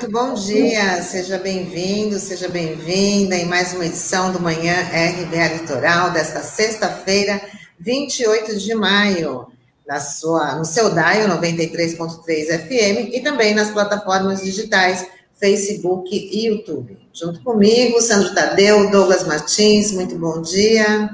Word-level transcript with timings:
muito 0.00 0.12
bom 0.12 0.32
dia. 0.32 1.02
Seja 1.02 1.36
bem-vindo, 1.36 2.18
seja 2.18 2.48
bem-vinda 2.48 3.36
em 3.36 3.44
mais 3.44 3.74
uma 3.74 3.84
edição 3.84 4.32
do 4.32 4.40
Manhã 4.40 4.72
RBA 4.72 5.60
Litoral 5.60 6.10
desta 6.10 6.40
sexta-feira, 6.40 7.38
28 7.78 8.58
de 8.58 8.74
maio, 8.74 9.48
na 9.86 10.00
sua, 10.00 10.54
no 10.54 10.64
seu 10.64 10.94
DAIO 10.94 11.28
93.3 11.28 12.66
FM 12.66 13.14
e 13.14 13.20
também 13.20 13.54
nas 13.54 13.70
plataformas 13.70 14.42
digitais 14.42 15.06
Facebook 15.34 16.08
e 16.10 16.46
YouTube. 16.46 16.96
Junto 17.12 17.42
comigo, 17.42 18.00
Sandro 18.00 18.34
Tadeu, 18.34 18.90
Douglas 18.90 19.26
Martins, 19.26 19.92
muito 19.92 20.16
bom 20.16 20.40
dia. 20.40 21.10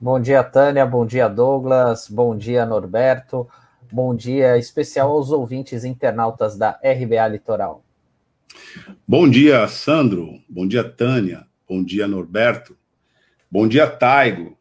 Bom 0.00 0.20
dia, 0.20 0.44
Tânia, 0.44 0.86
bom 0.86 1.04
dia, 1.04 1.26
Douglas, 1.26 2.06
bom 2.08 2.36
dia, 2.36 2.64
Norberto. 2.64 3.48
Bom 3.90 4.14
dia 4.14 4.56
especial 4.56 5.10
aos 5.10 5.32
ouvintes 5.32 5.82
internautas 5.82 6.56
da 6.56 6.78
RBA 6.84 7.26
Litoral. 7.26 7.82
Bom 9.06 9.28
dia, 9.28 9.66
Sandro. 9.68 10.40
Bom 10.48 10.66
dia, 10.66 10.84
Tânia. 10.84 11.46
Bom 11.68 11.82
dia, 11.82 12.06
Norberto. 12.06 12.76
Bom 13.50 13.66
dia, 13.66 13.86
Taigo. 13.86 14.58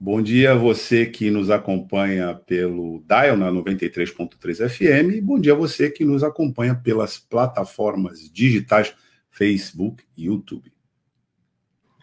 Bom 0.00 0.22
dia 0.22 0.54
você 0.54 1.06
que 1.06 1.28
nos 1.28 1.50
acompanha 1.50 2.32
pelo 2.32 3.02
Dial 3.04 3.36
na 3.36 3.50
93.3 3.50 4.68
FM 4.68 5.16
e 5.16 5.20
bom 5.20 5.40
dia 5.40 5.56
você 5.56 5.90
que 5.90 6.04
nos 6.04 6.22
acompanha 6.22 6.72
pelas 6.72 7.18
plataformas 7.18 8.30
digitais 8.32 8.94
Facebook 9.28 10.04
e 10.16 10.26
YouTube. 10.26 10.72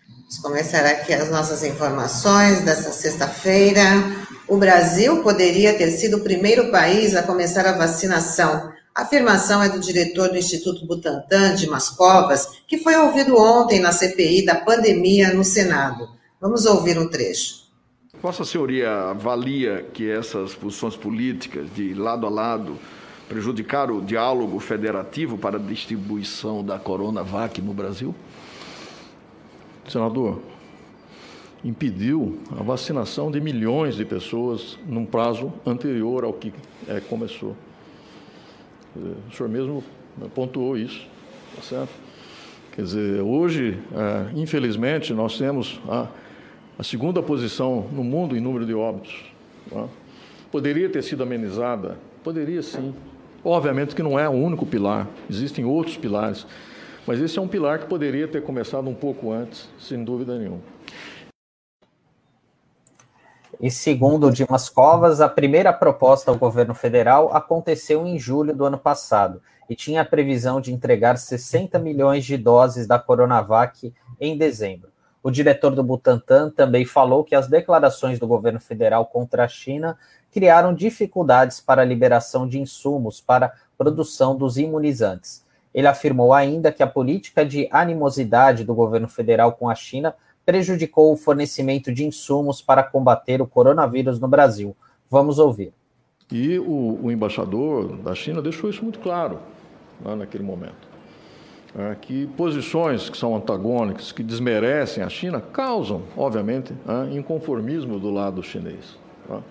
Vamos 0.10 0.38
começar 0.40 0.86
aqui 0.86 1.14
as 1.14 1.32
nossas 1.32 1.64
informações 1.64 2.66
dessa 2.66 2.92
sexta-feira. 2.92 3.82
O 4.46 4.58
Brasil 4.58 5.24
poderia 5.24 5.78
ter 5.78 5.90
sido 5.92 6.18
o 6.18 6.22
primeiro 6.22 6.72
país 6.72 7.16
a 7.16 7.24
começar 7.24 7.66
a 7.66 7.78
vacinação. 7.78 8.74
A 8.96 9.02
afirmação 9.02 9.62
é 9.62 9.68
do 9.68 9.78
diretor 9.78 10.30
do 10.30 10.38
Instituto 10.38 10.86
Butantan, 10.86 11.54
de 11.54 11.68
Mascovas, 11.70 12.62
que 12.66 12.78
foi 12.78 12.96
ouvido 12.96 13.38
ontem 13.38 13.78
na 13.78 13.92
CPI 13.92 14.46
da 14.46 14.56
pandemia 14.56 15.34
no 15.34 15.44
Senado. 15.44 16.08
Vamos 16.40 16.66
ouvir 16.66 16.98
um 16.98 17.06
trecho. 17.06 17.66
Vossa 18.22 18.46
Senhoria 18.46 18.90
avalia 19.10 19.86
que 19.94 20.10
essas 20.10 20.56
posições 20.56 20.96
políticas 20.96 21.68
de 21.76 21.94
lado 21.94 22.26
a 22.26 22.30
lado 22.30 22.80
prejudicaram 23.28 23.98
o 23.98 24.02
diálogo 24.02 24.58
federativo 24.62 25.38
para 25.38 25.58
a 25.58 25.62
distribuição 25.62 26.64
da 26.64 26.80
Coronavac 26.80 27.62
no 27.62 27.74
Brasil? 27.74 28.16
Senador, 29.90 30.42
impediu 31.66 32.40
a 32.58 32.64
vacinação 32.64 33.30
de 33.30 33.42
milhões 33.42 33.98
de 33.98 34.06
pessoas 34.06 34.80
num 34.88 35.06
prazo 35.06 35.52
anterior 35.66 36.24
ao 36.24 36.32
que 36.32 36.54
é, 36.88 37.02
começou. 37.02 37.58
O 38.96 39.36
senhor 39.36 39.50
mesmo 39.50 39.84
pontuou 40.34 40.78
isso, 40.78 41.06
tá 41.56 41.62
certo? 41.62 41.90
Quer 42.72 42.82
dizer, 42.82 43.22
hoje, 43.22 43.78
é, 43.94 44.38
infelizmente, 44.40 45.14
nós 45.14 45.38
temos 45.38 45.80
a, 45.88 46.08
segunda 46.84 47.24
posição 47.24 47.88
no 47.92 48.04
mundo 48.04 48.36
em 48.36 48.42
número 48.42 48.66
de 48.66 48.74
óbitos. 48.74 49.24
Tá? 49.70 49.88
Poderia 50.52 50.90
ter 50.90 51.02
sido 51.02 51.24
amenizada? 51.24 51.98
Poderia 52.24 52.62
sim. 52.62 52.94
Obviamente 53.44 53.96
que 53.96 54.04
não 54.04 54.20
é 54.20 54.28
o 54.28 54.34
único 54.34 54.66
pilar, 54.66 55.08
existem 55.30 55.64
outros 55.64 55.96
pilares, 55.96 56.46
mas 57.06 57.22
esse 57.22 57.38
é 57.38 57.42
um 57.42 57.48
pilar 57.48 57.80
que 57.80 57.86
poderia 57.86 58.28
ter 58.28 58.42
começado 58.42 58.90
um 58.90 58.94
pouco 58.96 59.32
antes, 59.32 59.70
sem 59.80 60.04
dúvida 60.04 60.38
nenhuma. 60.38 60.60
E 63.62 63.72
segundo 63.72 64.32
Dimas 64.32 64.70
Covas, 64.70 65.22
a 65.22 65.30
primeira 65.30 65.72
proposta 65.72 66.30
ao 66.30 66.38
governo 66.38 66.74
federal 66.74 67.34
aconteceu 67.34 68.06
em 68.06 68.20
julho 68.20 68.54
do 68.54 68.66
ano 68.66 68.78
passado 68.78 69.42
e 69.70 69.76
tinha 69.76 70.02
a 70.02 70.06
previsão 70.06 70.60
de 70.60 70.74
entregar 70.74 71.18
60 71.18 71.80
milhões 71.80 72.26
de 72.26 72.38
doses 72.38 72.86
da 72.86 73.00
Coronavac 73.00 73.94
em 74.20 74.38
dezembro. 74.38 74.90
O 75.24 75.32
diretor 75.32 75.72
do 75.72 75.84
Butantan 75.84 76.52
também 76.52 76.86
falou 76.86 77.24
que 77.24 77.34
as 77.34 77.48
declarações 77.48 78.20
do 78.20 78.28
governo 78.28 78.60
federal 78.60 79.06
contra 79.06 79.46
a 79.46 79.48
China 79.48 79.98
criaram 80.32 80.74
dificuldades 80.74 81.60
para 81.60 81.82
a 81.82 81.86
liberação 81.86 82.48
de 82.48 82.60
insumos 82.60 83.22
para 83.22 83.48
a 83.48 83.52
produção 83.78 84.36
dos 84.36 84.58
imunizantes. 84.58 85.44
Ele 85.74 85.88
afirmou 85.88 86.34
ainda 86.34 86.72
que 86.72 86.84
a 86.84 86.88
política 86.88 87.46
de 87.46 87.68
animosidade 87.72 88.64
do 88.64 88.76
governo 88.76 89.08
federal 89.08 89.54
com 89.54 89.70
a 89.70 89.76
China 89.76 90.14
prejudicou 90.46 91.12
o 91.12 91.18
fornecimento 91.18 91.92
de 91.94 92.06
insumos 92.06 92.62
para 92.62 92.84
combater 92.84 93.42
o 93.42 93.48
coronavírus 93.48 94.20
no 94.20 94.28
Brasil. 94.28 94.76
Vamos 95.10 95.40
ouvir. 95.40 95.74
E 96.32 96.58
o, 96.60 97.00
o 97.04 97.12
embaixador 97.12 97.98
da 97.98 98.16
China 98.16 98.42
deixou 98.42 98.70
isso 98.70 98.84
muito 98.84 99.00
claro 99.00 99.40
lá 100.04 100.16
naquele 100.16 100.44
momento. 100.44 100.96
É, 101.78 101.94
que 102.00 102.28
posições 102.38 103.10
que 103.10 103.18
são 103.18 103.36
antagônicas, 103.36 104.12
que 104.12 104.24
desmerecem 104.24 105.04
a 105.04 105.10
China, 105.10 105.42
causam, 105.42 106.04
obviamente, 106.16 106.74
é, 106.88 107.16
inconformismo 107.18 108.00
do 108.00 108.10
lado 108.10 108.42
chinês. 108.42 108.98
Tá? 109.28 109.42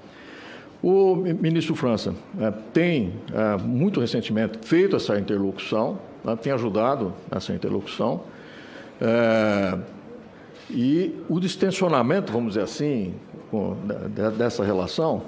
O 0.82 1.16
ministro 1.16 1.74
França 1.74 2.14
é, 2.40 2.50
tem, 2.72 3.12
é, 3.32 3.56
muito 3.58 4.00
recentemente, 4.00 4.58
feito 4.62 4.96
essa 4.96 5.18
interlocução, 5.18 5.98
né, 6.24 6.34
tem 6.36 6.52
ajudado 6.52 7.12
essa 7.30 7.52
interlocução. 7.52 8.22
E 10.70 11.14
o 11.28 11.38
distensionamento, 11.38 12.32
vamos 12.32 12.54
dizer 12.54 12.64
assim, 12.64 13.14
com, 13.50 13.76
dessa 14.36 14.64
relação, 14.64 15.22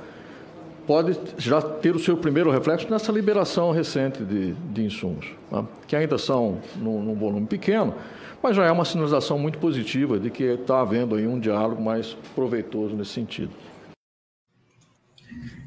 pode 0.86 1.18
já 1.36 1.60
ter 1.60 1.94
o 1.94 1.98
seu 1.98 2.16
primeiro 2.16 2.50
reflexo 2.50 2.88
nessa 2.90 3.10
liberação 3.10 3.72
recente 3.72 4.24
de, 4.24 4.52
de 4.52 4.84
insumos, 4.84 5.26
tá? 5.50 5.64
que 5.86 5.96
ainda 5.96 6.16
são 6.16 6.58
num, 6.76 7.02
num, 7.02 7.14
volume 7.14 7.46
pequeno, 7.46 7.94
mas 8.42 8.56
já 8.56 8.64
é 8.64 8.70
uma 8.70 8.84
sinalização 8.84 9.38
muito 9.38 9.58
positiva 9.58 10.18
de 10.18 10.30
que 10.30 10.44
está 10.44 10.80
havendo 10.80 11.16
aí 11.16 11.26
um 11.26 11.40
diálogo 11.40 11.82
mais 11.82 12.16
proveitoso 12.34 12.94
nesse 12.94 13.10
sentido. 13.10 13.50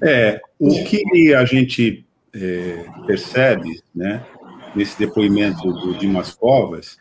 É, 0.01 0.40
o 0.57 0.69
que 0.86 1.34
a 1.34 1.44
gente 1.44 2.06
é, 2.34 2.86
percebe, 3.06 3.81
né, 3.94 4.24
nesse 4.74 4.97
depoimento 4.97 5.72
do 5.74 5.94
Dimas 5.96 6.34
Covas, 6.34 6.97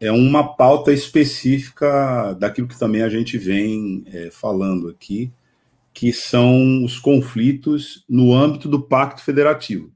é 0.00 0.10
uma 0.10 0.56
pauta 0.56 0.92
específica 0.92 2.34
daquilo 2.34 2.68
que 2.68 2.78
também 2.78 3.02
a 3.02 3.08
gente 3.08 3.38
vem 3.38 4.04
é, 4.06 4.30
falando 4.30 4.88
aqui, 4.88 5.32
que 5.92 6.12
são 6.12 6.84
os 6.84 6.98
conflitos 6.98 8.04
no 8.08 8.34
âmbito 8.34 8.68
do 8.68 8.82
Pacto 8.82 9.22
Federativo 9.22 9.92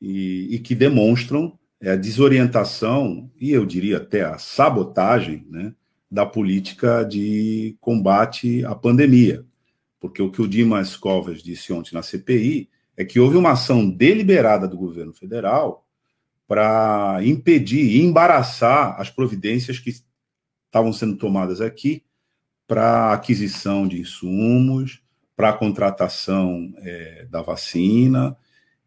e, 0.00 0.54
e 0.54 0.58
que 0.58 0.74
demonstram 0.74 1.58
é, 1.80 1.92
a 1.92 1.96
desorientação 1.96 3.30
e 3.38 3.50
eu 3.50 3.66
diria 3.66 3.98
até 3.98 4.22
a 4.24 4.38
sabotagem 4.38 5.46
né, 5.50 5.74
da 6.10 6.24
política 6.24 7.04
de 7.04 7.76
combate 7.80 8.64
à 8.64 8.74
pandemia. 8.74 9.44
Porque 10.00 10.22
o 10.22 10.30
que 10.30 10.42
o 10.42 10.48
Dimas 10.48 10.96
Covas 10.96 11.42
disse 11.42 11.72
ontem 11.72 11.94
na 11.94 12.02
CPI 12.02 12.68
é 12.96 13.04
que 13.04 13.18
houve 13.18 13.36
uma 13.36 13.52
ação 13.52 13.88
deliberada 13.88 14.68
do 14.68 14.76
governo 14.76 15.12
federal 15.12 15.83
para 16.46 17.20
impedir 17.24 17.84
e 17.84 18.02
embaraçar 18.02 19.00
as 19.00 19.10
providências 19.10 19.78
que 19.78 19.94
estavam 20.66 20.92
sendo 20.92 21.16
tomadas 21.16 21.60
aqui 21.60 22.02
para 22.66 23.12
aquisição 23.12 23.86
de 23.86 24.00
insumos, 24.00 25.02
para 25.36 25.50
a 25.50 25.52
contratação 25.52 26.72
é, 26.78 27.26
da 27.30 27.42
vacina, 27.42 28.36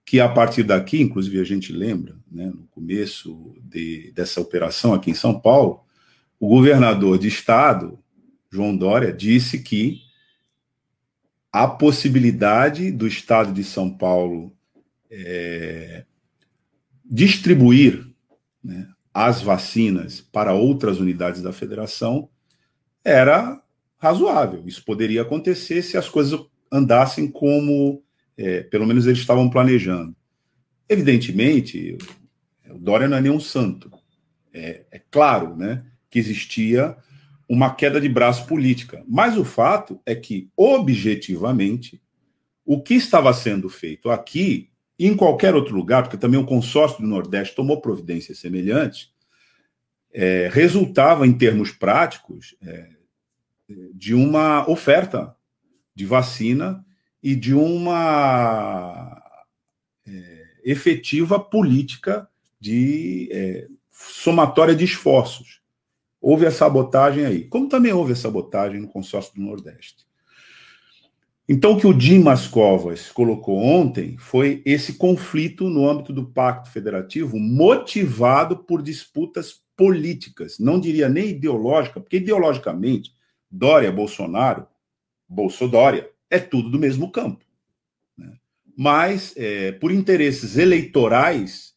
que 0.06 0.20
a 0.20 0.30
partir 0.30 0.64
daqui, 0.64 1.02
inclusive 1.02 1.40
a 1.40 1.44
gente 1.44 1.74
lembra, 1.74 2.16
né, 2.32 2.48
no 2.48 2.66
começo 2.68 3.56
de, 3.62 4.12
dessa 4.14 4.40
operação 4.40 4.94
aqui 4.94 5.12
em 5.12 5.16
São 5.16 5.38
Paulo, 5.40 5.82
o 6.40 6.48
governador 6.48 7.18
de 7.18 7.28
estado, 7.28 8.00
João 8.50 8.76
Dória, 8.76 9.12
disse 9.12 9.60
que 9.60 10.00
a 11.52 11.68
possibilidade 11.68 12.92
do 12.92 13.08
estado 13.08 13.52
de 13.52 13.64
São 13.64 13.90
Paulo 13.90 14.56
é, 15.10 16.06
distribuir 17.10 18.06
né, 18.64 18.88
as 19.14 19.42
vacinas 19.42 20.22
para 20.22 20.54
outras 20.54 21.00
unidades 21.00 21.42
da 21.42 21.54
federação 21.54 22.30
era 23.04 23.62
razoável. 23.98 24.64
Isso 24.68 24.84
poderia 24.84 25.22
acontecer 25.22 25.82
se 25.82 25.98
as 25.98 26.10
coisas 26.10 26.40
andassem 26.72 27.30
como, 27.30 28.04
é, 28.38 28.64
pelo 28.64 28.86
menos, 28.86 29.08
eles 29.08 29.20
estavam 29.20 29.50
planejando. 29.50 30.16
Evidentemente, 30.90 31.98
o 32.70 32.78
Dória 32.78 33.08
não 33.08 33.18
é 33.18 33.22
nenhum 33.22 33.40
santo. 33.40 33.92
É, 34.54 34.86
é 34.92 35.02
claro 35.10 35.56
né, 35.56 35.86
que 36.10 36.20
existia 36.20 36.96
uma 37.50 37.74
queda 37.74 38.00
de 38.02 38.10
braço 38.10 38.46
política. 38.46 39.04
Mas 39.08 39.38
o 39.38 39.46
fato 39.46 40.02
é 40.06 40.14
que, 40.14 40.50
objetivamente, 40.56 42.02
o 42.66 42.82
que 42.82 42.96
estava 42.96 43.34
sendo 43.34 43.70
feito 43.70 44.10
aqui 44.10 44.70
em 45.00 45.16
qualquer 45.16 45.54
outro 45.54 45.76
lugar, 45.76 46.04
porque 46.04 46.18
também 46.18 46.40
o 46.40 46.46
consórcio 46.46 47.02
do 47.02 47.08
Nordeste 47.08 47.56
tomou 47.56 47.80
providências 47.80 48.40
semelhantes, 48.40 49.12
é, 50.12 50.50
resultava, 50.52 51.28
em 51.28 51.34
termos 51.34 51.72
práticos, 51.72 52.56
é, 52.62 52.90
de 53.94 54.14
uma 54.14 54.68
oferta 54.70 55.36
de 55.94 56.06
vacina 56.06 56.84
e 57.22 57.36
de 57.36 57.54
uma 57.54 59.22
é, 60.08 60.48
efetiva 60.64 61.40
política 61.40 62.28
de 62.60 63.30
é, 63.32 63.68
somatória 63.92 64.76
de 64.76 64.86
esforços. 64.86 65.62
Houve 66.20 66.48
a 66.48 66.52
sabotagem 66.52 67.26
aí, 67.26 67.44
como 67.44 67.70
também 67.70 67.94
houve 67.94 68.14
a 68.14 68.16
sabotagem 68.16 68.82
no 68.82 68.88
consórcio 68.88 69.36
do 69.36 69.42
Nordeste. 69.42 70.07
Então, 71.50 71.72
o 71.72 71.80
que 71.80 71.88
o 71.88 71.94
Dimas 71.94 72.46
Covas 72.46 73.10
colocou 73.10 73.58
ontem 73.58 74.18
foi 74.18 74.62
esse 74.66 74.96
conflito 74.96 75.70
no 75.70 75.90
âmbito 75.90 76.12
do 76.12 76.26
Pacto 76.26 76.70
Federativo, 76.70 77.40
motivado 77.40 78.58
por 78.58 78.82
disputas 78.82 79.62
políticas, 79.78 80.60
não 80.60 80.78
diria 80.78 81.08
nem 81.08 81.30
ideológica, 81.30 82.02
porque 82.02 82.18
ideologicamente, 82.18 83.14
Dória, 83.50 83.92
Bolsonaro, 83.92 84.68
Bolsodória, 85.30 86.10
é 86.30 86.38
tudo 86.38 86.70
do 86.70 86.80
mesmo 86.80 87.12
campo. 87.12 87.46
Né? 88.18 88.34
Mas, 88.76 89.34
é, 89.38 89.72
por 89.72 89.92
interesses 89.92 90.58
eleitorais, 90.58 91.74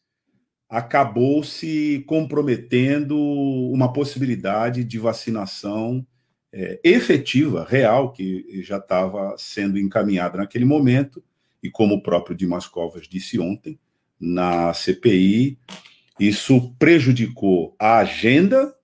acabou 0.67 1.43
se 1.43 2.03
comprometendo 2.07 3.17
uma 3.17 3.93
possibilidade 3.93 4.83
de 4.83 4.99
vacinação 4.99 6.05
é, 6.53 6.79
efetiva, 6.83 7.65
real, 7.67 8.11
que 8.11 8.61
já 8.61 8.77
estava 8.77 9.35
sendo 9.37 9.79
encaminhada 9.79 10.37
naquele 10.37 10.65
momento, 10.65 11.23
e 11.63 11.69
como 11.69 11.95
o 11.95 12.03
próprio 12.03 12.35
Dimas 12.35 12.67
Covas 12.67 13.07
disse 13.07 13.39
ontem, 13.39 13.79
na 14.19 14.73
CPI, 14.73 15.57
isso 16.19 16.75
prejudicou 16.77 17.75
a 17.79 17.99
agenda, 17.99 18.75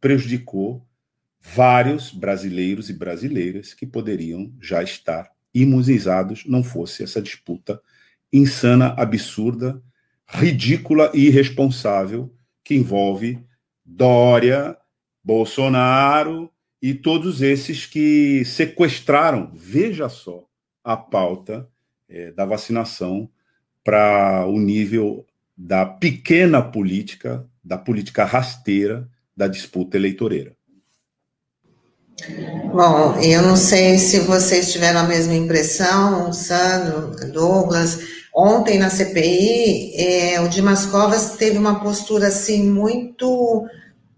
prejudicou 0.00 0.86
vários 1.40 2.12
brasileiros 2.12 2.88
e 2.88 2.92
brasileiras 2.92 3.74
que 3.74 3.86
poderiam 3.86 4.52
já 4.60 4.82
estar 4.82 5.30
imunizados, 5.52 6.44
não 6.46 6.62
fosse 6.62 7.02
essa 7.02 7.20
disputa 7.20 7.80
insana, 8.32 8.94
absurda, 8.96 9.82
ridícula 10.26 11.10
e 11.12 11.26
irresponsável 11.26 12.34
que 12.64 12.74
envolve 12.74 13.44
Dória, 13.84 14.76
Bolsonaro 15.22 16.50
e 16.82 16.92
todos 16.92 17.40
esses 17.40 17.86
que 17.86 18.44
sequestraram, 18.44 19.52
veja 19.54 20.08
só, 20.08 20.42
a 20.82 20.96
pauta 20.96 21.68
é, 22.08 22.32
da 22.32 22.44
vacinação 22.44 23.30
para 23.84 24.44
o 24.48 24.58
nível 24.58 25.24
da 25.56 25.86
pequena 25.86 26.60
política, 26.60 27.46
da 27.62 27.78
política 27.78 28.24
rasteira, 28.24 29.08
da 29.36 29.46
disputa 29.46 29.96
eleitoreira. 29.96 30.56
Bom, 32.72 33.16
eu 33.20 33.42
não 33.42 33.56
sei 33.56 33.96
se 33.96 34.20
vocês 34.20 34.72
tiveram 34.72 35.00
a 35.00 35.06
mesma 35.06 35.34
impressão, 35.34 36.32
Sandro, 36.32 37.14
Douglas. 37.32 38.00
Ontem 38.34 38.78
na 38.78 38.90
CPI, 38.90 39.94
é, 39.94 40.40
o 40.40 40.48
Dimas 40.48 40.86
Covas 40.86 41.36
teve 41.36 41.58
uma 41.58 41.80
postura 41.80 42.28
assim 42.28 42.68
muito 42.68 43.68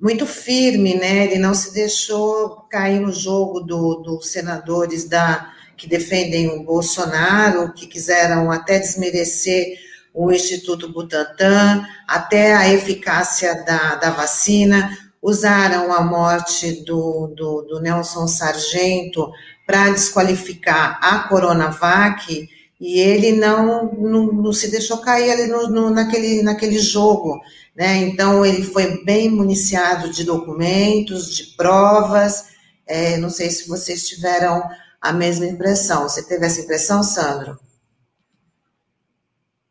muito 0.01 0.27
firme, 0.27 0.95
né? 0.95 1.25
Ele 1.25 1.39
não 1.39 1.55
se 1.55 1.73
deixou 1.73 2.67
cair 2.71 3.01
no 3.01 3.13
jogo 3.13 3.61
dos 3.61 4.03
do 4.03 4.23
senadores 4.23 5.05
da 5.09 5.53
que 5.77 5.89
defendem 5.89 6.49
o 6.49 6.63
Bolsonaro, 6.63 7.73
que 7.73 7.87
quiseram 7.87 8.51
até 8.51 8.79
desmerecer 8.79 9.77
o 10.13 10.31
Instituto 10.31 10.93
Butantan, 10.93 11.85
até 12.07 12.55
a 12.55 12.73
eficácia 12.73 13.65
da, 13.65 13.97
da 13.97 14.11
vacina, 14.11 14.97
usaram 15.21 15.93
a 15.93 16.03
morte 16.03 16.85
do, 16.85 17.27
do, 17.37 17.63
do 17.63 17.81
Nelson 17.81 18.29
Sargento 18.29 19.33
para 19.67 19.91
desqualificar 19.91 20.99
a 21.03 21.29
Coronavac, 21.29 22.49
e 22.81 23.01
ele 23.01 23.33
não, 23.33 23.93
não, 23.95 24.27
não 24.27 24.53
se 24.53 24.71
deixou 24.71 24.99
cair 24.99 25.31
ali 25.31 25.47
no, 25.47 25.69
no, 25.69 25.91
naquele, 25.91 26.43
naquele 26.43 26.79
jogo, 26.79 27.41
né? 27.75 27.97
Então, 27.97 28.45
ele 28.45 28.63
foi 28.63 29.05
bem 29.05 29.31
municiado 29.31 30.11
de 30.11 30.25
documentos, 30.25 31.35
de 31.35 31.57
provas, 31.57 32.55
é, 32.87 33.17
não 33.17 33.31
sei 33.31 33.51
se 33.51 33.69
vocês 33.69 34.09
tiveram 34.09 34.63
a 35.01 35.13
mesma 35.13 35.47
impressão. 35.47 36.09
Você 36.09 36.23
teve 36.27 36.47
essa 36.47 36.61
impressão, 36.61 37.03
Sandro? 37.03 37.59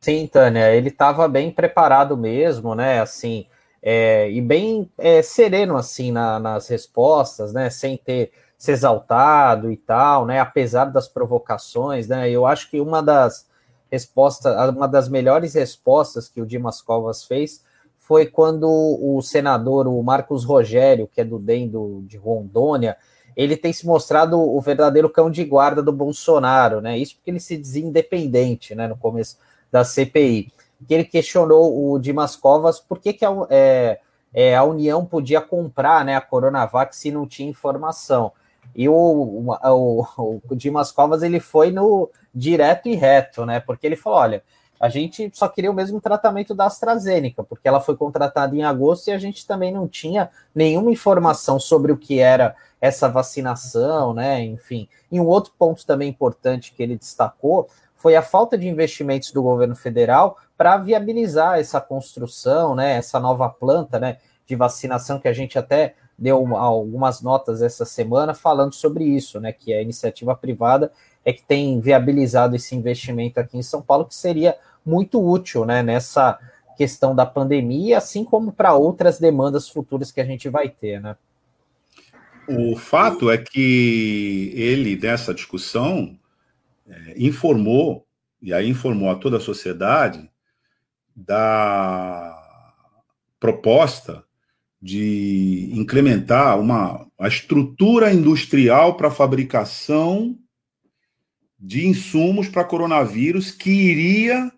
Sim, 0.01 0.27
Tânia, 0.27 0.75
ele 0.75 0.89
estava 0.89 1.27
bem 1.29 1.49
preparado 1.49 2.17
mesmo, 2.17 2.75
né? 2.75 2.99
Assim, 2.99 3.47
é, 3.81 4.29
e 4.29 4.41
bem 4.41 4.91
é, 4.97 5.21
sereno 5.21 5.77
assim 5.77 6.11
na, 6.11 6.39
nas 6.39 6.67
respostas, 6.67 7.53
né? 7.53 7.69
Sem 7.69 7.95
ter 7.97 8.31
se 8.57 8.71
exaltado 8.71 9.71
e 9.71 9.77
tal, 9.77 10.25
né? 10.25 10.39
Apesar 10.39 10.85
das 10.85 11.07
provocações, 11.07 12.07
né? 12.07 12.29
Eu 12.29 12.45
acho 12.45 12.69
que 12.69 12.81
uma 12.81 13.01
das 13.01 13.47
respostas, 13.91 14.55
uma 14.69 14.87
das 14.87 15.07
melhores 15.07 15.53
respostas 15.53 16.27
que 16.27 16.41
o 16.41 16.45
Dimas 16.45 16.81
Covas 16.81 17.23
fez 17.23 17.63
foi 18.05 18.25
quando 18.25 18.67
o 18.69 19.21
senador, 19.21 19.87
o 19.87 20.03
Marcos 20.03 20.43
Rogério, 20.43 21.07
que 21.07 21.21
é 21.21 21.23
do 21.23 21.39
DEM 21.39 21.69
do, 21.69 22.03
de 22.05 22.17
Rondônia, 22.17 22.97
ele 23.35 23.55
tem 23.55 23.71
se 23.71 23.85
mostrado 23.85 24.37
o 24.37 24.59
verdadeiro 24.59 25.09
cão 25.09 25.31
de 25.31 25.43
guarda 25.45 25.81
do 25.81 25.91
Bolsonaro, 25.91 26.81
né? 26.81 26.97
Isso 26.97 27.15
porque 27.15 27.31
ele 27.31 27.39
se 27.39 27.57
dizia 27.57 27.83
independente, 27.83 28.75
né? 28.75 28.87
No 28.89 28.97
começo 28.97 29.37
da 29.71 29.85
CPI, 29.85 30.51
que 30.85 30.93
ele 30.93 31.05
questionou 31.05 31.93
o 31.93 31.97
Dimas 31.97 32.35
Covas 32.35 32.77
por 32.77 32.99
que, 32.99 33.13
que 33.13 33.25
a, 33.25 33.31
é, 33.49 33.99
é, 34.33 34.55
a 34.55 34.63
União 34.63 35.05
podia 35.05 35.39
comprar 35.39 36.03
né, 36.03 36.15
a 36.15 36.21
Coronavac 36.21 36.95
se 36.95 37.09
não 37.09 37.25
tinha 37.25 37.49
informação. 37.49 38.33
E 38.75 38.87
o, 38.89 38.93
o, 38.93 40.05
o, 40.17 40.41
o 40.49 40.55
Dimas 40.55 40.91
Covas 40.91 41.23
ele 41.23 41.39
foi 41.39 41.71
no 41.71 42.09
direto 42.35 42.89
e 42.89 42.95
reto, 42.95 43.45
né? 43.45 43.61
Porque 43.61 43.87
ele 43.87 43.95
falou: 43.95 44.19
olha, 44.19 44.43
a 44.83 44.89
gente 44.89 45.31
só 45.33 45.47
queria 45.47 45.71
o 45.71 45.73
mesmo 45.73 46.01
tratamento 46.01 46.53
da 46.53 46.65
AstraZeneca, 46.65 47.41
porque 47.41 47.69
ela 47.69 47.79
foi 47.79 47.95
contratada 47.95 48.53
em 48.53 48.63
agosto 48.63 49.07
e 49.07 49.11
a 49.13 49.17
gente 49.17 49.47
também 49.47 49.71
não 49.71 49.87
tinha 49.87 50.29
nenhuma 50.53 50.91
informação 50.91 51.57
sobre 51.57 51.93
o 51.93 51.97
que 51.97 52.19
era 52.19 52.53
essa 52.81 53.07
vacinação, 53.07 54.13
né? 54.13 54.43
Enfim. 54.43 54.89
E 55.09 55.21
um 55.21 55.25
outro 55.25 55.53
ponto 55.57 55.85
também 55.85 56.09
importante 56.09 56.73
que 56.73 56.83
ele 56.83 56.97
destacou 56.97 57.69
foi 57.95 58.17
a 58.17 58.21
falta 58.21 58.57
de 58.57 58.67
investimentos 58.67 59.31
do 59.31 59.41
governo 59.41 59.73
federal 59.73 60.37
para 60.57 60.75
viabilizar 60.75 61.57
essa 61.61 61.79
construção, 61.79 62.75
né, 62.75 62.97
essa 62.97 63.21
nova 63.21 63.47
planta, 63.47 63.97
né, 63.97 64.17
de 64.45 64.53
vacinação 64.53 65.17
que 65.17 65.29
a 65.29 65.33
gente 65.33 65.57
até 65.57 65.95
deu 66.19 66.57
algumas 66.57 67.21
notas 67.21 67.61
essa 67.61 67.85
semana 67.85 68.33
falando 68.33 68.73
sobre 68.73 69.05
isso, 69.05 69.39
né, 69.39 69.53
que 69.53 69.73
a 69.73 69.81
iniciativa 69.81 70.35
privada 70.35 70.91
é 71.25 71.31
que 71.31 71.41
tem 71.41 71.79
viabilizado 71.79 72.55
esse 72.55 72.75
investimento 72.75 73.39
aqui 73.39 73.57
em 73.57 73.63
São 73.63 73.81
Paulo, 73.81 74.05
que 74.05 74.15
seria 74.15 74.57
muito 74.85 75.23
útil, 75.23 75.65
né, 75.65 75.81
nessa 75.81 76.39
questão 76.77 77.15
da 77.15 77.25
pandemia, 77.25 77.97
assim 77.97 78.23
como 78.23 78.51
para 78.51 78.73
outras 78.73 79.19
demandas 79.19 79.69
futuras 79.69 80.11
que 80.11 80.21
a 80.21 80.25
gente 80.25 80.49
vai 80.49 80.69
ter, 80.69 80.99
né? 81.01 81.15
O 82.47 82.75
fato 82.75 83.31
é 83.31 83.37
que 83.37 84.51
ele, 84.53 84.97
nessa 84.97 85.33
discussão, 85.33 86.17
é, 86.87 87.13
informou, 87.17 88.05
e 88.41 88.53
aí 88.53 88.69
informou 88.69 89.09
a 89.09 89.15
toda 89.15 89.37
a 89.37 89.41
sociedade, 89.41 90.29
da 91.15 92.39
proposta 93.39 94.23
de 94.81 95.69
incrementar 95.73 96.59
uma, 96.59 97.07
a 97.17 97.27
estrutura 97.27 98.11
industrial 98.11 98.97
para 98.97 99.09
fabricação 99.09 100.37
de 101.57 101.87
insumos 101.87 102.49
para 102.49 102.65
coronavírus 102.65 103.51
que 103.51 103.69
iria 103.69 104.51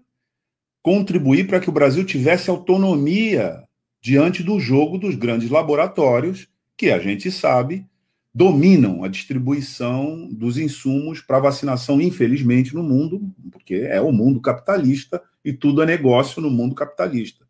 contribuir 0.85 1.47
para 1.47 1.59
que 1.59 1.67
o 1.67 1.71
Brasil 1.71 2.05
tivesse 2.05 2.47
autonomia 2.47 3.63
diante 3.99 4.43
do 4.43 4.59
jogo 4.59 4.99
dos 4.99 5.15
grandes 5.15 5.49
laboratórios, 5.49 6.47
que 6.77 6.91
a 6.91 6.99
gente 6.99 7.31
sabe 7.31 7.83
dominam 8.31 9.03
a 9.03 9.07
distribuição 9.07 10.29
dos 10.31 10.59
insumos 10.59 11.21
para 11.21 11.39
vacinação, 11.39 11.99
infelizmente, 11.99 12.75
no 12.75 12.83
mundo, 12.83 13.33
porque 13.51 13.73
é 13.73 13.99
o 13.99 14.11
mundo 14.11 14.39
capitalista 14.39 15.19
e 15.43 15.51
tudo 15.51 15.81
é 15.81 15.87
negócio 15.87 16.39
no 16.39 16.51
mundo 16.51 16.75
capitalista. 16.75 17.47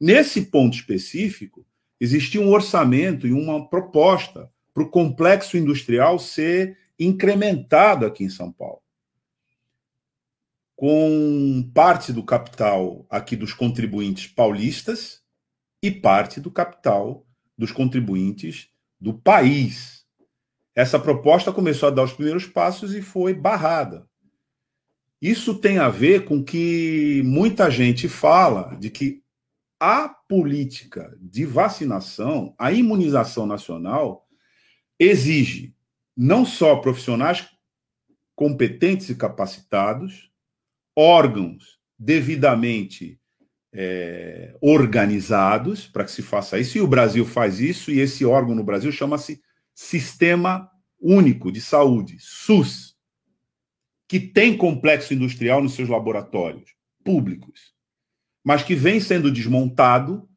Nesse 0.00 0.42
ponto 0.42 0.76
específico, 0.76 1.66
existia 1.98 2.40
um 2.40 2.52
orçamento 2.52 3.26
e 3.26 3.32
uma 3.32 3.68
proposta 3.68 4.48
para 4.72 4.84
o 4.84 4.88
complexo 4.88 5.56
industrial 5.56 6.16
ser 6.20 6.78
incrementado 6.96 8.06
aqui 8.06 8.22
em 8.22 8.30
São 8.30 8.52
Paulo. 8.52 8.82
Com 10.78 11.68
parte 11.74 12.12
do 12.12 12.22
capital 12.22 13.04
aqui 13.10 13.34
dos 13.34 13.52
contribuintes 13.52 14.28
paulistas 14.28 15.20
e 15.82 15.90
parte 15.90 16.40
do 16.40 16.52
capital 16.52 17.26
dos 17.56 17.72
contribuintes 17.72 18.68
do 19.00 19.12
país 19.12 19.98
essa 20.78 20.96
proposta 20.96 21.52
começou 21.52 21.88
a 21.88 21.90
dar 21.90 22.04
os 22.04 22.12
primeiros 22.12 22.46
passos 22.46 22.94
e 22.94 23.02
foi 23.02 23.34
barrada. 23.34 24.08
Isso 25.20 25.56
tem 25.56 25.78
a 25.78 25.88
ver 25.88 26.24
com 26.24 26.40
que 26.40 27.20
muita 27.24 27.68
gente 27.68 28.08
fala 28.08 28.76
de 28.76 28.88
que 28.88 29.20
a 29.80 30.08
política 30.08 31.18
de 31.20 31.44
vacinação, 31.44 32.54
a 32.56 32.70
imunização 32.70 33.44
nacional, 33.44 34.28
exige 35.00 35.74
não 36.16 36.46
só 36.46 36.76
profissionais 36.76 37.48
competentes 38.36 39.10
e 39.10 39.16
capacitados, 39.16 40.30
órgãos 40.98 41.78
devidamente 41.96 43.20
é, 43.72 44.56
organizados 44.60 45.86
para 45.86 46.02
que 46.02 46.10
se 46.10 46.22
faça 46.22 46.58
isso, 46.58 46.76
e 46.76 46.80
o 46.80 46.88
Brasil 46.88 47.24
faz 47.24 47.60
isso, 47.60 47.92
e 47.92 48.00
esse 48.00 48.24
órgão 48.24 48.52
no 48.52 48.64
Brasil 48.64 48.90
chama-se 48.90 49.40
Sistema 49.72 50.68
Único 51.00 51.52
de 51.52 51.60
Saúde, 51.60 52.16
SUS, 52.18 52.96
que 54.08 54.18
tem 54.18 54.56
complexo 54.56 55.14
industrial 55.14 55.62
nos 55.62 55.74
seus 55.74 55.88
laboratórios 55.88 56.74
públicos, 57.04 57.72
mas 58.42 58.64
que 58.64 58.74
vem 58.74 58.98
sendo 58.98 59.30
desmontado 59.30 60.28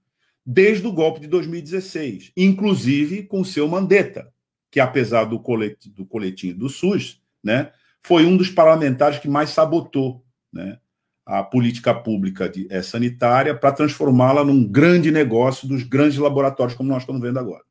desde 0.46 0.86
o 0.86 0.92
golpe 0.92 1.22
de 1.22 1.28
2016, 1.28 2.34
inclusive 2.38 3.24
com 3.24 3.42
o 3.42 3.46
seu 3.46 3.68
Mandetta, 3.68 4.32
que 4.70 4.80
apesar 4.80 5.24
do 5.26 5.40
coletinho 5.40 5.96
do, 5.96 6.06
coletinho 6.06 6.56
do 6.56 6.70
SUS, 6.70 7.20
né, 7.44 7.72
foi 8.04 8.26
um 8.26 8.38
dos 8.38 8.50
parlamentares 8.52 9.18
que 9.18 9.28
mais 9.28 9.50
sabotou 9.50 10.24
né, 10.52 10.80
a 11.26 11.44
política 11.44 11.94
pública 11.94 12.50
de, 12.50 12.68
é, 12.70 12.82
sanitária 12.82 13.56
para 13.56 13.72
transformá-la 13.72 14.44
num 14.44 14.68
grande 14.68 15.12
negócio 15.12 15.68
dos 15.68 15.84
grandes 15.84 16.18
laboratórios, 16.18 16.76
como 16.76 16.90
nós 16.90 17.04
estamos 17.04 17.22
vendo 17.22 17.40
agora. 17.40 17.64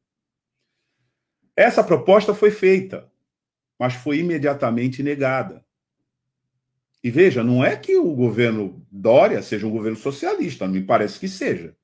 Essa 1.56 1.84
proposta 1.84 2.32
foi 2.32 2.50
feita, 2.50 3.10
mas 3.78 3.94
foi 3.94 4.18
imediatamente 4.18 5.02
negada. 5.02 5.64
E 7.02 7.10
veja, 7.10 7.42
não 7.42 7.64
é 7.64 7.76
que 7.76 7.96
o 7.96 8.14
governo 8.14 8.86
Dória 8.90 9.42
seja 9.42 9.66
um 9.66 9.70
governo 9.70 9.96
socialista, 9.96 10.68
me 10.68 10.82
parece 10.82 11.18
que 11.18 11.28
seja. 11.28 11.74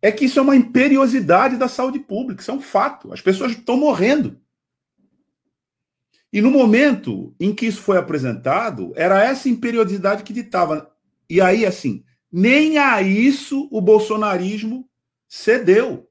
É 0.00 0.12
que 0.12 0.26
isso 0.26 0.38
é 0.38 0.42
uma 0.42 0.56
imperiosidade 0.56 1.56
da 1.56 1.68
saúde 1.68 1.98
pública, 1.98 2.40
isso 2.40 2.50
é 2.50 2.54
um 2.54 2.60
fato. 2.60 3.12
As 3.12 3.20
pessoas 3.20 3.52
estão 3.52 3.76
morrendo. 3.76 4.40
E 6.32 6.40
no 6.42 6.50
momento 6.50 7.34
em 7.40 7.54
que 7.54 7.66
isso 7.66 7.80
foi 7.80 7.96
apresentado, 7.96 8.92
era 8.94 9.22
essa 9.22 9.48
imperiosidade 9.48 10.22
que 10.22 10.32
ditava. 10.32 10.94
E 11.28 11.40
aí, 11.40 11.64
assim, 11.64 12.04
nem 12.30 12.78
a 12.78 13.00
isso 13.00 13.66
o 13.70 13.80
bolsonarismo 13.80 14.88
cedeu. 15.26 16.10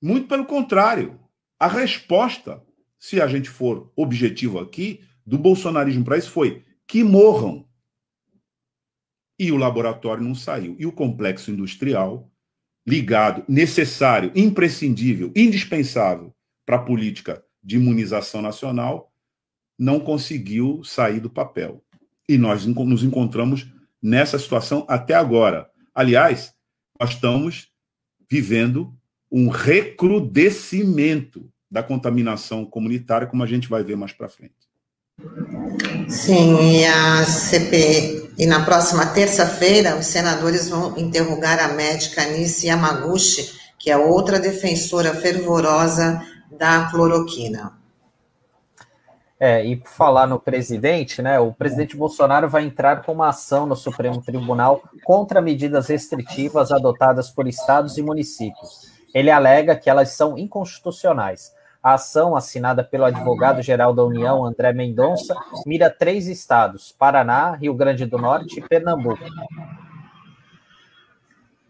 Muito 0.00 0.28
pelo 0.28 0.46
contrário. 0.46 1.18
A 1.58 1.66
resposta, 1.66 2.62
se 2.98 3.20
a 3.20 3.26
gente 3.26 3.48
for 3.48 3.92
objetivo 3.96 4.58
aqui, 4.58 5.04
do 5.26 5.38
bolsonarismo 5.38 6.04
para 6.04 6.18
isso 6.18 6.30
foi 6.30 6.64
que 6.86 7.02
morram. 7.02 7.68
E 9.38 9.50
o 9.50 9.56
laboratório 9.56 10.22
não 10.22 10.34
saiu. 10.34 10.76
E 10.78 10.86
o 10.86 10.92
complexo 10.92 11.50
industrial, 11.50 12.30
ligado, 12.86 13.44
necessário, 13.48 14.30
imprescindível, 14.36 15.32
indispensável 15.34 16.32
para 16.64 16.76
a 16.76 16.82
política 16.82 17.42
de 17.62 17.76
imunização 17.76 18.42
nacional 18.42 19.12
não 19.78 20.00
conseguiu 20.00 20.82
sair 20.84 21.20
do 21.20 21.30
papel. 21.30 21.82
E 22.28 22.38
nós 22.38 22.64
nos 22.66 23.02
encontramos 23.02 23.66
nessa 24.00 24.38
situação 24.38 24.84
até 24.88 25.14
agora. 25.14 25.68
Aliás, 25.94 26.54
nós 26.98 27.10
estamos 27.10 27.68
vivendo 28.30 28.94
um 29.30 29.48
recrudescimento 29.48 31.50
da 31.70 31.82
contaminação 31.82 32.64
comunitária, 32.64 33.26
como 33.26 33.42
a 33.42 33.46
gente 33.46 33.68
vai 33.68 33.82
ver 33.82 33.96
mais 33.96 34.12
para 34.12 34.28
frente. 34.28 34.54
Sim, 36.08 36.58
e 36.60 36.84
a 36.84 37.24
CP 37.24 38.30
e 38.38 38.46
na 38.46 38.64
próxima 38.64 39.06
terça-feira 39.06 39.96
os 39.96 40.06
senadores 40.06 40.68
vão 40.68 40.96
interrogar 40.98 41.58
a 41.58 41.68
médica 41.68 42.22
Anice 42.22 42.66
Yamaguchi, 42.66 43.52
que 43.78 43.90
é 43.90 43.96
outra 43.96 44.38
defensora 44.38 45.14
fervorosa 45.14 46.22
da 46.58 46.90
cloroquina. 46.90 47.72
É, 49.38 49.64
e 49.64 49.74
por 49.74 49.90
falar 49.90 50.28
no 50.28 50.38
presidente, 50.38 51.20
né? 51.20 51.40
O 51.40 51.52
presidente 51.52 51.96
Bolsonaro 51.96 52.48
vai 52.48 52.64
entrar 52.64 53.02
com 53.02 53.12
uma 53.12 53.30
ação 53.30 53.66
no 53.66 53.74
Supremo 53.74 54.22
Tribunal 54.22 54.84
contra 55.02 55.42
medidas 55.42 55.88
restritivas 55.88 56.70
adotadas 56.70 57.28
por 57.28 57.48
estados 57.48 57.98
e 57.98 58.02
municípios. 58.02 58.92
Ele 59.12 59.32
alega 59.32 59.74
que 59.74 59.90
elas 59.90 60.10
são 60.10 60.38
inconstitucionais. 60.38 61.52
A 61.82 61.94
ação, 61.94 62.36
assinada 62.36 62.84
pelo 62.84 63.04
advogado-geral 63.04 63.92
da 63.92 64.04
União, 64.04 64.44
André 64.44 64.72
Mendonça, 64.72 65.34
mira 65.66 65.90
três 65.90 66.28
estados: 66.28 66.94
Paraná, 66.96 67.56
Rio 67.56 67.74
Grande 67.74 68.06
do 68.06 68.18
Norte 68.18 68.60
e 68.60 68.62
Pernambuco. 68.62 69.24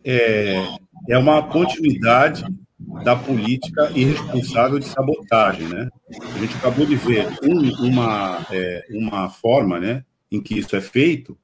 É, 0.04 0.62
é 1.08 1.16
uma 1.16 1.42
continuidade 1.42 2.44
da 3.04 3.16
política 3.16 3.90
irresponsável 3.94 4.78
de 4.78 4.86
sabotagem, 4.86 5.68
né? 5.68 5.88
A 6.34 6.38
gente 6.38 6.54
acabou 6.56 6.86
de 6.86 6.96
ver 6.96 7.26
um, 7.42 7.86
uma, 7.86 8.46
é, 8.50 8.84
uma 8.90 9.28
forma, 9.30 9.80
né, 9.80 10.04
em 10.30 10.40
que 10.40 10.58
isso 10.58 10.74
é 10.76 10.80
feito 10.80 11.38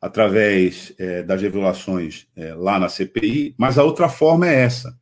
através 0.00 0.92
é, 0.98 1.22
das 1.22 1.42
revelações 1.42 2.26
é, 2.36 2.54
lá 2.54 2.78
na 2.78 2.88
CPI, 2.88 3.54
mas 3.58 3.78
a 3.78 3.84
outra 3.84 4.08
forma 4.08 4.48
é 4.48 4.54
essa: 4.54 4.98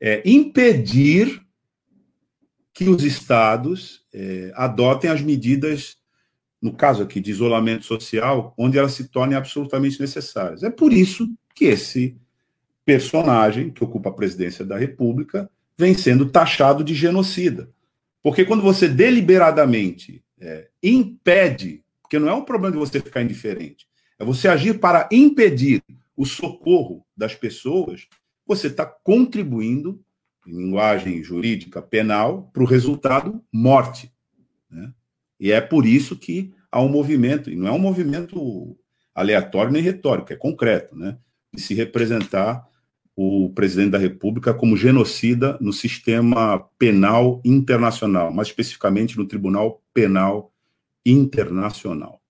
é 0.00 0.22
impedir 0.24 1.40
que 2.72 2.88
os 2.88 3.02
estados 3.02 4.04
é, 4.14 4.52
adotem 4.54 5.10
as 5.10 5.20
medidas, 5.20 5.96
no 6.62 6.72
caso 6.72 7.02
aqui 7.02 7.20
de 7.20 7.30
isolamento 7.30 7.84
social, 7.84 8.54
onde 8.56 8.78
elas 8.78 8.92
se 8.92 9.08
tornem 9.08 9.36
absolutamente 9.36 10.00
necessárias. 10.00 10.62
É 10.62 10.70
por 10.70 10.92
isso 10.92 11.28
que 11.54 11.66
esse 11.66 12.16
personagem 12.88 13.68
que 13.68 13.84
ocupa 13.84 14.08
a 14.08 14.14
presidência 14.14 14.64
da 14.64 14.78
República 14.78 15.50
vem 15.76 15.92
sendo 15.92 16.30
taxado 16.30 16.82
de 16.82 16.94
genocida. 16.94 17.68
Porque 18.22 18.46
quando 18.46 18.62
você 18.62 18.88
deliberadamente 18.88 20.24
é, 20.40 20.68
impede, 20.82 21.84
porque 22.00 22.18
não 22.18 22.30
é 22.30 22.34
um 22.34 22.46
problema 22.46 22.72
de 22.72 22.78
você 22.78 22.98
ficar 22.98 23.20
indiferente, 23.20 23.86
é 24.18 24.24
você 24.24 24.48
agir 24.48 24.80
para 24.80 25.06
impedir 25.12 25.82
o 26.16 26.24
socorro 26.24 27.04
das 27.14 27.34
pessoas, 27.34 28.08
você 28.46 28.68
está 28.68 28.86
contribuindo, 28.86 30.02
em 30.46 30.56
linguagem 30.56 31.22
jurídica 31.22 31.82
penal, 31.82 32.50
para 32.54 32.62
o 32.62 32.66
resultado 32.66 33.44
morte. 33.52 34.10
Né? 34.70 34.94
E 35.38 35.52
é 35.52 35.60
por 35.60 35.84
isso 35.84 36.16
que 36.16 36.54
há 36.72 36.80
um 36.80 36.88
movimento, 36.88 37.50
e 37.50 37.54
não 37.54 37.68
é 37.68 37.72
um 37.72 37.78
movimento 37.78 38.78
aleatório 39.14 39.72
nem 39.72 39.82
retórico, 39.82 40.32
é 40.32 40.36
concreto, 40.36 40.96
né? 40.96 41.18
de 41.52 41.60
se 41.60 41.74
representar 41.74 42.66
o 43.20 43.50
presidente 43.50 43.90
da 43.90 43.98
República 43.98 44.54
como 44.54 44.76
genocida 44.76 45.58
no 45.60 45.72
sistema 45.72 46.60
penal 46.78 47.42
internacional, 47.44 48.32
mais 48.32 48.46
especificamente 48.46 49.18
no 49.18 49.26
Tribunal 49.26 49.82
Penal 49.92 50.52
Internacional. 51.04 52.22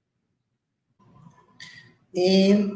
E 2.14 2.70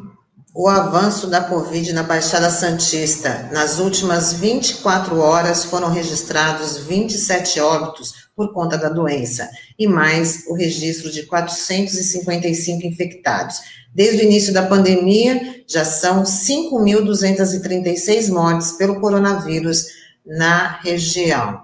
o 0.55 0.69
avanço 0.69 1.29
da 1.29 1.41
Covid 1.41 1.95
na 1.95 2.03
Baixada 2.03 2.51
Santista. 2.51 3.49
Nas 3.53 3.79
últimas 3.79 4.35
24 4.35 5.19
horas 5.19 5.65
foram 5.65 5.91
registrados 5.91 6.77
27 6.79 7.59
óbitos 7.61 8.29
por 8.37 8.53
conta 8.53 8.77
da 8.77 8.91
doença 8.91 9.49
e 9.79 9.87
mais 9.87 10.45
o 10.47 10.55
registro 10.55 11.11
de 11.11 11.23
455 11.23 12.87
infectados. 12.87 13.61
Desde 13.95 14.21
o 14.23 14.25
início 14.25 14.53
da 14.53 14.67
pandemia, 14.67 15.63
já 15.67 15.87
são 15.87 16.23
5.236 16.23 18.31
mortes 18.31 18.73
pelo 18.73 19.01
coronavírus 19.01 19.87
na 20.25 20.79
região. 20.83 21.63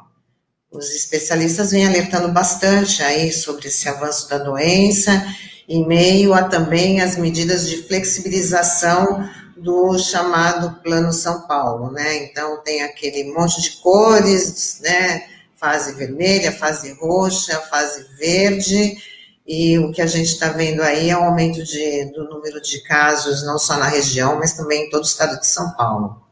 Os 0.70 0.94
especialistas 0.94 1.70
vêm 1.70 1.86
alertando 1.86 2.28
bastante 2.28 3.02
aí 3.02 3.32
sobre 3.32 3.68
esse 3.68 3.88
avanço 3.88 4.28
da 4.28 4.36
doença, 4.38 5.26
em 5.68 5.86
meio 5.86 6.32
a 6.32 6.44
também 6.44 7.00
as 7.00 7.16
medidas 7.16 7.68
de 7.68 7.82
flexibilização 7.82 9.28
do 9.56 9.98
chamado 9.98 10.80
Plano 10.82 11.12
São 11.12 11.46
Paulo, 11.46 11.90
né? 11.90 12.24
Então 12.24 12.62
tem 12.62 12.82
aquele 12.82 13.32
monte 13.32 13.60
de 13.60 13.72
cores, 13.82 14.80
né? 14.82 15.24
Fase 15.56 15.94
vermelha, 15.94 16.52
fase 16.52 16.92
roxa, 16.94 17.60
fase 17.62 18.06
verde, 18.16 18.96
e 19.46 19.78
o 19.78 19.90
que 19.90 20.00
a 20.00 20.06
gente 20.06 20.28
está 20.28 20.50
vendo 20.50 20.82
aí 20.82 21.10
é 21.10 21.18
um 21.18 21.24
aumento 21.24 21.62
de, 21.64 22.04
do 22.12 22.28
número 22.28 22.60
de 22.60 22.82
casos, 22.82 23.44
não 23.44 23.58
só 23.58 23.76
na 23.76 23.88
região, 23.88 24.38
mas 24.38 24.54
também 24.54 24.86
em 24.86 24.90
todo 24.90 25.02
o 25.02 25.06
estado 25.06 25.38
de 25.40 25.46
São 25.46 25.72
Paulo. 25.72 26.22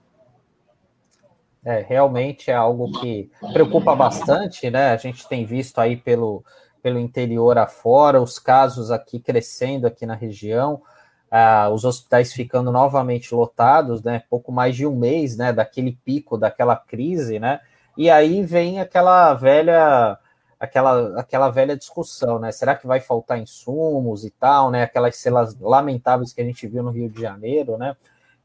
É, 1.65 1.85
realmente 1.89 2.51
é 2.51 2.55
algo 2.55 3.01
que 3.01 3.29
preocupa 3.53 3.97
bastante, 3.97 4.71
né? 4.71 4.93
A 4.93 4.97
gente 4.97 5.27
tem 5.29 5.45
visto 5.45 5.81
aí 5.81 5.97
pelo, 5.97 6.45
pelo 6.87 7.01
interior 7.01 7.59
afora, 7.59 8.23
os 8.23 8.39
casos 8.39 8.93
aqui 8.93 9.19
crescendo 9.19 9.89
aqui 9.89 10.07
na 10.07 10.15
região, 10.15 10.81
ah, 11.29 11.69
os 11.69 11.85
hospitais 11.85 12.33
ficando 12.33 12.71
novamente 12.71 13.35
lotados, 13.35 14.05
né? 14.05 14.23
Pouco 14.31 14.53
mais 14.53 14.77
de 14.77 14.87
um 14.87 14.95
mês, 14.95 15.37
né? 15.37 15.53
Daquele 15.53 15.99
pico, 16.05 16.39
daquela 16.39 16.77
crise, 16.77 17.41
né? 17.41 17.59
E 17.99 18.09
aí 18.09 18.41
vem 18.45 18.79
aquela 18.79 19.35
velha 19.35 20.17
aquela, 20.61 21.19
aquela 21.19 21.51
velha 21.51 21.77
discussão, 21.77 22.39
né? 22.39 22.53
Será 22.53 22.77
que 22.77 22.87
vai 22.87 23.01
faltar 23.01 23.41
insumos 23.41 24.25
e 24.25 24.31
tal, 24.31 24.71
né? 24.71 24.85
Aquelas 24.85 25.17
celas 25.17 25.59
lamentáveis 25.59 26.33
que 26.33 26.41
a 26.41 26.45
gente 26.45 26.69
viu 26.69 26.85
no 26.85 26.93
Rio 26.93 27.11
de 27.11 27.21
Janeiro, 27.21 27.77
né? 27.77 27.97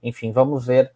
Enfim, 0.02 0.32
vamos 0.32 0.66
ver 0.66 0.92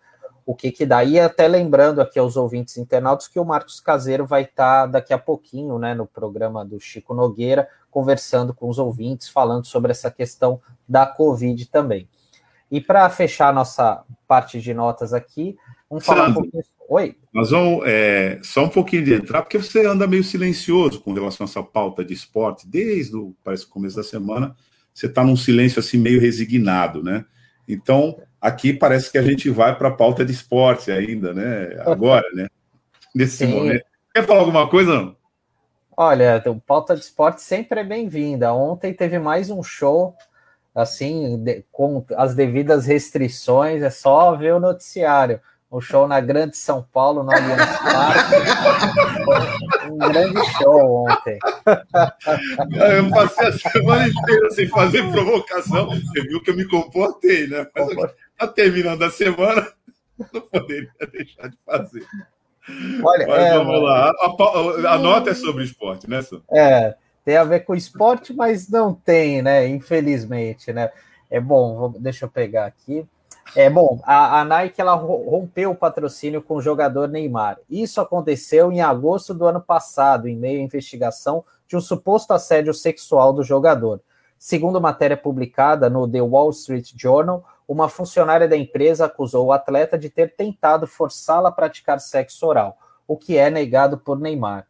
o 0.46 0.54
que 0.54 0.72
que 0.72 0.86
dá. 0.86 1.04
E 1.04 1.20
até 1.20 1.48
lembrando 1.48 2.00
aqui 2.00 2.20
aos 2.20 2.38
ouvintes 2.38 2.78
internautas 2.78 3.28
que 3.28 3.40
o 3.40 3.46
Marcos 3.46 3.80
Caseiro 3.80 4.25
vai 4.25 4.44
estar 4.44 4.82
tá 4.82 4.86
daqui 4.86 5.14
a 5.14 5.18
pouquinho, 5.18 5.80
né, 5.80 5.96
no 5.96 6.06
programa 6.06 6.64
do 6.64 6.80
Chico 6.80 7.14
Nogueira, 7.14 7.68
conversando 7.90 8.54
com 8.54 8.70
os 8.70 8.78
ouvintes, 8.78 9.28
falando 9.28 9.66
sobre 9.66 9.92
essa 9.92 10.12
questão 10.12 10.62
da 10.88 11.06
Covid 11.06 11.66
também. 11.68 12.08
E 12.70 12.82
para 12.82 13.10
fechar 13.10 13.54
nossa 13.54 14.04
parte 14.28 14.60
de 14.60 14.74
notas 14.74 15.14
aqui, 15.14 15.58
vamos 15.90 16.06
falar 16.06 16.25
Sandro, 16.25 16.40
um 16.40 16.44
pouquinho. 16.44 16.64
Oi. 16.88 17.16
Nós 17.34 17.50
vamos 17.50 17.84
é, 17.86 18.40
só 18.44 18.66
um 18.66 18.70
pouquinho 18.70 19.04
de 19.04 19.14
entrar, 19.14 19.42
porque 19.42 19.58
você 19.58 19.86
anda 19.86 20.06
meio 20.06 20.24
silencioso 20.24 21.02
com 21.02 21.14
relação 21.14 21.46
a 21.46 21.50
essa 21.50 21.64
pauta 21.64 22.06
de 22.06 22.14
esporte, 22.14 22.68
desde 22.68 23.16
o 23.16 23.36
parece, 23.44 23.66
começo 23.66 23.96
da 23.96 24.04
semana, 24.04 24.56
você 24.94 25.08
está 25.08 25.24
num 25.24 25.36
silêncio 25.36 25.80
assim 25.80 25.98
meio 25.98 26.22
resignado, 26.22 27.02
né? 27.02 27.25
Então, 27.68 28.20
aqui 28.46 28.74
parece 28.74 29.12
que 29.12 29.18
a 29.18 29.24
gente 29.24 29.50
vai 29.50 29.75
para 29.75 29.90
a 29.90 29.94
pauta 29.94 30.24
de 30.24 30.32
esporte 30.32 30.92
ainda, 30.92 31.34
né? 31.34 31.75
Agora, 31.86 32.28
né? 32.34 32.48
Nesse 33.14 33.38
Sim. 33.38 33.48
momento. 33.48 33.84
Quer 34.14 34.25
falar 34.25 34.42
alguma 34.42 34.70
coisa? 34.70 35.16
Olha, 35.98 36.42
o 36.46 36.60
pauta 36.60 36.96
de 36.96 37.02
esporte 37.02 37.42
sempre 37.42 37.80
é 37.80 37.84
bem-vinda. 37.84 38.54
Ontem 38.54 38.94
teve 38.94 39.18
mais 39.18 39.50
um 39.50 39.64
show, 39.64 40.16
assim, 40.75 41.42
de, 41.44 41.66
com 41.72 42.06
as 42.16 42.36
devidas 42.36 42.86
restrições, 42.86 43.82
é 43.82 43.90
só 43.90 44.36
ver 44.36 44.54
o 44.54 44.60
noticiário 44.60 45.42
o 45.75 45.82
show 45.82 46.08
na 46.08 46.22
Grande 46.22 46.56
São 46.56 46.88
Paulo, 46.94 47.22
no 47.22 47.32
Allianz 47.32 47.78
Parque. 47.80 48.36
um 49.92 49.98
grande 49.98 50.52
show 50.54 51.06
ontem. 51.06 51.38
Eu 52.72 53.10
passei 53.10 53.48
a 53.48 53.52
semana 53.52 54.08
inteira 54.08 54.52
sem 54.52 54.68
fazer 54.68 55.04
provocação. 55.12 55.90
Você 55.90 56.22
viu 56.28 56.42
que 56.42 56.52
eu 56.52 56.56
me 56.56 56.66
comportei, 56.66 57.48
né? 57.48 57.68
Mas 57.75 57.88
tá 58.38 58.48
terminando 58.48 59.04
a 59.04 59.10
semana, 59.10 59.68
não 60.34 60.42
poderia 60.42 60.92
deixar 61.12 61.50
de 61.50 61.58
fazer. 61.65 62.06
Olha, 63.04 63.27
Mas 63.27 63.38
é, 63.38 63.58
vamos 63.58 63.84
lá. 63.84 64.10
A, 64.10 64.25
a, 64.25 64.94
a, 64.94 64.98
nota 64.98 65.30
é 65.30 65.36
sobre 65.36 65.63
esporte, 65.63 66.10
né, 66.10 66.22
Sam? 66.22 66.42
É, 66.51 66.96
tem 67.24 67.38
a 67.38 67.44
ver 67.44 67.62
com 67.62 67.75
esporte, 67.75 68.34
mas 68.34 68.70
não 68.70 68.94
tem, 68.94 69.42
né? 69.42 69.68
Infelizmente, 69.68 70.74
né? 70.74 70.92
É 71.30 71.39
bom, 71.39 71.75
vou, 71.75 71.89
deixa 71.89 72.25
eu 72.25 72.30
pegar 72.30 72.65
aqui. 72.65 73.06
É 73.56 73.70
bom, 73.70 74.00
a, 74.04 74.42
a, 74.42 74.46
Nike 74.46 74.82
ela 74.82 74.96
rompeu 74.96 75.72
o 75.72 75.75
patrocínio 75.75 76.42
com 76.42 76.56
o 76.56 76.62
jogador 76.62 77.08
Neymar. 77.08 77.58
Isso 77.70 78.01
aconteceu 78.01 78.72
em 78.72 78.82
agosto 78.82 79.34
do 79.34 79.46
ano 79.46 79.62
passado, 79.62 80.27
em 80.27 80.36
meio 80.36 80.60
à 80.60 80.63
investigação 80.63 81.44
de 81.68 81.75
um 81.75 81.82
suposto 81.82 82.34
assédio 82.34 82.74
sexual 82.74 83.32
do 83.32 83.44
jogador. 83.44 84.01
Segundo 84.38 84.82
matéria 84.82 85.15
publicada 85.15 85.89
no 85.89 86.08
The 86.08 86.22
Wall 86.22 86.50
Street 86.50 86.92
Journal, 86.96 87.46
uma 87.68 87.90
funcionária 87.90 88.48
da 88.48 88.56
empresa 88.56 89.06
acusou 89.06 89.48
o 89.48 89.52
atleta 89.52 89.98
de 89.98 90.10
ter 90.10 90.36
tentado 90.36 90.86
forçá-la 90.88 91.50
a 91.50 91.52
praticar 91.52 92.00
sexo 92.00 92.46
oral, 92.46 92.78
o 93.08 93.18
que 93.18 93.38
é 93.38 93.50
negado 93.50 93.98
por 93.98 94.20
Neymar. 94.20 94.68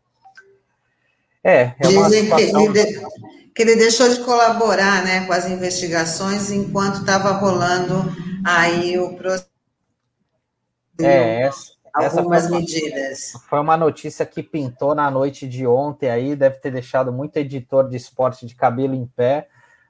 É, 1.44 1.74
é 1.80 1.88
uma 1.88 2.06
Dizem 2.06 2.24
situação... 2.24 2.74
que, 2.74 2.80
ele, 2.80 3.06
que 3.54 3.62
ele 3.62 3.76
deixou 3.76 4.10
de 4.10 4.24
colaborar 4.24 5.04
né, 5.04 5.26
com 5.28 5.34
as 5.34 5.48
investigações 5.48 6.50
enquanto 6.50 7.02
estava 7.02 7.32
rolando 7.34 8.04
aí 8.44 8.98
o 8.98 9.16
processo. 9.16 9.48
É, 11.00 11.42
essa, 11.42 11.74
algumas 11.94 12.46
essa 12.46 12.50
foi 12.50 12.60
medidas. 12.60 13.34
Uma, 13.34 13.44
foi 13.44 13.60
uma 13.60 13.78
notícia 13.78 14.26
que 14.26 14.42
pintou 14.42 14.96
na 14.96 15.12
noite 15.12 15.48
de 15.48 15.68
ontem 15.68 16.10
aí, 16.10 16.36
deve 16.36 16.58
ter 16.58 16.72
deixado 16.72 17.14
muito 17.14 17.38
editor 17.38 17.90
de 17.90 17.96
esporte 17.96 18.46
de 18.48 18.56
cabelo 18.56 18.96
em 18.96 19.06
pé, 19.06 19.48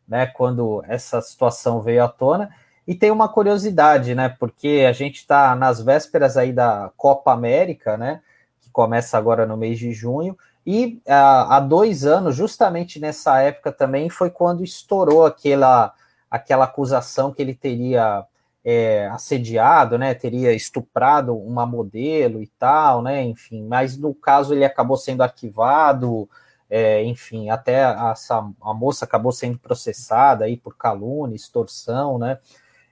né, 0.08 0.26
quando 0.28 0.84
essa 0.88 1.22
situação 1.22 1.82
veio 1.82 2.04
à 2.04 2.08
tona. 2.08 2.54
E 2.88 2.94
tem 2.94 3.10
uma 3.10 3.28
curiosidade, 3.28 4.14
né, 4.14 4.30
porque 4.30 4.86
a 4.88 4.92
gente 4.92 5.18
está 5.18 5.56
nas 5.56 5.82
vésperas 5.82 6.38
aí 6.38 6.54
da 6.54 6.92
Copa 6.96 7.32
América, 7.34 7.98
né, 7.98 8.22
que 8.62 8.70
começa 8.70 9.18
agora 9.18 9.46
no 9.46 9.58
mês 9.58 9.80
de 9.80 9.92
junho, 9.92 10.38
e 10.66 11.00
há 11.08 11.60
dois 11.60 12.06
anos, 12.06 12.36
justamente 12.36 13.00
nessa 13.00 13.40
época 13.40 13.72
também, 13.72 14.10
foi 14.10 14.32
quando 14.32 14.64
estourou 14.64 15.26
aquela, 15.26 15.94
aquela 16.30 16.66
acusação 16.66 17.32
que 17.32 17.42
ele 17.42 17.54
teria 17.54 18.26
é, 18.64 19.08
assediado, 19.08 19.98
né, 19.98 20.16
teria 20.16 20.52
estuprado 20.54 21.38
uma 21.38 21.68
modelo 21.68 22.42
e 22.42 22.48
tal, 22.60 23.04
né, 23.04 23.24
enfim, 23.24 23.64
mas 23.64 23.96
no 23.96 24.14
caso 24.14 24.54
ele 24.54 24.66
acabou 24.66 24.98
sendo 24.98 25.22
arquivado, 25.22 26.28
é, 26.68 27.04
enfim, 27.04 27.50
até 27.50 27.84
a, 27.84 28.16
a 28.62 28.74
moça 28.74 29.06
acabou 29.06 29.32
sendo 29.32 29.60
processada 29.60 30.46
aí 30.46 30.58
por 30.58 30.76
calúnia, 30.76 31.36
extorsão, 31.36 32.18
né, 32.18 32.40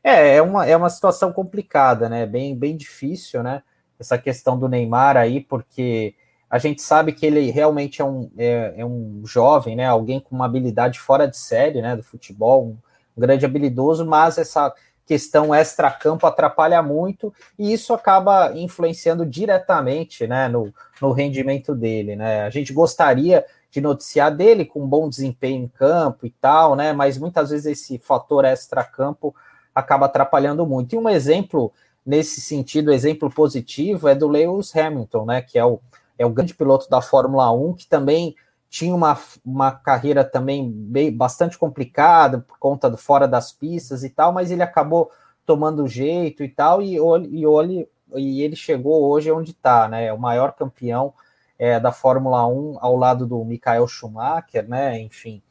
é, 0.04 0.36
é 0.36 0.42
uma, 0.42 0.66
é 0.66 0.76
uma 0.76 0.90
situação 0.90 1.32
complicada, 1.32 2.10
né, 2.10 2.26
bem, 2.26 2.56
bem 2.56 2.76
difícil, 2.76 3.42
né, 3.42 3.64
essa 4.00 4.18
questão 4.18 4.60
do 4.60 4.68
Neymar 4.68 5.16
aí, 5.16 5.40
porque 5.40 6.16
a 6.50 6.60
gente 6.60 6.82
sabe 6.82 7.14
que 7.14 7.26
ele 7.26 7.50
realmente 7.50 8.02
é 8.02 8.06
um, 8.06 8.30
é, 8.38 8.74
é 8.78 8.86
um 8.86 9.24
jovem, 9.26 9.76
né, 9.76 9.86
alguém 9.86 10.20
com 10.20 10.36
uma 10.36 10.46
habilidade 10.46 11.00
fora 11.00 11.28
de 11.28 11.38
série, 11.38 11.82
né, 11.82 11.96
do 11.96 12.04
futebol, 12.04 12.66
um, 12.66 12.78
um 13.18 13.22
grande 13.22 13.46
habilidoso, 13.46 14.06
mas 14.06 14.38
essa 14.38 14.74
questão 15.06 15.54
extra-campo 15.54 16.26
atrapalha 16.26 16.82
muito 16.82 17.34
e 17.58 17.74
isso 17.74 17.94
acaba 17.94 18.54
influenciando 18.56 19.26
diretamente 19.26 20.26
né, 20.28 20.48
no, 20.48 20.74
no 21.02 21.12
rendimento 21.12 21.76
dele. 21.76 22.16
Né? 22.16 22.42
A 22.42 22.50
gente 22.50 22.72
gostaria 22.72 23.46
de 23.70 23.82
noticiar 23.82 24.34
dele 24.34 24.66
com 24.66 24.88
bom 24.88 25.10
desempenho 25.10 25.64
em 25.64 25.68
campo 25.68 26.28
e 26.28 26.30
tal, 26.30 26.76
né? 26.76 26.94
Mas 26.94 27.18
muitas 27.18 27.50
vezes 27.50 27.66
esse 27.66 27.98
fator 27.98 28.46
extra-campo 28.46 29.36
acaba 29.74 30.06
atrapalhando 30.06 30.66
muito. 30.66 30.94
E 30.94 30.98
um 30.98 31.10
exemplo 31.10 31.72
nesse 32.06 32.42
sentido, 32.42 32.92
exemplo 32.92 33.30
positivo, 33.30 34.08
é 34.08 34.16
do 34.16 34.28
Lewis 34.28 34.76
Hamilton, 34.76 35.26
né? 35.26 35.42
Que 35.42 35.58
é 35.58 35.66
o, 35.66 35.80
é 36.18 36.26
o 36.26 36.30
grande 36.30 36.54
piloto 36.54 36.90
da 36.90 37.02
Fórmula 37.02 37.52
1, 37.52 37.74
que 37.74 37.88
também 37.88 38.36
tinha 38.74 38.96
uma, 38.96 39.16
uma 39.46 39.72
carreira 39.72 40.24
também 40.24 40.68
bem, 40.72 41.16
bastante 41.16 41.60
complicada 41.60 42.40
por 42.40 42.58
conta 42.58 42.90
do 42.90 42.98
fora 42.98 43.28
das 43.28 43.52
pistas 43.52 44.04
e 44.04 44.10
tal, 44.10 44.34
mas 44.34 44.50
ele 44.50 44.64
acabou 44.64 45.12
tomando 45.46 45.88
jeito 45.88 46.44
e 46.44 46.50
tal, 46.50 46.82
e, 46.82 46.96
e, 46.96 47.46
olhe, 47.46 47.88
e 48.16 48.42
ele 48.42 48.56
chegou 48.56 49.08
hoje 49.08 49.32
onde 49.32 49.52
está, 49.52 49.88
né? 49.88 50.12
O 50.12 50.18
maior 50.18 50.54
campeão 50.54 51.14
é, 51.60 51.80
da 51.80 51.92
Fórmula 51.92 52.48
1 52.48 52.80
ao 52.80 52.96
lado 52.96 53.28
do 53.28 53.46
Michael 53.46 53.88
Schumacher, 53.88 54.68
né? 54.68 55.00
Enfim. 55.00 55.43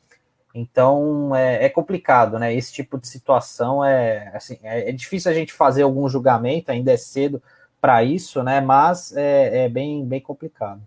Então 0.55 1.35
é, 1.35 1.65
é 1.65 1.69
complicado, 1.69 2.39
né? 2.39 2.55
Esse 2.55 2.73
tipo 2.73 2.99
de 2.99 3.09
situação 3.09 3.85
é 3.85 4.31
assim, 4.35 4.59
é, 4.63 4.91
é 4.91 4.93
difícil 4.93 5.31
a 5.31 5.35
gente 5.35 5.53
fazer 5.53 5.83
algum 5.83 6.09
julgamento, 6.09 6.71
ainda 6.71 6.93
é 6.93 6.97
cedo 6.97 7.43
para 7.81 8.05
isso, 8.05 8.43
né? 8.43 8.61
Mas 8.61 9.17
é, 9.17 9.65
é 9.65 9.69
bem, 9.69 10.05
bem 10.05 10.21
complicado. 10.21 10.87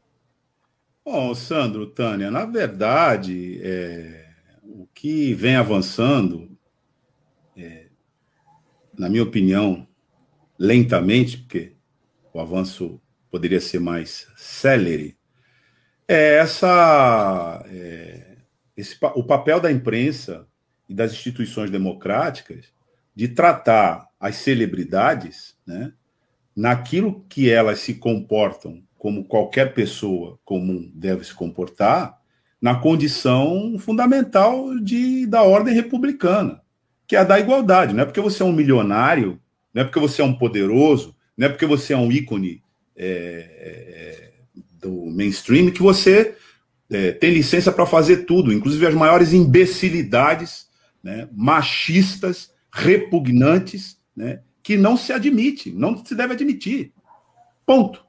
Bom, 1.03 1.35
Sandro, 1.35 1.85
Tânia, 1.85 2.31
na 2.31 2.45
verdade, 2.45 3.59
é, 3.63 4.25
o 4.63 4.87
que 4.93 5.33
vem 5.33 5.55
avançando, 5.55 6.49
é, 7.55 7.87
na 8.97 9.07
minha 9.07 9.21
opinião, 9.21 9.87
lentamente, 10.57 11.37
porque 11.37 11.75
o 12.33 12.39
avanço 12.39 12.99
poderia 13.29 13.59
ser 13.59 13.79
mais 13.79 14.27
célere, 14.35 15.15
é 16.07 16.37
essa, 16.37 17.63
é, 17.67 18.24
esse, 18.75 18.97
o 19.15 19.23
papel 19.23 19.59
da 19.59 19.71
imprensa 19.71 20.47
e 20.87 20.93
das 20.93 21.11
instituições 21.11 21.69
democráticas 21.69 22.65
de 23.15 23.27
tratar 23.27 24.07
as 24.19 24.35
celebridades 24.35 25.55
né, 25.65 25.93
naquilo 26.55 27.25
que 27.29 27.49
elas 27.49 27.79
se 27.79 27.95
comportam 27.95 28.83
como 28.97 29.23
qualquer 29.23 29.73
pessoa 29.73 30.39
comum 30.43 30.91
deve 30.95 31.23
se 31.23 31.33
comportar, 31.33 32.19
na 32.59 32.73
condição 32.73 33.77
fundamental 33.77 34.75
de, 34.79 35.27
da 35.27 35.43
ordem 35.43 35.75
republicana, 35.75 36.59
que 37.05 37.15
é 37.15 37.19
a 37.19 37.23
da 37.23 37.39
igualdade. 37.39 37.93
Não 37.93 38.01
é 38.01 38.05
porque 38.05 38.19
você 38.19 38.41
é 38.41 38.45
um 38.45 38.51
milionário, 38.51 39.39
não 39.71 39.83
é 39.83 39.85
porque 39.85 39.99
você 39.99 40.23
é 40.23 40.25
um 40.25 40.33
poderoso, 40.33 41.15
não 41.37 41.45
é 41.45 41.49
porque 41.49 41.67
você 41.67 41.93
é 41.93 41.97
um 41.97 42.11
ícone 42.11 42.63
é, 42.95 43.03
é, 43.59 44.31
do 44.79 45.05
mainstream 45.11 45.69
que 45.69 45.83
você 45.83 46.35
é, 46.89 47.11
tem 47.11 47.31
licença 47.31 47.71
para 47.71 47.85
fazer 47.85 48.25
tudo, 48.25 48.53
inclusive 48.53 48.85
as 48.85 48.93
maiores 48.93 49.33
imbecilidades, 49.33 50.67
né, 51.03 51.27
machistas, 51.31 52.51
repugnantes, 52.71 53.97
né, 54.15 54.41
que 54.61 54.77
não 54.77 54.97
se 54.97 55.13
admite, 55.13 55.71
não 55.71 56.03
se 56.03 56.15
deve 56.15 56.33
admitir. 56.33 56.91
Ponto. 57.65 58.05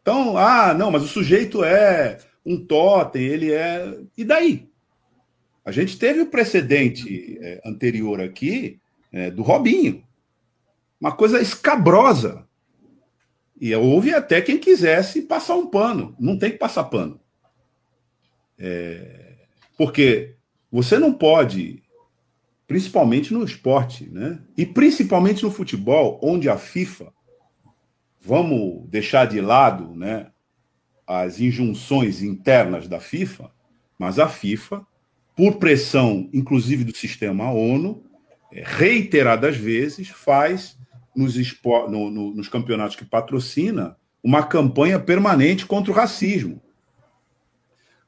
Então, 0.00 0.36
ah, 0.36 0.74
não, 0.74 0.90
mas 0.90 1.02
o 1.02 1.08
sujeito 1.08 1.62
é 1.62 2.18
um 2.44 2.58
totem, 2.64 3.22
ele 3.22 3.52
é. 3.52 3.98
E 4.16 4.24
daí? 4.24 4.68
A 5.64 5.70
gente 5.70 5.98
teve 5.98 6.20
o 6.20 6.26
precedente 6.26 7.38
é, 7.40 7.60
anterior 7.64 8.20
aqui 8.20 8.80
é, 9.12 9.30
do 9.30 9.42
Robinho. 9.42 10.02
Uma 11.00 11.12
coisa 11.12 11.40
escabrosa. 11.40 12.46
E 13.60 13.74
houve 13.74 14.14
até 14.14 14.40
quem 14.40 14.58
quisesse 14.58 15.22
passar 15.22 15.54
um 15.54 15.66
pano. 15.66 16.16
Não 16.18 16.38
tem 16.38 16.50
que 16.50 16.58
passar 16.58 16.84
pano. 16.84 17.20
É, 18.58 19.34
porque 19.76 20.36
você 20.72 20.98
não 20.98 21.12
pode, 21.12 21.82
principalmente 22.66 23.34
no 23.34 23.44
esporte, 23.44 24.08
né? 24.08 24.40
E 24.56 24.64
principalmente 24.64 25.42
no 25.42 25.50
futebol, 25.50 26.18
onde 26.22 26.48
a 26.48 26.56
FIFA 26.56 27.12
vamos 28.20 28.88
deixar 28.88 29.26
de 29.26 29.40
lado 29.40 29.94
né, 29.96 30.30
as 31.06 31.40
injunções 31.40 32.22
internas 32.22 32.86
da 32.86 33.00
FIFA, 33.00 33.50
Mas 33.98 34.18
a 34.18 34.28
FIFA, 34.28 34.86
por 35.36 35.56
pressão, 35.56 36.30
inclusive 36.32 36.84
do 36.84 36.96
sistema 36.96 37.50
ONU, 37.50 38.02
é, 38.50 38.62
reiteradas 38.64 39.56
vezes, 39.56 40.08
faz 40.08 40.79
nos, 41.14 41.34
no, 41.64 42.10
no, 42.10 42.34
nos 42.34 42.48
campeonatos 42.48 42.96
que 42.96 43.04
patrocina 43.04 43.96
uma 44.22 44.42
campanha 44.42 44.98
permanente 44.98 45.66
contra 45.66 45.90
o 45.90 45.94
racismo. 45.94 46.60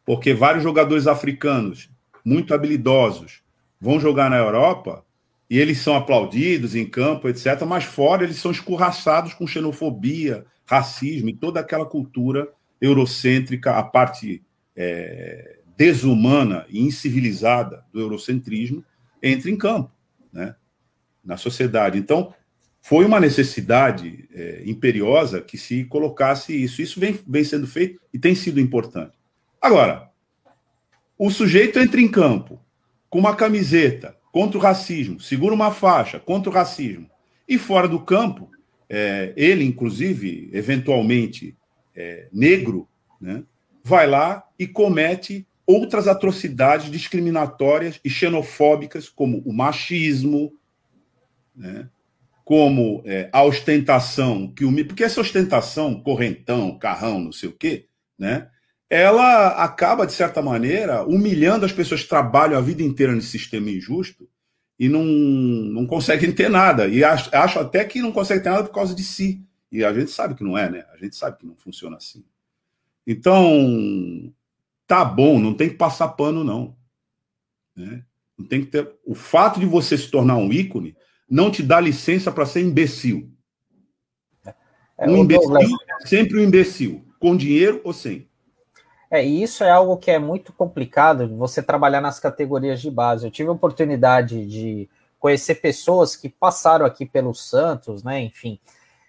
Porque 0.05 0.35
vários 0.35 0.62
jogadores 0.62 1.07
africanos, 1.07 1.91
muito 2.25 2.55
habilidosos, 2.55 3.43
vão 3.81 3.99
jogar 3.99 4.31
na 4.31 4.37
Europa 4.37 5.05
e 5.49 5.59
eles 5.59 5.79
são 5.79 5.95
aplaudidos 5.95 6.75
em 6.75 6.87
campo, 6.87 7.29
etc., 7.29 7.62
mas 7.67 7.85
fora 7.85 8.25
eles 8.25 8.37
são 8.37 8.51
escorraçados 8.51 9.35
com 9.35 9.47
xenofobia, 9.47 10.47
racismo 10.65 11.29
e 11.29 11.35
toda 11.35 11.61
aquela 11.61 11.85
cultura 11.85 12.49
eurocêntrica, 12.81 13.77
a 13.77 13.83
parte 13.83 14.43
é, 14.75 15.59
desumana 15.77 16.67
e 16.69 16.81
incivilizada 16.81 17.85
do 17.93 18.01
eurocentrismo, 18.01 18.85
entra 19.23 19.51
em 19.51 19.57
campo 19.57 19.91
né, 20.33 20.55
na 21.25 21.37
sociedade. 21.37 21.99
Então, 21.99 22.35
foi 22.83 23.05
uma 23.05 23.21
necessidade 23.21 24.29
é, 24.35 24.64
imperiosa 24.66 25.40
que 25.40 25.57
se 25.57 25.85
colocasse 25.85 26.53
isso. 26.53 26.83
Isso 26.83 26.99
vem, 26.99 27.16
vem 27.27 27.45
sendo 27.45 27.66
feito 27.66 28.01
e 28.12 28.18
tem 28.18 28.35
sido 28.35 28.61
importante. 28.61 29.16
Agora, 29.61 30.11
o 31.16 31.31
sujeito 31.31 31.79
entra 31.79 32.01
em 32.01 32.09
campo 32.09 32.61
com 33.09 33.21
uma 33.21 33.37
camiseta 33.37 34.16
contra 34.33 34.59
o 34.59 34.61
racismo, 34.61 35.21
segura 35.21 35.55
uma 35.55 35.71
faixa 35.71 36.18
contra 36.18 36.51
o 36.51 36.53
racismo, 36.53 37.09
e 37.47 37.57
fora 37.57 37.87
do 37.87 38.01
campo, 38.01 38.51
é, 38.88 39.33
ele, 39.37 39.64
inclusive, 39.64 40.51
eventualmente 40.53 41.57
é, 41.95 42.29
negro, 42.33 42.88
né, 43.21 43.45
vai 43.85 44.09
lá 44.09 44.45
e 44.59 44.66
comete 44.66 45.47
outras 45.64 46.09
atrocidades 46.09 46.90
discriminatórias 46.90 48.01
e 48.05 48.11
xenofóbicas, 48.11 49.09
como 49.09 49.38
o 49.45 49.53
machismo, 49.53 50.53
né, 51.55 51.88
como 52.53 53.03
é, 53.07 53.31
a 53.33 53.43
ostentação, 53.43 54.47
que 54.47 54.62
o, 54.62 54.87
porque 54.87 55.05
essa 55.05 55.23
ostentação, 55.23 55.99
correntão, 56.03 56.79
carrão, 56.79 57.19
não 57.19 57.33
sei 57.33 57.49
o 57.49 57.53
quê, 57.53 57.87
né, 58.19 58.51
ela 58.91 59.65
acaba, 59.65 60.07
de 60.07 60.12
certa 60.12 60.43
maneira, 60.43 61.03
humilhando 61.03 61.65
as 61.65 61.73
pessoas 61.73 62.03
que 62.03 62.11
trabalham 62.11 62.59
a 62.59 62.61
vida 62.61 62.83
inteira 62.83 63.15
nesse 63.15 63.29
sistema 63.29 63.71
injusto 63.71 64.29
e 64.79 64.87
não, 64.87 65.03
não 65.03 65.87
conseguem 65.87 66.31
ter 66.31 66.51
nada. 66.51 66.88
E 66.88 67.03
acho, 67.03 67.35
acho 67.35 67.59
até 67.59 67.87
que 67.87 68.03
não 68.03 68.12
conseguem 68.12 68.43
ter 68.43 68.51
nada 68.51 68.65
por 68.65 68.75
causa 68.75 68.95
de 68.95 69.03
si. 69.03 69.43
E 69.71 69.83
a 69.83 69.91
gente 69.95 70.11
sabe 70.11 70.35
que 70.35 70.45
não 70.45 70.59
é, 70.59 70.69
né? 70.69 70.85
A 70.93 70.99
gente 70.99 71.17
sabe 71.17 71.38
que 71.38 71.47
não 71.47 71.57
funciona 71.57 71.97
assim. 71.97 72.23
Então, 73.07 74.31
tá 74.87 75.03
bom, 75.07 75.38
não 75.38 75.55
tem 75.55 75.71
que 75.71 75.77
passar 75.77 76.09
pano, 76.09 76.45
não. 76.45 76.77
Né? 77.75 78.05
Não 78.37 78.47
tem 78.47 78.61
que 78.61 78.67
ter. 78.67 78.93
O 79.07 79.15
fato 79.15 79.59
de 79.59 79.65
você 79.65 79.97
se 79.97 80.11
tornar 80.11 80.37
um 80.37 80.53
ícone 80.53 80.95
não 81.33 81.51
te 81.51 81.62
dá 81.62 81.81
licença 81.81 82.31
para 82.31 82.45
ser 82.45 82.61
imbecil. 82.61 83.31
É, 84.99 85.09
um 85.09 85.16
imbecil 85.16 85.57
é 85.57 86.07
sempre 86.07 86.38
um 86.38 86.45
imbecil, 86.45 87.03
com 87.18 87.35
dinheiro 87.35 87.81
ou 87.83 87.95
sem. 87.95 88.29
É, 89.11 89.25
e 89.25 89.42
isso 89.42 89.64
é 89.64 89.71
algo 89.71 89.97
que 89.97 90.11
é 90.11 90.18
muito 90.18 90.53
complicado 90.53 91.35
você 91.35 91.62
trabalhar 91.62 92.03
nas 92.03 92.21
categorias 92.21 92.83
de 92.83 92.90
base. 92.90 93.25
Eu 93.25 93.31
tive 93.31 93.49
a 93.49 93.53
oportunidade 93.53 94.47
de 94.47 94.90
conhecer 95.18 95.55
pessoas 95.55 96.14
que 96.16 96.29
passaram 96.29 96.85
aqui 96.85 97.07
pelo 97.07 97.33
Santos, 97.33 98.05
né? 98.05 98.21
Enfim, 98.21 98.61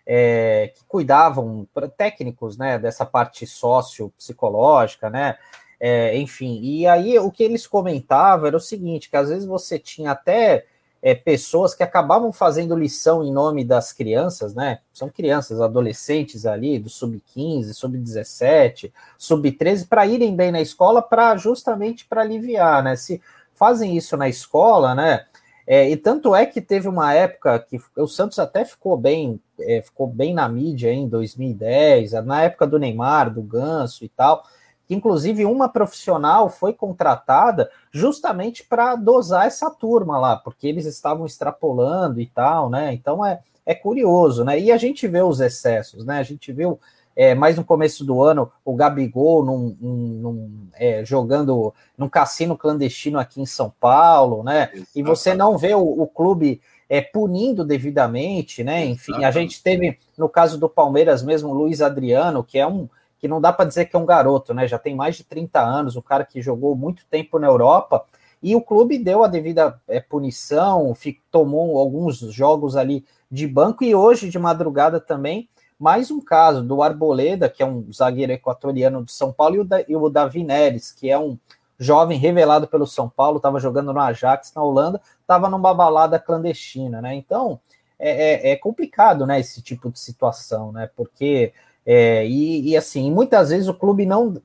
é, 0.06 0.72
que 0.74 0.86
cuidavam, 0.86 1.68
técnicos, 1.98 2.58
né, 2.58 2.80
dessa 2.80 3.06
parte 3.06 3.46
sócio-psicológica, 3.46 5.10
né? 5.10 5.38
É, 5.78 6.18
enfim, 6.18 6.62
e 6.62 6.88
aí 6.88 7.20
o 7.20 7.30
que 7.30 7.44
eles 7.44 7.68
comentavam 7.68 8.48
era 8.48 8.56
o 8.56 8.62
seguinte: 8.62 9.10
que 9.10 9.18
às 9.18 9.28
vezes 9.28 9.46
você 9.46 9.78
tinha 9.78 10.12
até 10.12 10.66
é, 11.06 11.14
pessoas 11.14 11.76
que 11.76 11.84
acabavam 11.84 12.32
fazendo 12.32 12.78
lição 12.78 13.22
em 13.22 13.30
nome 13.30 13.66
das 13.66 13.92
crianças, 13.92 14.56
né? 14.56 14.80
São 14.94 15.10
crianças, 15.10 15.60
adolescentes 15.60 16.46
ali, 16.46 16.80
do 16.80 16.90
sub-15, 16.90 17.74
sub-17, 17.74 18.90
sub-13, 19.18 19.86
para 19.86 20.08
irem 20.08 20.34
bem 20.34 20.50
na 20.50 20.62
escola, 20.62 21.02
para 21.02 21.36
justamente 21.36 22.06
para 22.06 22.22
aliviar, 22.22 22.82
né? 22.82 22.96
Se 22.96 23.22
fazem 23.54 23.98
isso 23.98 24.16
na 24.16 24.30
escola, 24.30 24.96
né? 24.96 25.26
É, 25.68 25.90
e 25.90 25.98
tanto 25.98 26.34
é 26.34 26.46
que 26.46 26.62
teve 26.62 26.88
uma 26.88 27.14
época 27.14 27.60
que 27.60 27.82
o 27.98 28.08
Santos 28.08 28.40
até 28.40 28.64
ficou 28.64 28.96
bem, 28.96 29.42
é, 29.60 29.82
ficou 29.82 30.08
bem 30.08 30.34
na 30.34 30.48
mídia 30.48 30.90
em 30.90 31.10
2010, 31.10 32.14
na 32.26 32.44
época 32.44 32.66
do 32.66 32.80
Neymar, 32.80 33.34
do 33.34 33.42
Ganso 33.42 34.06
e 34.06 34.10
tal 34.10 34.46
inclusive 34.94 35.46
uma 35.46 35.68
profissional 35.68 36.50
foi 36.50 36.74
contratada 36.74 37.70
justamente 37.92 38.64
para 38.64 38.96
dosar 38.96 39.48
essa 39.48 39.70
turma 39.70 40.18
lá, 40.18 40.36
porque 40.38 40.68
eles 40.68 40.86
estavam 40.86 41.26
extrapolando 41.26 42.22
e 42.22 42.26
tal, 42.26 42.70
né? 42.70 42.94
Então 42.94 43.26
é, 43.26 43.40
é 43.66 43.74
curioso, 43.74 44.44
né? 44.44 44.60
E 44.60 44.72
a 44.72 44.78
gente 44.78 45.08
vê 45.08 45.22
os 45.22 45.40
excessos, 45.40 46.06
né? 46.06 46.20
A 46.20 46.24
gente 46.24 46.52
viu 46.52 46.80
é, 47.16 47.36
mais 47.36 47.56
no 47.56 47.64
começo 47.64 48.04
do 48.04 48.22
ano 48.22 48.52
o 48.66 48.76
Gabigol 48.76 49.46
num, 49.46 49.78
num, 49.80 50.68
é, 50.76 51.06
jogando 51.06 51.74
num 51.98 52.10
cassino 52.10 52.58
clandestino 52.58 53.20
aqui 53.20 53.42
em 53.42 53.46
São 53.46 53.72
Paulo, 53.80 54.44
né? 54.44 54.70
E 54.96 55.04
você 55.04 55.34
não 55.34 55.58
vê 55.58 55.76
o, 55.76 55.82
o 55.82 56.08
clube 56.08 56.62
é, 56.90 57.02
punindo 57.02 57.64
devidamente, 57.64 58.64
né? 58.64 58.86
Enfim, 58.86 59.24
a 59.24 59.32
gente 59.32 59.62
teve 59.62 59.98
no 60.18 60.28
caso 60.28 60.58
do 60.58 60.70
Palmeiras 60.70 61.24
mesmo 61.24 61.50
o 61.50 61.54
Luiz 61.54 61.82
Adriano, 61.82 62.44
que 62.44 62.60
é 62.60 62.68
um 62.68 62.90
que 63.24 63.28
não 63.30 63.40
dá 63.40 63.54
para 63.54 63.64
dizer 63.64 63.86
que 63.86 63.96
é 63.96 64.00
um 64.00 64.06
garoto, 64.06 64.54
né? 64.54 64.68
Já 64.68 64.78
tem 64.78 64.94
mais 64.94 65.16
de 65.16 65.24
30 65.24 65.58
anos, 65.58 65.96
um 65.96 66.02
cara 66.02 66.26
que 66.26 66.42
jogou 66.42 66.76
muito 66.76 67.06
tempo 67.10 67.40
na 67.40 67.48
Europa, 67.48 68.04
e 68.42 68.54
o 68.54 68.60
clube 68.60 68.98
deu 68.98 69.24
a 69.24 69.30
devida 69.30 69.80
é, 69.88 70.02
punição, 70.02 70.94
tomou 71.32 71.80
alguns 71.80 72.18
jogos 72.18 72.76
ali 72.76 73.06
de 73.32 73.48
banco, 73.48 73.82
e 73.82 73.96
hoje, 73.96 74.30
de 74.30 74.38
madrugada 74.38 75.00
também, 75.00 75.48
mais 75.80 76.12
um 76.12 76.20
caso 76.20 76.62
do 76.62 76.84
Arboleda, 76.84 77.48
que 77.48 77.64
é 77.64 77.66
um 77.66 77.90
zagueiro 77.94 78.34
equatoriano 78.34 79.02
do 79.02 79.10
São 79.10 79.32
Paulo, 79.32 79.56
e 79.56 79.60
o, 79.60 79.64
da, 79.64 79.82
e 79.88 79.96
o 79.96 80.10
Davi 80.10 80.44
Neres, 80.44 80.92
que 80.92 81.10
é 81.10 81.18
um 81.18 81.40
jovem 81.80 82.18
revelado 82.18 82.68
pelo 82.68 82.86
São 82.86 83.08
Paulo, 83.08 83.38
estava 83.38 83.58
jogando 83.58 83.94
no 83.94 84.02
Ajax, 84.02 84.52
na 84.54 84.62
Holanda, 84.62 85.00
estava 85.22 85.50
numa 85.50 85.74
balada 85.74 86.20
clandestina, 86.20 87.02
né? 87.02 87.16
Então, 87.16 87.58
é, 87.98 88.50
é, 88.50 88.52
é 88.52 88.56
complicado, 88.58 89.26
né, 89.26 89.40
esse 89.40 89.62
tipo 89.62 89.90
de 89.90 89.98
situação, 89.98 90.74
né? 90.74 90.90
Porque 90.94 91.54
é, 91.86 92.26
e, 92.28 92.70
e, 92.70 92.78
assim, 92.78 93.12
muitas 93.12 93.50
vezes 93.50 93.68
o 93.68 93.74
clube 93.74 94.06
não 94.06 94.42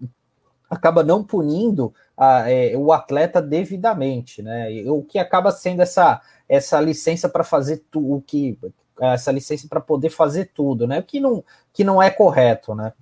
acaba 0.68 1.02
não 1.02 1.24
punindo 1.24 1.94
a, 2.16 2.50
é, 2.50 2.76
o 2.76 2.92
atleta 2.92 3.40
devidamente, 3.40 4.42
né? 4.42 4.68
O 4.86 5.02
que 5.02 5.18
acaba 5.18 5.50
sendo 5.50 5.80
essa, 5.80 6.20
essa 6.48 6.80
licença 6.80 7.28
para 7.28 7.44
fazer 7.44 7.84
tu, 7.90 8.16
o 8.16 8.20
que 8.20 8.58
essa 9.00 9.30
licença 9.30 9.68
para 9.68 9.80
poder 9.80 10.10
fazer 10.10 10.50
tudo, 10.52 10.86
né? 10.86 10.98
O 10.98 11.02
que 11.02 11.20
não, 11.20 11.44
que 11.72 11.84
não 11.84 12.02
é 12.02 12.10
correto, 12.10 12.74
né? 12.74 12.92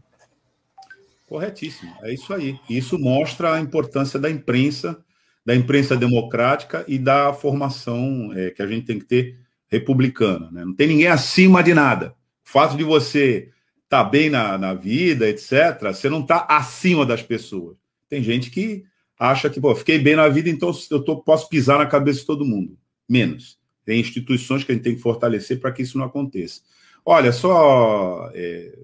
Corretíssimo, 1.28 1.92
é 2.02 2.12
isso 2.12 2.32
aí. 2.32 2.60
Isso 2.68 2.98
mostra 2.98 3.54
a 3.54 3.60
importância 3.60 4.18
da 4.18 4.30
imprensa, 4.30 4.96
da 5.44 5.56
imprensa 5.56 5.96
democrática 5.96 6.84
e 6.86 6.98
da 6.98 7.32
formação 7.32 8.32
é, 8.34 8.50
que 8.50 8.62
a 8.62 8.66
gente 8.66 8.86
tem 8.86 8.98
que 8.98 9.06
ter 9.06 9.38
republicana. 9.68 10.50
Né? 10.52 10.64
Não 10.64 10.74
tem 10.74 10.86
ninguém 10.86 11.08
acima 11.08 11.62
de 11.62 11.74
nada. 11.74 12.14
O 12.44 12.48
fato 12.48 12.76
de 12.76 12.84
você 12.84 13.50
tá 13.88 14.02
bem 14.02 14.28
na, 14.30 14.58
na 14.58 14.74
vida, 14.74 15.28
etc., 15.28 15.78
você 15.92 16.08
não 16.08 16.20
está 16.20 16.46
acima 16.48 17.06
das 17.06 17.22
pessoas. 17.22 17.76
Tem 18.08 18.22
gente 18.22 18.50
que 18.50 18.84
acha 19.18 19.48
que, 19.48 19.60
pô, 19.60 19.74
fiquei 19.74 19.98
bem 19.98 20.16
na 20.16 20.28
vida, 20.28 20.48
então 20.48 20.72
eu 20.90 21.02
tô, 21.02 21.22
posso 21.22 21.48
pisar 21.48 21.78
na 21.78 21.86
cabeça 21.86 22.20
de 22.20 22.26
todo 22.26 22.44
mundo. 22.44 22.76
Menos. 23.08 23.58
Tem 23.84 24.00
instituições 24.00 24.64
que 24.64 24.72
a 24.72 24.74
gente 24.74 24.84
tem 24.84 24.96
que 24.96 25.00
fortalecer 25.00 25.60
para 25.60 25.72
que 25.72 25.82
isso 25.82 25.96
não 25.96 26.06
aconteça. 26.06 26.60
Olha, 27.04 27.32
só 27.32 28.30
é, 28.34 28.78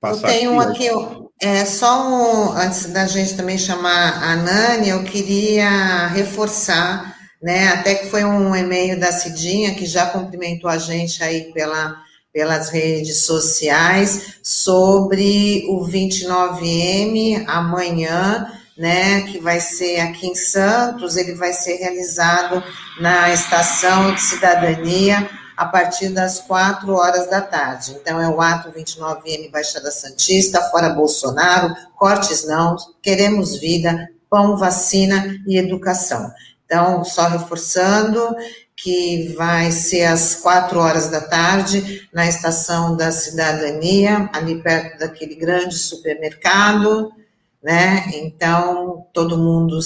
passar. 0.00 0.28
Eu 0.28 0.38
tenho 0.38 0.60
aqui, 0.60 0.88
aqui 0.88 1.28
é, 1.42 1.64
só 1.66 2.08
um, 2.08 2.52
antes 2.52 2.86
da 2.86 3.06
gente 3.06 3.36
também 3.36 3.58
chamar 3.58 4.22
a 4.22 4.36
Nani, 4.36 4.88
eu 4.88 5.04
queria 5.04 6.06
reforçar, 6.08 7.14
né? 7.42 7.68
Até 7.68 7.94
que 7.94 8.06
foi 8.06 8.24
um 8.24 8.56
e-mail 8.56 8.98
da 8.98 9.12
Cidinha 9.12 9.74
que 9.74 9.84
já 9.84 10.06
cumprimentou 10.06 10.70
a 10.70 10.78
gente 10.78 11.22
aí 11.22 11.52
pela 11.52 12.02
pelas 12.32 12.68
redes 12.70 13.24
sociais 13.24 14.34
sobre 14.42 15.66
o 15.68 15.86
29M 15.86 17.44
amanhã, 17.46 18.52
né, 18.76 19.22
que 19.22 19.40
vai 19.40 19.58
ser 19.58 20.00
aqui 20.00 20.28
em 20.28 20.34
Santos, 20.34 21.16
ele 21.16 21.34
vai 21.34 21.52
ser 21.52 21.76
realizado 21.76 22.62
na 23.00 23.32
Estação 23.32 24.14
de 24.14 24.20
Cidadania 24.20 25.28
a 25.56 25.66
partir 25.66 26.10
das 26.10 26.38
quatro 26.38 26.92
horas 26.94 27.28
da 27.28 27.40
tarde. 27.40 27.96
Então, 28.00 28.20
é 28.20 28.28
o 28.28 28.40
ato 28.40 28.70
29M 28.70 29.50
Baixada 29.50 29.90
Santista, 29.90 30.62
fora 30.70 30.90
Bolsonaro, 30.90 31.74
cortes 31.96 32.46
não, 32.46 32.76
queremos 33.02 33.58
vida, 33.58 34.08
pão, 34.30 34.56
vacina 34.56 35.36
e 35.48 35.58
educação. 35.58 36.30
Então, 36.64 37.02
só 37.02 37.26
reforçando, 37.26 38.36
que 38.82 39.34
vai 39.36 39.72
ser 39.72 40.04
às 40.04 40.36
quatro 40.36 40.78
horas 40.78 41.08
da 41.08 41.20
tarde, 41.20 42.08
na 42.12 42.28
estação 42.28 42.96
da 42.96 43.10
cidadania, 43.10 44.30
ali 44.32 44.62
perto 44.62 45.00
daquele 45.00 45.34
grande 45.34 45.76
supermercado, 45.76 47.12
né? 47.60 48.08
Então, 48.14 49.04
todo 49.12 49.36
mundo 49.36 49.80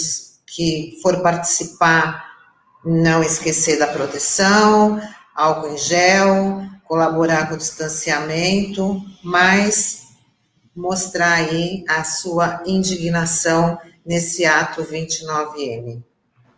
que 0.46 0.98
for 1.02 1.22
participar, 1.22 2.32
não 2.84 3.22
esquecer 3.22 3.78
da 3.78 3.86
proteção, 3.86 5.00
álcool 5.34 5.72
em 5.72 5.78
gel, 5.78 6.62
colaborar 6.84 7.48
com 7.48 7.54
o 7.54 7.58
distanciamento, 7.58 9.00
mas 9.24 10.02
mostrar 10.76 11.32
aí 11.32 11.82
a 11.88 12.04
sua 12.04 12.62
indignação 12.66 13.78
nesse 14.04 14.44
ato 14.44 14.82
29M. 14.84 16.02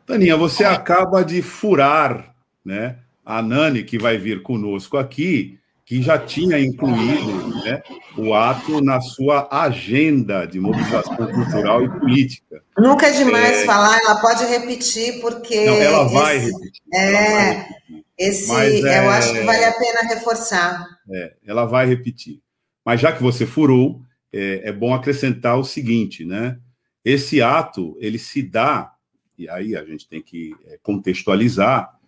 Taninha, 0.07 0.37
você 0.37 0.65
acaba 0.65 1.25
de 1.25 1.41
furar, 1.43 2.35
né? 2.65 2.99
A 3.25 3.41
Nani, 3.41 3.83
que 3.83 3.99
vai 3.99 4.19
vir 4.19 4.43
conosco 4.43 4.99
aqui, 4.99 5.59
que 5.85 6.03
já 6.03 6.19
tinha 6.19 6.59
incluído 6.59 7.63
né, 7.63 7.83
o 8.17 8.35
ato 8.35 8.81
na 8.81 9.01
sua 9.01 9.49
agenda 9.51 10.47
de 10.47 10.59
mobilização 10.59 11.17
cultural 11.17 11.85
e 11.85 11.91
política. 12.01 12.63
Nunca 12.77 13.07
é 13.07 13.13
demais 13.13 13.63
é... 13.63 13.65
falar, 13.67 13.99
ela 13.99 14.17
pode 14.17 14.45
repetir, 14.45 15.21
porque. 15.21 15.67
Não, 15.67 15.75
ela 15.75 16.05
vai 16.05 16.37
esse, 16.39 16.53
repetir. 16.53 16.83
É, 16.93 17.13
vai 17.13 17.53
repetir. 17.53 18.05
esse 18.19 18.49
Mas, 18.49 18.75
eu 18.81 18.87
é... 18.87 19.09
acho 19.09 19.33
que 19.33 19.43
vale 19.43 19.65
a 19.65 19.73
pena 19.73 20.01
reforçar. 20.15 20.87
É, 21.11 21.33
ela 21.47 21.65
vai 21.67 21.87
repetir. 21.87 22.41
Mas 22.85 23.01
já 23.01 23.13
que 23.13 23.23
você 23.23 23.47
furou, 23.47 24.01
é, 24.33 24.69
é 24.69 24.73
bom 24.73 24.95
acrescentar 24.95 25.59
o 25.59 25.65
seguinte, 25.65 26.25
né? 26.25 26.59
Esse 27.05 27.43
ato, 27.43 27.97
ele 28.01 28.19
se 28.19 28.43
dá, 28.43 28.94
e 29.39 29.49
aí 29.49 29.77
a 29.77 29.85
gente 29.85 30.09
tem 30.09 30.23
que 30.23 30.55
é, 30.67 30.79
contextualizar, 30.83 31.99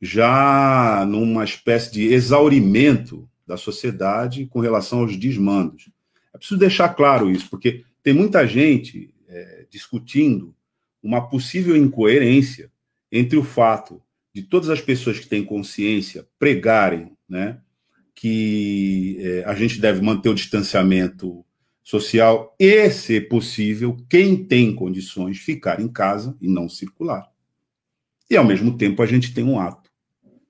já 0.00 1.04
numa 1.06 1.44
espécie 1.44 1.92
de 1.92 2.12
exaurimento 2.12 3.28
da 3.46 3.56
sociedade 3.56 4.46
com 4.46 4.60
relação 4.60 5.00
aos 5.00 5.16
desmandos. 5.16 5.88
É 6.34 6.38
preciso 6.38 6.58
deixar 6.58 6.88
claro 6.90 7.30
isso, 7.30 7.48
porque 7.48 7.84
tem 8.02 8.12
muita 8.12 8.46
gente 8.46 9.14
é, 9.28 9.66
discutindo 9.70 10.54
uma 11.02 11.28
possível 11.28 11.76
incoerência 11.76 12.70
entre 13.10 13.36
o 13.36 13.44
fato 13.44 14.02
de 14.34 14.42
todas 14.42 14.70
as 14.70 14.80
pessoas 14.80 15.18
que 15.18 15.28
têm 15.28 15.44
consciência 15.44 16.26
pregarem 16.38 17.12
né, 17.28 17.60
que 18.14 19.18
é, 19.20 19.44
a 19.44 19.54
gente 19.54 19.80
deve 19.80 20.00
manter 20.00 20.28
o 20.28 20.34
distanciamento 20.34 21.44
social 21.82 22.54
e, 22.58 22.90
se 22.90 23.20
possível, 23.20 23.96
quem 24.08 24.44
tem 24.44 24.74
condições, 24.74 25.38
ficar 25.38 25.80
em 25.80 25.88
casa 25.88 26.36
e 26.40 26.48
não 26.48 26.68
circular. 26.68 27.30
E, 28.30 28.36
ao 28.36 28.44
mesmo 28.44 28.76
tempo, 28.76 29.02
a 29.02 29.06
gente 29.06 29.34
tem 29.34 29.44
um 29.44 29.58
ato 29.58 29.90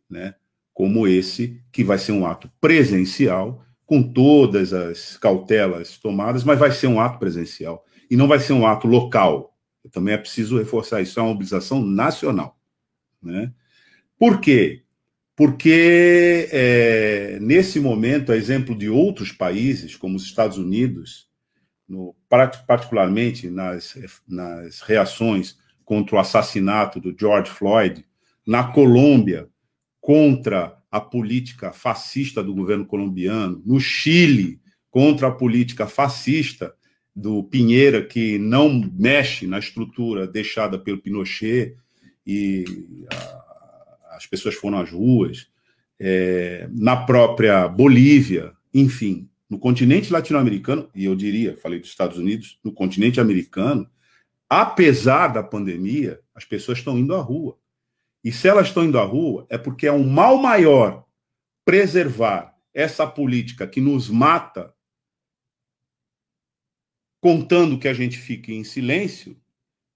né, 0.08 0.34
como 0.74 1.08
esse, 1.08 1.60
que 1.72 1.82
vai 1.82 1.98
ser 1.98 2.12
um 2.12 2.26
ato 2.26 2.50
presencial, 2.60 3.64
com 3.86 4.02
todas 4.02 4.72
as 4.72 5.16
cautelas 5.16 5.98
tomadas, 5.98 6.44
mas 6.44 6.58
vai 6.58 6.70
ser 6.70 6.86
um 6.86 7.00
ato 7.00 7.18
presencial. 7.18 7.84
E 8.10 8.16
não 8.16 8.28
vai 8.28 8.38
ser 8.38 8.52
um 8.52 8.66
ato 8.66 8.86
local. 8.86 9.56
Também 9.90 10.14
é 10.14 10.18
preciso 10.18 10.58
reforçar 10.58 11.00
isso, 11.00 11.18
é 11.18 11.22
uma 11.22 11.30
mobilização 11.30 11.84
nacional. 11.84 12.58
Né? 13.22 13.52
Por 14.18 14.40
quê? 14.40 14.82
Porque, 15.34 16.48
é, 16.52 17.38
nesse 17.40 17.80
momento, 17.80 18.32
a 18.32 18.36
exemplo 18.36 18.76
de 18.76 18.88
outros 18.88 19.32
países, 19.32 19.96
como 19.96 20.16
os 20.16 20.24
Estados 20.24 20.58
Unidos, 20.58 21.28
no, 21.88 22.14
particularmente 22.66 23.48
nas, 23.48 23.94
nas 24.28 24.80
reações 24.80 25.56
contra 25.84 26.16
o 26.16 26.18
assassinato 26.18 27.00
do 27.00 27.14
George 27.18 27.50
Floyd, 27.50 28.04
na 28.46 28.64
Colômbia, 28.64 29.48
contra 30.00 30.76
a 30.90 31.00
política 31.00 31.72
fascista 31.72 32.42
do 32.42 32.54
governo 32.54 32.84
colombiano, 32.84 33.62
no 33.64 33.80
Chile, 33.80 34.60
contra 34.90 35.28
a 35.28 35.32
política 35.32 35.86
fascista 35.86 36.74
do 37.14 37.44
Pinheira, 37.44 38.04
que 38.04 38.38
não 38.38 38.90
mexe 38.94 39.46
na 39.46 39.58
estrutura 39.58 40.26
deixada 40.26 40.78
pelo 40.78 41.00
Pinochet, 41.00 41.76
e 42.26 42.64
a, 43.10 43.41
as 44.12 44.26
pessoas 44.26 44.54
foram 44.54 44.78
às 44.78 44.90
ruas, 44.90 45.48
é, 45.98 46.68
na 46.72 46.96
própria 46.96 47.68
Bolívia, 47.68 48.52
enfim, 48.72 49.28
no 49.48 49.58
continente 49.58 50.12
latino-americano, 50.12 50.88
e 50.94 51.04
eu 51.04 51.14
diria, 51.14 51.56
falei 51.56 51.78
dos 51.78 51.90
Estados 51.90 52.18
Unidos, 52.18 52.58
no 52.64 52.72
continente 52.72 53.20
americano, 53.20 53.88
apesar 54.48 55.28
da 55.28 55.42
pandemia, 55.42 56.20
as 56.34 56.44
pessoas 56.44 56.78
estão 56.78 56.98
indo 56.98 57.14
à 57.14 57.20
rua. 57.20 57.58
E 58.24 58.32
se 58.32 58.48
elas 58.48 58.68
estão 58.68 58.84
indo 58.84 58.98
à 58.98 59.04
rua, 59.04 59.46
é 59.48 59.58
porque 59.58 59.86
é 59.86 59.92
um 59.92 60.08
mal 60.08 60.38
maior 60.38 61.04
preservar 61.64 62.56
essa 62.72 63.06
política 63.06 63.66
que 63.66 63.80
nos 63.80 64.08
mata, 64.08 64.74
contando 67.20 67.78
que 67.78 67.88
a 67.88 67.94
gente 67.94 68.18
fique 68.18 68.52
em 68.52 68.64
silêncio, 68.64 69.40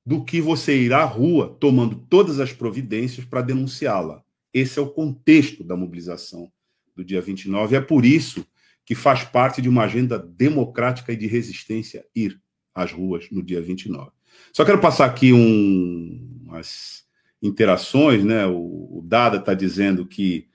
do 0.07 0.25
que 0.25 0.41
você 0.41 0.81
ir 0.81 0.93
à 0.93 1.03
rua 1.03 1.57
tomando 1.59 1.97
todas 1.97 2.39
as 2.39 2.53
providências 2.53 3.27
para 3.27 3.43
denunciá-la. 3.43 4.23
Esse 4.55 4.79
é 4.79 4.83
o 4.83 4.89
contexto 4.89 5.65
da 5.65 5.77
mobilização 5.77 6.51
do 6.95 7.05
dia 7.05 7.21
29. 7.21 7.75
É 7.75 7.81
por 7.81 8.07
isso 8.07 8.47
que 8.85 8.95
faz 8.95 9.25
parte 9.25 9.61
de 9.61 9.69
uma 9.69 9.83
agenda 9.83 10.17
democrática 10.17 11.13
e 11.13 11.17
de 11.17 11.27
resistência 11.27 12.07
ir 12.15 12.41
às 12.73 12.93
ruas 12.93 13.29
no 13.33 13.43
dia 13.43 13.61
29. 13.61 14.13
Só 14.53 14.65
quero 14.65 14.81
passar 14.81 15.07
aqui 15.07 15.33
um, 15.33 16.41
umas 16.45 17.05
interações, 17.43 18.25
né? 18.25 18.47
O, 18.47 18.99
o 18.99 19.03
Dada 19.05 19.39
está 19.39 19.55
dizendo 19.55 20.07
que 20.07 20.47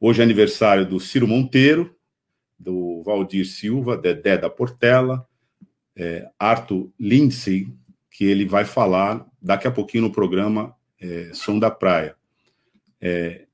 hoje 0.00 0.20
é 0.20 0.24
aniversário 0.24 0.84
do 0.84 0.98
Ciro 0.98 1.28
Monteiro, 1.28 1.94
do 2.58 3.02
Valdir 3.04 3.46
Silva, 3.46 3.96
Dedé 3.96 4.36
da 4.36 4.50
Portela, 4.50 5.24
é, 5.94 6.28
Arthur 6.36 6.90
Lindsay, 6.98 7.68
que 8.18 8.24
ele 8.24 8.44
vai 8.44 8.64
falar 8.64 9.24
daqui 9.40 9.68
a 9.68 9.70
pouquinho 9.70 10.02
no 10.02 10.10
programa 10.10 10.74
é, 11.00 11.30
Som 11.32 11.56
da 11.56 11.70
Praia. 11.70 12.16
É, 13.00 13.44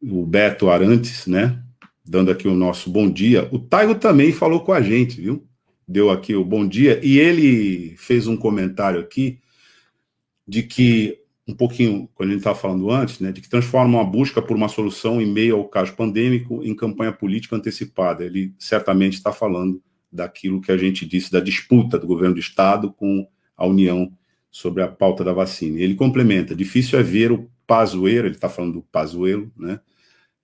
o 0.00 0.24
Beto 0.24 0.70
Arantes, 0.70 1.26
né? 1.26 1.60
Dando 2.04 2.30
aqui 2.30 2.46
o 2.46 2.54
nosso 2.54 2.88
bom 2.88 3.10
dia. 3.10 3.48
O 3.50 3.58
Taigo 3.58 3.96
também 3.96 4.30
falou 4.30 4.60
com 4.60 4.72
a 4.72 4.80
gente, 4.80 5.20
viu? 5.20 5.44
Deu 5.88 6.08
aqui 6.08 6.36
o 6.36 6.44
bom 6.44 6.64
dia. 6.64 7.00
E 7.02 7.18
ele 7.18 7.96
fez 7.96 8.28
um 8.28 8.36
comentário 8.36 9.00
aqui 9.00 9.40
de 10.46 10.62
que 10.62 11.18
um 11.48 11.52
pouquinho, 11.52 12.08
quando 12.14 12.28
a 12.28 12.32
gente 12.34 12.42
estava 12.42 12.56
falando 12.56 12.92
antes, 12.92 13.18
né, 13.18 13.32
de 13.32 13.40
que 13.40 13.48
transforma 13.48 14.00
a 14.00 14.04
busca 14.04 14.40
por 14.40 14.56
uma 14.56 14.68
solução 14.68 15.20
em 15.20 15.26
meio 15.26 15.56
ao 15.56 15.64
caso 15.64 15.96
pandêmico 15.96 16.62
em 16.62 16.76
campanha 16.76 17.12
política 17.12 17.56
antecipada. 17.56 18.24
Ele 18.24 18.54
certamente 18.56 19.14
está 19.14 19.32
falando 19.32 19.82
daquilo 20.12 20.60
que 20.60 20.70
a 20.70 20.76
gente 20.76 21.04
disse 21.04 21.32
da 21.32 21.40
disputa 21.40 21.98
do 21.98 22.06
governo 22.06 22.34
do 22.34 22.40
Estado 22.40 22.92
com 22.92 23.26
a 23.62 23.66
União 23.66 24.12
sobre 24.50 24.82
a 24.82 24.88
pauta 24.88 25.24
da 25.24 25.32
vacina. 25.32 25.80
Ele 25.80 25.94
complementa: 25.94 26.54
difícil 26.54 26.98
é 26.98 27.02
ver 27.02 27.32
o 27.32 27.50
Pazuello, 27.66 28.26
ele 28.26 28.34
está 28.34 28.48
falando 28.48 28.74
do 28.74 28.82
Pazuello, 28.82 29.50
né, 29.56 29.80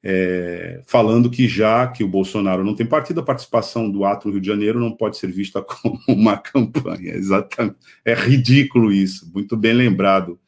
é, 0.03 0.81
falando 0.87 1.31
que 1.31 1.49
já 1.49 1.87
que 1.89 2.05
o 2.05 2.09
Bolsonaro 2.09 2.65
não 2.65 2.75
tem 2.75 2.87
partido, 2.87 3.21
a 3.21 3.25
participação 3.25 3.91
do 3.91 4.05
ato 4.05 4.29
no 4.29 4.35
Rio 4.35 4.41
de 4.41 4.47
Janeiro 4.47 4.81
não 4.81 4.93
pode 4.93 5.17
ser 5.17 5.31
vista 5.31 5.61
como 5.63 5.99
uma 6.09 6.37
campanha. 6.37 7.15
Exatamente. 7.15 7.77
É 8.05 8.15
ridículo 8.15 8.93
isso, 8.93 9.31
muito 9.33 9.57
bem 9.57 9.73
lembrado 9.73 10.39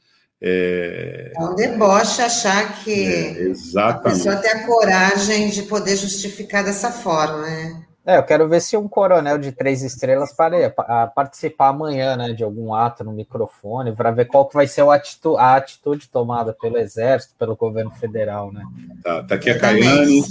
é, 0.43 1.33
é 1.37 1.41
um 1.43 1.55
deboche 1.55 2.23
achar 2.23 2.83
que 2.83 3.05
é, 3.05 3.53
a 3.77 3.93
pessoa 3.95 4.37
tem 4.37 4.51
a 4.51 4.67
coragem 4.67 5.51
de 5.51 5.65
poder 5.65 5.97
justificar 5.97 6.65
dessa 6.65 6.91
forma, 6.91 7.43
né? 7.43 7.87
É, 8.07 8.17
eu 8.17 8.23
quero 8.23 8.49
ver 8.49 8.61
se 8.61 8.77
um 8.77 8.89
coronel 8.89 9.37
de 9.37 9.53
três 9.53 9.83
estrelas 9.83 10.33
para 10.33 11.07
participar 11.09 11.69
amanhã, 11.69 12.17
né, 12.17 12.33
de 12.33 12.43
algum 12.43 12.73
ato 12.75 13.05
no 13.05 13.13
microfone, 13.13 13.95
para 13.95 14.11
ver 14.11 14.25
qual 14.25 14.49
que 14.49 14.55
vai 14.55 14.67
ser 14.67 14.83
a 14.83 14.95
atitude, 14.95 15.39
a 15.39 15.57
atitude, 15.57 16.09
tomada 16.09 16.57
pelo 16.59 16.79
Exército, 16.79 17.35
pelo 17.39 17.55
governo 17.55 17.91
federal, 17.91 18.51
né? 18.51 18.65
Tá, 19.03 19.23
tá 19.23 19.35
aqui 19.35 19.51
a 19.51 19.59
Caiane, 19.59 20.23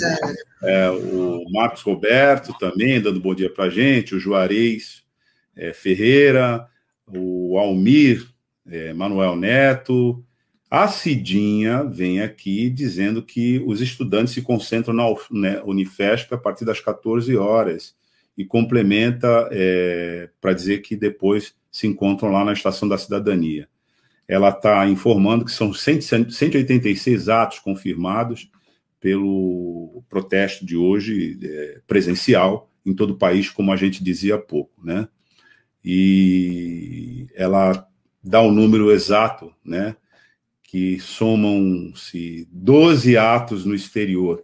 é, 0.63 0.89
o 0.89 1.43
Marcos 1.51 1.84
Roberto 1.84 2.58
também, 2.58 2.99
dando 2.99 3.21
bom 3.21 3.36
dia 3.36 3.53
para 3.53 3.69
gente, 3.69 4.15
o 4.15 4.19
Juarez 4.19 5.03
é, 5.55 5.71
Ferreira, 5.71 6.67
o 7.08 7.58
Almir 7.58 8.27
é, 8.67 8.93
Manuel 8.93 9.36
Neto. 9.36 10.23
A 10.69 10.88
Cidinha 10.88 11.84
vem 11.84 12.21
aqui 12.21 12.69
dizendo 12.69 13.23
que 13.23 13.60
os 13.65 13.82
estudantes 13.82 14.34
se 14.34 14.41
concentram 14.41 14.93
na 14.93 15.03
né, 15.32 15.62
Unifesp 15.65 16.36
a 16.36 16.38
partir 16.38 16.63
das 16.63 16.79
14 16.79 17.36
horas 17.36 17.95
e 18.38 18.45
complementa 18.45 19.49
é, 19.51 20.29
para 20.39 20.53
dizer 20.53 20.79
que 20.79 20.95
depois 20.95 21.55
se 21.71 21.88
encontram 21.88 22.32
lá 22.32 22.45
na 22.45 22.53
Estação 22.53 22.88
da 22.88 22.99
Cidadania. 22.99 23.67
Ela 24.27 24.49
está 24.49 24.88
informando 24.88 25.43
que 25.43 25.51
são 25.51 25.73
186 25.73 27.29
atos 27.29 27.58
confirmados 27.58 28.51
pelo 28.99 30.03
protesto 30.08 30.63
de 30.63 30.77
hoje 30.77 31.39
é, 31.41 31.82
presencial 31.88 32.69
em 32.86 32.93
todo 32.93 33.12
o 33.12 33.17
país, 33.17 33.49
como 33.49 33.71
a 33.71 33.75
gente 33.75 34.03
dizia 34.03 34.36
há 34.36 34.39
pouco, 34.39 34.86
né? 34.86 35.08
E 35.84 37.27
ela 37.34 37.88
dá 38.23 38.41
o 38.41 38.49
um 38.49 38.51
número 38.51 38.91
exato, 38.91 39.51
né? 39.65 39.95
Que 40.69 40.99
somam-se 40.99 42.47
12 42.51 43.17
atos 43.17 43.65
no 43.65 43.73
exterior. 43.73 44.43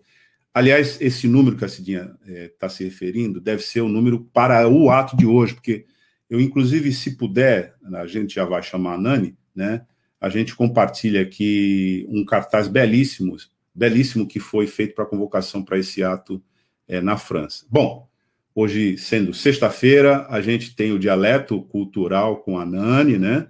Aliás, 0.51 0.99
esse 0.99 1.27
número 1.27 1.55
que 1.55 1.65
a 1.65 1.67
Cidinha 1.67 2.15
está 2.25 2.31
é, 2.31 2.47
tá 2.47 2.67
se 2.67 2.83
referindo 2.83 3.39
deve 3.39 3.61
ser 3.61 3.81
o 3.81 3.89
número 3.89 4.21
para 4.33 4.67
o 4.67 4.89
ato 4.89 5.15
de 5.15 5.25
hoje, 5.25 5.53
porque 5.53 5.85
Eu, 6.27 6.41
inclusive, 6.41 6.91
se 6.91 7.15
puder, 7.15 7.75
a 7.93 8.07
gente 8.07 8.33
já 8.33 8.43
vai 8.43 8.63
chamar 8.63 8.95
a 8.95 8.97
Nani, 8.97 9.37
né? 9.55 9.85
A 10.19 10.27
gente 10.27 10.55
compartilha 10.55 11.21
aqui 11.21 12.07
um 12.09 12.25
cartaz 12.25 12.67
belíssimo, 12.67 13.37
belíssimo 13.73 14.27
que 14.27 14.39
foi 14.39 14.65
feito 14.65 14.95
para 14.95 15.03
a 15.03 15.07
convocação 15.07 15.63
para 15.63 15.77
esse 15.77 16.03
ato 16.03 16.41
é, 16.87 16.99
na 16.99 17.17
França. 17.17 17.67
Bom, 17.69 18.09
hoje, 18.55 18.97
sendo 18.97 19.31
sexta-feira, 19.31 20.25
a 20.27 20.41
gente 20.41 20.75
tem 20.75 20.91
o 20.91 20.97
dialeto 20.97 21.61
cultural 21.61 22.37
com 22.37 22.57
a 22.57 22.65
Nani, 22.65 23.19
né? 23.19 23.47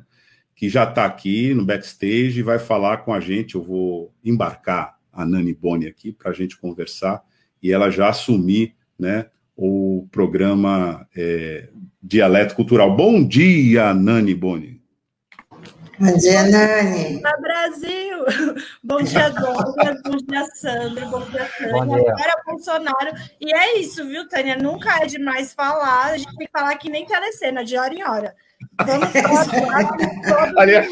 Que 0.55 0.69
já 0.69 0.83
está 0.85 1.05
aqui 1.05 1.53
no 1.53 1.65
backstage 1.65 2.39
e 2.39 2.43
vai 2.43 2.57
falar 2.57 2.97
com 2.97 3.13
a 3.13 3.19
gente. 3.19 3.55
Eu 3.55 3.63
vou 3.63 4.13
embarcar 4.23 4.97
a 5.11 5.25
Nani 5.25 5.53
Boni 5.53 5.87
aqui 5.87 6.11
para 6.11 6.31
a 6.31 6.33
gente 6.33 6.57
conversar 6.57 7.23
e 7.61 7.71
ela 7.71 7.89
já 7.89 8.09
assumir, 8.09 8.75
né? 8.97 9.27
O 9.55 10.07
programa 10.11 11.07
é, 11.15 11.69
Dialeto 12.01 12.55
Cultural. 12.55 12.95
Bom 12.95 13.25
dia, 13.25 13.93
Nani 13.93 14.35
Boni. 14.35 14.74
Bom 15.99 16.17
dia, 16.17 16.43
Nani. 16.43 17.19
Olá, 17.19 17.38
Brasil! 17.39 18.25
Bom 18.84 19.01
dia, 19.01 19.29
Douglas. 19.29 20.01
Bom 20.03 20.17
dia, 20.27 20.45
Sandro. 20.55 21.08
Bom 21.08 21.21
dia, 21.21 21.49
Tânia. 21.58 22.12
Agora, 22.12 22.43
Bolsonaro. 22.45 23.12
E 23.39 23.53
é 23.53 23.79
isso, 23.79 24.05
viu, 24.05 24.27
Tânia? 24.27 24.58
Nunca 24.58 25.01
é 25.01 25.05
demais 25.05 25.53
falar. 25.53 26.08
A 26.08 26.17
gente 26.17 26.36
tem 26.36 26.47
que 26.47 26.51
falar 26.51 26.75
que 26.75 26.89
nem 26.89 27.05
telecena, 27.05 27.63
de 27.63 27.77
hora 27.77 27.93
em 27.93 28.03
hora. 28.03 28.36
Vamos 28.86 29.10
falar. 29.13 30.51
aliás, 30.58 30.88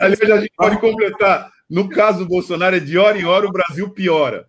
aliás, 0.00 0.30
a 0.30 0.40
gente 0.40 0.52
pode 0.56 0.78
completar. 0.80 1.50
No 1.68 1.90
caso 1.90 2.20
do 2.20 2.26
Bolsonaro, 2.26 2.76
é 2.76 2.80
de 2.80 2.96
hora 2.96 3.18
em 3.18 3.24
hora 3.24 3.46
o 3.46 3.52
Brasil 3.52 3.90
piora. 3.90 4.46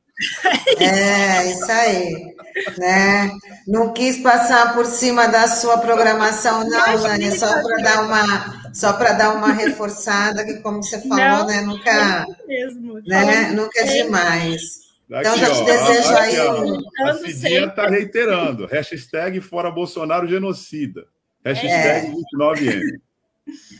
É, 0.79 1.51
isso 1.51 1.71
aí. 1.71 2.35
Né? 2.77 3.31
Não 3.67 3.93
quis 3.93 4.17
passar 4.17 4.73
por 4.73 4.85
cima 4.85 5.27
da 5.27 5.47
sua 5.47 5.77
programação, 5.77 6.67
não, 6.67 6.99
Nani, 7.03 7.37
só 7.37 7.61
para 7.61 7.77
dar 7.83 8.01
uma 8.03 8.71
só 8.73 8.93
para 8.93 9.13
dar 9.13 9.35
uma 9.35 9.51
reforçada, 9.51 10.43
que 10.45 10.55
como 10.61 10.83
você 10.83 10.99
falou, 11.01 11.17
não, 11.17 11.47
né, 11.47 11.61
nunca, 11.61 12.25
mesmo, 12.47 12.99
né, 13.05 13.51
nunca 13.51 13.79
é 13.79 14.03
demais. 14.03 14.87
Daqui, 15.09 15.29
então 15.29 15.37
já 15.37 15.51
te 15.51 15.61
ó, 15.61 15.65
desejo 15.65 16.17
aí. 16.17 16.39
Ó, 16.39 17.05
a 17.05 17.13
Cidinha 17.15 17.65
está 17.65 17.87
reiterando. 17.87 18.65
Hashtag 18.65 19.39
fora 19.39 19.71
Bolsonaro 19.71 20.27
genocida. 20.27 21.05
Hashtag 21.45 21.71
é. 21.73 22.11
29N. 22.11 22.99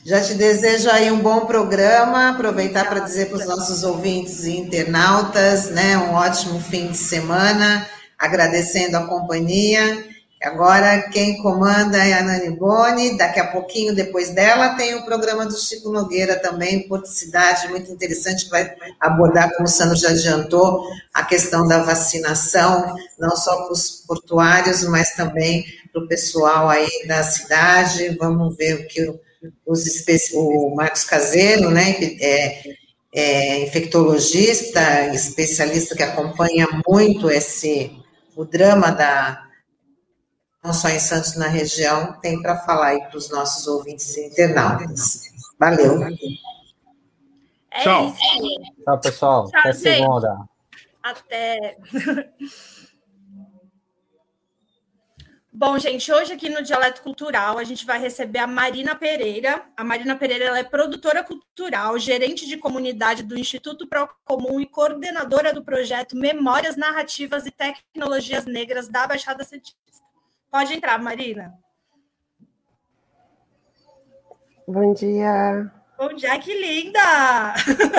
Já 0.06 0.21
te 0.21 0.36
desejo 0.36 0.89
aí 0.89 1.12
um 1.12 1.19
bom 1.19 1.41
programa, 1.41 2.30
aproveitar 2.30 2.88
para 2.88 3.01
dizer 3.01 3.27
para 3.27 3.39
os 3.39 3.45
nossos 3.45 3.84
ouvintes 3.84 4.45
e 4.45 4.56
internautas, 4.56 5.69
né, 5.69 5.97
um 5.97 6.13
ótimo 6.13 6.62
fim 6.62 6.88
de 6.88 6.97
semana, 6.97 7.86
agradecendo 8.17 8.95
a 8.95 9.06
companhia. 9.06 10.06
Agora 10.41 11.10
quem 11.10 11.41
comanda 11.41 11.97
é 11.97 12.13
a 12.13 12.23
Nani 12.23 12.51
Boni, 12.51 13.17
daqui 13.17 13.39
a 13.39 13.47
pouquinho 13.47 13.93
depois 13.93 14.30
dela 14.30 14.75
tem 14.75 14.95
o 14.95 15.03
programa 15.03 15.45
do 15.45 15.58
Chico 15.58 15.91
Nogueira 15.91 16.38
também, 16.38 16.88
Porto 16.88 17.08
Cidade, 17.08 17.67
muito 17.67 17.91
interessante, 17.91 18.45
que 18.45 18.51
vai 18.51 18.73
abordar, 19.01 19.51
como 19.56 19.67
o 19.67 19.69
Sandro 19.69 19.97
já 19.97 20.12
adiantou, 20.12 20.88
a 21.13 21.25
questão 21.25 21.67
da 21.67 21.84
vacinação, 21.84 22.95
não 23.19 23.36
só 23.36 23.63
para 23.63 23.73
os 23.73 24.03
portuários, 24.08 24.84
mas 24.84 25.15
também 25.15 25.65
para 25.91 26.03
o 26.03 26.08
pessoal 26.08 26.69
aí 26.69 27.08
da 27.08 27.23
cidade. 27.23 28.15
Vamos 28.17 28.56
ver 28.56 28.75
o 28.75 28.88
que 28.88 29.27
o 29.65 29.71
os, 29.71 30.06
o 30.34 30.76
Marcos 30.76 31.04
Caseiro, 31.04 31.69
né, 31.69 31.95
é, 32.21 32.63
é 33.13 33.63
infectologista, 33.63 35.08
especialista 35.13 35.95
que 35.95 36.04
acompanha 36.04 36.67
muito 36.88 37.30
esse 37.30 37.91
o 38.36 38.45
drama 38.45 38.91
da 38.91 39.43
não 40.63 40.73
só 40.73 40.89
em 40.89 41.00
Santos 41.00 41.36
na 41.38 41.47
região, 41.47 42.19
tem 42.19 42.41
para 42.41 42.58
falar 42.60 42.88
aí 42.88 43.02
para 43.06 43.17
os 43.17 43.30
nossos 43.30 43.65
ouvintes 43.67 44.17
e 44.17 44.28
internautas. 44.28 45.21
Valeu. 45.58 46.04
É 47.71 47.84
Tchau. 47.84 48.08
Isso. 48.08 48.84
Tchau, 48.84 49.00
pessoal. 49.00 49.50
Tchau, 49.50 49.60
Até 49.60 49.73
gente. 49.73 49.84
segunda. 49.84 50.38
Até. 51.02 51.78
Bom, 55.60 55.76
gente, 55.80 56.13
hoje 56.13 56.34
aqui 56.34 56.50
no 56.50 56.62
Dialeto 56.62 57.02
Cultural 57.02 57.58
a 57.58 57.63
gente 57.63 57.84
vai 57.84 57.98
receber 57.98 58.38
a 58.38 58.46
Marina 58.46 58.96
Pereira. 58.96 59.63
A 59.76 59.84
Marina 59.84 60.15
Pereira 60.15 60.46
ela 60.46 60.60
é 60.60 60.63
produtora 60.63 61.24
cultural, 61.24 61.98
gerente 61.98 62.46
de 62.46 62.58
comunidade 62.58 63.24
do 63.24 63.36
Instituto 63.36 63.88
Procomum 63.88 64.62
e 64.62 64.67
coordenadora 64.67 65.52
do 65.52 65.63
projeto 65.63 66.15
Memórias 66.15 66.76
Narrativas 66.76 67.48
e 67.48 67.52
Tecnologias 67.52 68.46
Negras 68.46 68.88
da 68.88 69.08
Baixada 69.08 69.43
Santista. 69.43 69.76
Pode 70.52 70.76
entrar, 70.76 71.00
Marina. 71.00 71.52
Bom 74.67 74.93
dia. 74.93 75.72
Bom 75.98 76.13
dia, 76.13 76.38
que 76.38 76.54
linda! 76.54 77.56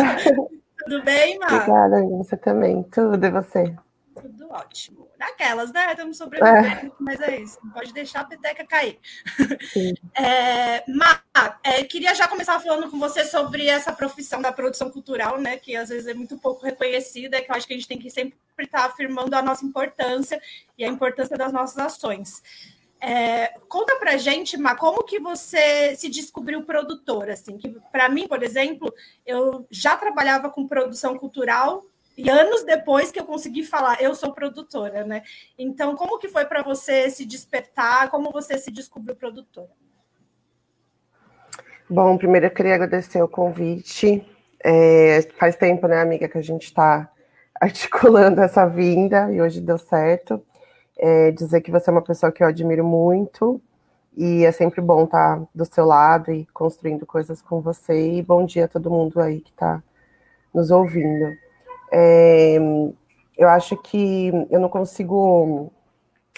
Tudo 0.78 1.02
bem, 1.02 1.36
Mar? 1.40 1.54
Obrigada, 1.54 2.06
você 2.18 2.36
também. 2.36 2.84
Tudo, 2.84 3.26
e 3.26 3.30
você? 3.32 3.76
Tudo 4.48 4.54
ótimo. 4.54 5.08
Naquelas, 5.18 5.70
né? 5.72 5.90
Estamos 5.90 6.16
sobrevivendo, 6.16 6.86
é. 6.86 6.92
mas 6.98 7.20
é 7.20 7.40
isso. 7.40 7.58
Não 7.62 7.70
pode 7.70 7.92
deixar 7.92 8.20
a 8.20 8.24
peteca 8.24 8.66
cair. 8.66 8.98
É, 10.14 10.82
Má, 10.90 11.22
é, 11.62 11.84
queria 11.84 12.14
já 12.14 12.26
começar 12.26 12.58
falando 12.58 12.90
com 12.90 12.98
você 12.98 13.24
sobre 13.24 13.66
essa 13.66 13.92
profissão 13.92 14.42
da 14.42 14.50
produção 14.50 14.90
cultural, 14.90 15.40
né? 15.40 15.56
Que 15.56 15.76
às 15.76 15.90
vezes 15.90 16.08
é 16.08 16.14
muito 16.14 16.36
pouco 16.38 16.64
reconhecida, 16.64 17.40
que 17.40 17.50
eu 17.50 17.54
acho 17.54 17.66
que 17.66 17.74
a 17.74 17.76
gente 17.76 17.86
tem 17.86 17.98
que 17.98 18.10
sempre 18.10 18.36
estar 18.58 18.86
afirmando 18.86 19.34
a 19.36 19.42
nossa 19.42 19.64
importância 19.64 20.40
e 20.76 20.84
a 20.84 20.88
importância 20.88 21.36
das 21.36 21.52
nossas 21.52 21.78
ações. 21.78 22.42
É, 23.00 23.54
conta 23.68 23.96
pra 23.96 24.16
gente, 24.16 24.56
Má, 24.56 24.74
como 24.74 25.04
que 25.04 25.20
você 25.20 25.94
se 25.94 26.08
descobriu 26.08 26.64
produtora? 26.64 27.34
Assim, 27.34 27.56
que 27.56 27.68
para 27.92 28.08
mim, 28.08 28.26
por 28.26 28.42
exemplo, 28.42 28.92
eu 29.24 29.66
já 29.70 29.96
trabalhava 29.96 30.50
com 30.50 30.66
produção 30.66 31.16
cultural 31.16 31.84
e 32.18 32.28
anos 32.28 32.64
depois 32.64 33.12
que 33.12 33.20
eu 33.20 33.24
consegui 33.24 33.62
falar, 33.62 34.02
eu 34.02 34.12
sou 34.12 34.32
produtora, 34.32 35.04
né? 35.04 35.22
Então, 35.56 35.94
como 35.94 36.18
que 36.18 36.26
foi 36.26 36.44
para 36.44 36.64
você 36.64 37.08
se 37.10 37.24
despertar? 37.24 38.10
Como 38.10 38.32
você 38.32 38.58
se 38.58 38.72
descobriu 38.72 39.14
produtora? 39.14 39.70
Bom, 41.88 42.18
primeiro 42.18 42.46
eu 42.46 42.50
queria 42.50 42.74
agradecer 42.74 43.22
o 43.22 43.28
convite. 43.28 44.26
É, 44.64 45.22
faz 45.38 45.54
tempo, 45.54 45.86
né, 45.86 46.00
amiga, 46.00 46.28
que 46.28 46.36
a 46.36 46.42
gente 46.42 46.64
está 46.64 47.08
articulando 47.60 48.40
essa 48.40 48.66
vinda 48.66 49.32
e 49.32 49.40
hoje 49.40 49.60
deu 49.60 49.78
certo. 49.78 50.44
É, 50.98 51.30
dizer 51.30 51.60
que 51.60 51.70
você 51.70 51.88
é 51.88 51.92
uma 51.92 52.02
pessoa 52.02 52.32
que 52.32 52.42
eu 52.42 52.48
admiro 52.48 52.84
muito 52.84 53.62
e 54.16 54.44
é 54.44 54.50
sempre 54.50 54.80
bom 54.80 55.04
estar 55.04 55.40
do 55.54 55.64
seu 55.64 55.86
lado 55.86 56.32
e 56.32 56.44
construindo 56.46 57.06
coisas 57.06 57.40
com 57.40 57.60
você. 57.60 58.14
E 58.14 58.22
bom 58.22 58.44
dia 58.44 58.64
a 58.64 58.68
todo 58.68 58.90
mundo 58.90 59.20
aí 59.20 59.40
que 59.40 59.50
está 59.50 59.80
nos 60.52 60.72
ouvindo. 60.72 61.46
É, 61.92 62.56
eu 63.36 63.48
acho 63.48 63.76
que 63.76 64.28
eu 64.50 64.60
não 64.60 64.68
consigo. 64.68 65.72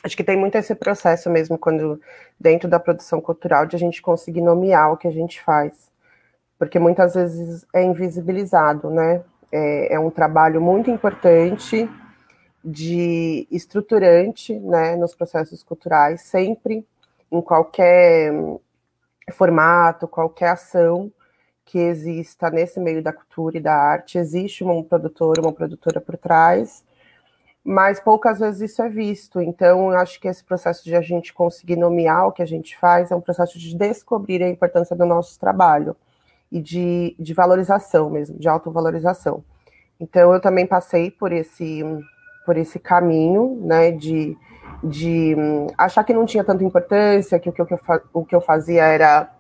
Acho 0.02 0.16
que 0.16 0.24
tem 0.24 0.36
muito 0.36 0.56
esse 0.56 0.74
processo 0.74 1.28
mesmo, 1.28 1.58
quando 1.58 2.00
dentro 2.38 2.68
da 2.68 2.80
produção 2.80 3.20
cultural, 3.20 3.66
de 3.66 3.76
a 3.76 3.78
gente 3.78 4.00
conseguir 4.00 4.40
nomear 4.40 4.92
o 4.92 4.96
que 4.96 5.08
a 5.08 5.12
gente 5.12 5.42
faz. 5.42 5.90
Porque 6.58 6.78
muitas 6.78 7.14
vezes 7.14 7.66
é 7.74 7.82
invisibilizado, 7.82 8.90
né? 8.90 9.22
É, 9.52 9.94
é 9.94 10.00
um 10.00 10.10
trabalho 10.10 10.60
muito 10.60 10.90
importante, 10.90 11.88
de 12.64 13.46
estruturante, 13.50 14.58
né, 14.58 14.96
nos 14.96 15.14
processos 15.14 15.62
culturais, 15.62 16.20
sempre, 16.22 16.86
em 17.30 17.40
qualquer 17.40 18.32
formato, 19.32 20.06
qualquer 20.06 20.50
ação, 20.50 21.10
que 21.70 21.78
exista 21.78 22.50
nesse 22.50 22.80
meio 22.80 23.00
da 23.00 23.12
cultura 23.12 23.56
e 23.56 23.60
da 23.60 23.72
arte. 23.72 24.18
Existe 24.18 24.64
um 24.64 24.82
produtor, 24.82 25.38
uma 25.38 25.52
produtora 25.52 26.00
por 26.00 26.16
trás, 26.16 26.84
mas 27.62 28.00
poucas 28.00 28.40
vezes 28.40 28.72
isso 28.72 28.82
é 28.82 28.88
visto. 28.88 29.40
Então, 29.40 29.92
eu 29.92 29.98
acho 29.98 30.20
que 30.20 30.26
esse 30.26 30.42
processo 30.42 30.82
de 30.82 30.96
a 30.96 31.00
gente 31.00 31.32
conseguir 31.32 31.76
nomear 31.76 32.26
o 32.26 32.32
que 32.32 32.42
a 32.42 32.46
gente 32.46 32.76
faz 32.76 33.12
é 33.12 33.14
um 33.14 33.20
processo 33.20 33.56
de 33.56 33.76
descobrir 33.76 34.42
a 34.42 34.48
importância 34.48 34.96
do 34.96 35.06
nosso 35.06 35.38
trabalho 35.38 35.94
e 36.50 36.60
de, 36.60 37.14
de 37.16 37.32
valorização 37.32 38.10
mesmo, 38.10 38.36
de 38.36 38.48
autovalorização. 38.48 39.44
Então, 40.00 40.34
eu 40.34 40.40
também 40.40 40.66
passei 40.66 41.08
por 41.08 41.30
esse, 41.30 41.84
por 42.44 42.56
esse 42.56 42.80
caminho, 42.80 43.60
né, 43.62 43.92
de, 43.92 44.36
de 44.82 45.36
hum, 45.38 45.68
achar 45.78 46.02
que 46.02 46.12
não 46.12 46.26
tinha 46.26 46.42
tanta 46.42 46.64
importância, 46.64 47.38
que 47.38 47.48
o 47.48 47.52
que 47.52 47.62
eu, 47.62 47.68
o 48.12 48.24
que 48.24 48.34
eu 48.34 48.40
fazia 48.40 48.82
era, 48.86 49.30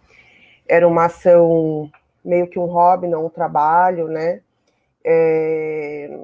era 0.68 0.86
uma 0.86 1.06
ação 1.06 1.90
meio 2.24 2.48
que 2.48 2.58
um 2.58 2.66
hobby, 2.66 3.06
não 3.06 3.26
um 3.26 3.30
trabalho, 3.30 4.08
né? 4.08 4.40
É... 5.04 6.20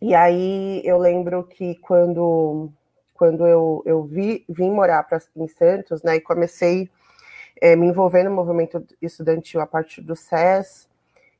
E 0.00 0.14
aí 0.14 0.82
eu 0.84 0.98
lembro 0.98 1.44
que 1.44 1.76
quando, 1.76 2.70
quando 3.14 3.46
eu, 3.46 3.82
eu 3.86 4.02
vi, 4.02 4.44
vim 4.48 4.70
morar 4.70 5.04
pra, 5.04 5.20
em 5.36 5.46
Santos, 5.46 6.02
né, 6.02 6.16
e 6.16 6.20
comecei 6.20 6.90
é, 7.60 7.76
me 7.76 7.86
envolver 7.86 8.24
no 8.24 8.32
movimento 8.32 8.84
estudantil 9.00 9.60
a 9.60 9.66
partir 9.66 10.00
do 10.00 10.16
SES, 10.16 10.88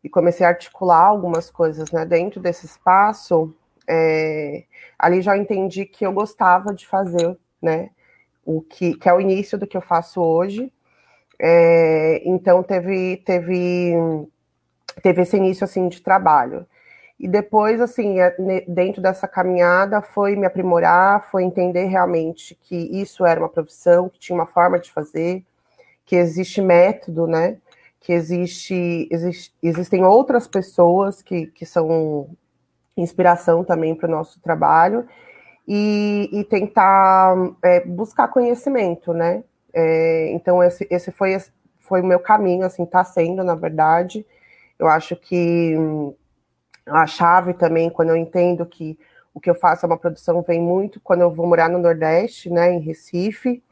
e 0.04 0.08
comecei 0.08 0.44
a 0.44 0.50
articular 0.50 1.06
algumas 1.06 1.50
coisas 1.50 1.90
né, 1.90 2.04
dentro 2.04 2.40
desse 2.40 2.66
espaço, 2.66 3.52
é, 3.88 4.64
ali 4.98 5.20
já 5.22 5.36
entendi 5.36 5.84
que 5.84 6.06
eu 6.06 6.12
gostava 6.12 6.72
de 6.72 6.86
fazer, 6.86 7.36
né, 7.60 7.90
o 8.44 8.60
que, 8.60 8.94
que 8.94 9.08
é 9.08 9.12
o 9.12 9.20
início 9.20 9.58
do 9.58 9.66
que 9.66 9.76
eu 9.76 9.80
faço 9.80 10.20
hoje, 10.20 10.72
É, 11.44 12.22
então 12.24 12.62
teve, 12.62 13.16
teve, 13.18 13.94
teve 15.02 15.22
esse 15.22 15.36
início 15.36 15.64
assim 15.64 15.88
de 15.88 16.00
trabalho. 16.00 16.64
E 17.18 17.26
depois, 17.26 17.80
assim, 17.80 18.20
é, 18.20 18.34
dentro 18.68 19.02
dessa 19.02 19.26
caminhada, 19.26 20.00
foi 20.00 20.36
me 20.36 20.46
aprimorar, 20.46 21.28
foi 21.30 21.42
entender 21.42 21.86
realmente 21.86 22.56
que 22.62 22.76
isso 22.76 23.26
era 23.26 23.40
uma 23.40 23.48
profissão, 23.48 24.08
que 24.08 24.20
tinha 24.20 24.36
uma 24.36 24.46
forma 24.46 24.78
de 24.78 24.92
fazer, 24.92 25.44
que 26.06 26.14
existe 26.16 26.60
método, 26.60 27.26
né? 27.26 27.58
Que 28.00 28.12
existe, 28.12 29.08
existe 29.10 29.52
existem 29.62 30.04
outras 30.04 30.46
pessoas 30.48 31.22
que, 31.22 31.46
que 31.48 31.66
são 31.66 32.28
inspiração 32.96 33.64
também 33.64 33.94
para 33.94 34.08
o 34.08 34.10
nosso 34.10 34.40
trabalho 34.40 35.06
e, 35.66 36.28
e 36.32 36.44
tentar 36.44 37.36
é, 37.62 37.80
buscar 37.80 38.28
conhecimento, 38.28 39.12
né? 39.12 39.44
É, 39.72 40.30
então 40.32 40.62
esse, 40.62 40.86
esse 40.90 41.10
foi 41.10 41.36
foi 41.80 42.00
o 42.00 42.06
meu 42.06 42.20
caminho, 42.20 42.64
assim, 42.64 42.84
está 42.84 43.04
sendo, 43.04 43.44
na 43.44 43.54
verdade. 43.54 44.24
Eu 44.78 44.88
acho 44.88 45.16
que 45.16 45.76
a 46.86 47.06
chave 47.06 47.54
também, 47.54 47.90
quando 47.90 48.10
eu 48.10 48.16
entendo 48.16 48.64
que 48.66 48.98
o 49.34 49.40
que 49.40 49.50
eu 49.50 49.54
faço 49.54 49.86
é 49.86 49.88
uma 49.88 49.98
produção, 49.98 50.42
vem 50.42 50.60
muito 50.60 51.00
quando 51.00 51.22
eu 51.22 51.30
vou 51.30 51.46
morar 51.46 51.68
no 51.68 51.78
Nordeste, 51.78 52.50
né, 52.50 52.72
em 52.72 52.80
Recife, 52.80 53.62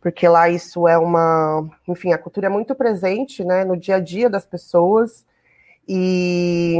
porque 0.00 0.28
lá 0.28 0.48
isso 0.48 0.86
é 0.86 0.98
uma, 0.98 1.68
enfim, 1.86 2.12
a 2.12 2.18
cultura 2.18 2.46
é 2.46 2.50
muito 2.50 2.74
presente, 2.74 3.44
né, 3.44 3.64
no 3.64 3.76
dia 3.76 3.96
a 3.96 4.00
dia 4.00 4.28
das 4.28 4.44
pessoas, 4.44 5.26
e 5.88 6.76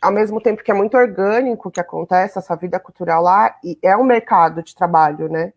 ao 0.00 0.10
mesmo 0.10 0.40
tempo 0.40 0.62
que 0.62 0.70
é 0.70 0.74
muito 0.74 0.96
orgânico 0.96 1.70
que 1.70 1.80
acontece 1.80 2.38
essa 2.38 2.56
vida 2.56 2.80
cultural 2.80 3.22
lá, 3.22 3.56
e 3.62 3.78
é 3.82 3.96
um 3.96 4.04
mercado 4.04 4.62
de 4.62 4.74
trabalho, 4.74 5.28
né, 5.28 5.52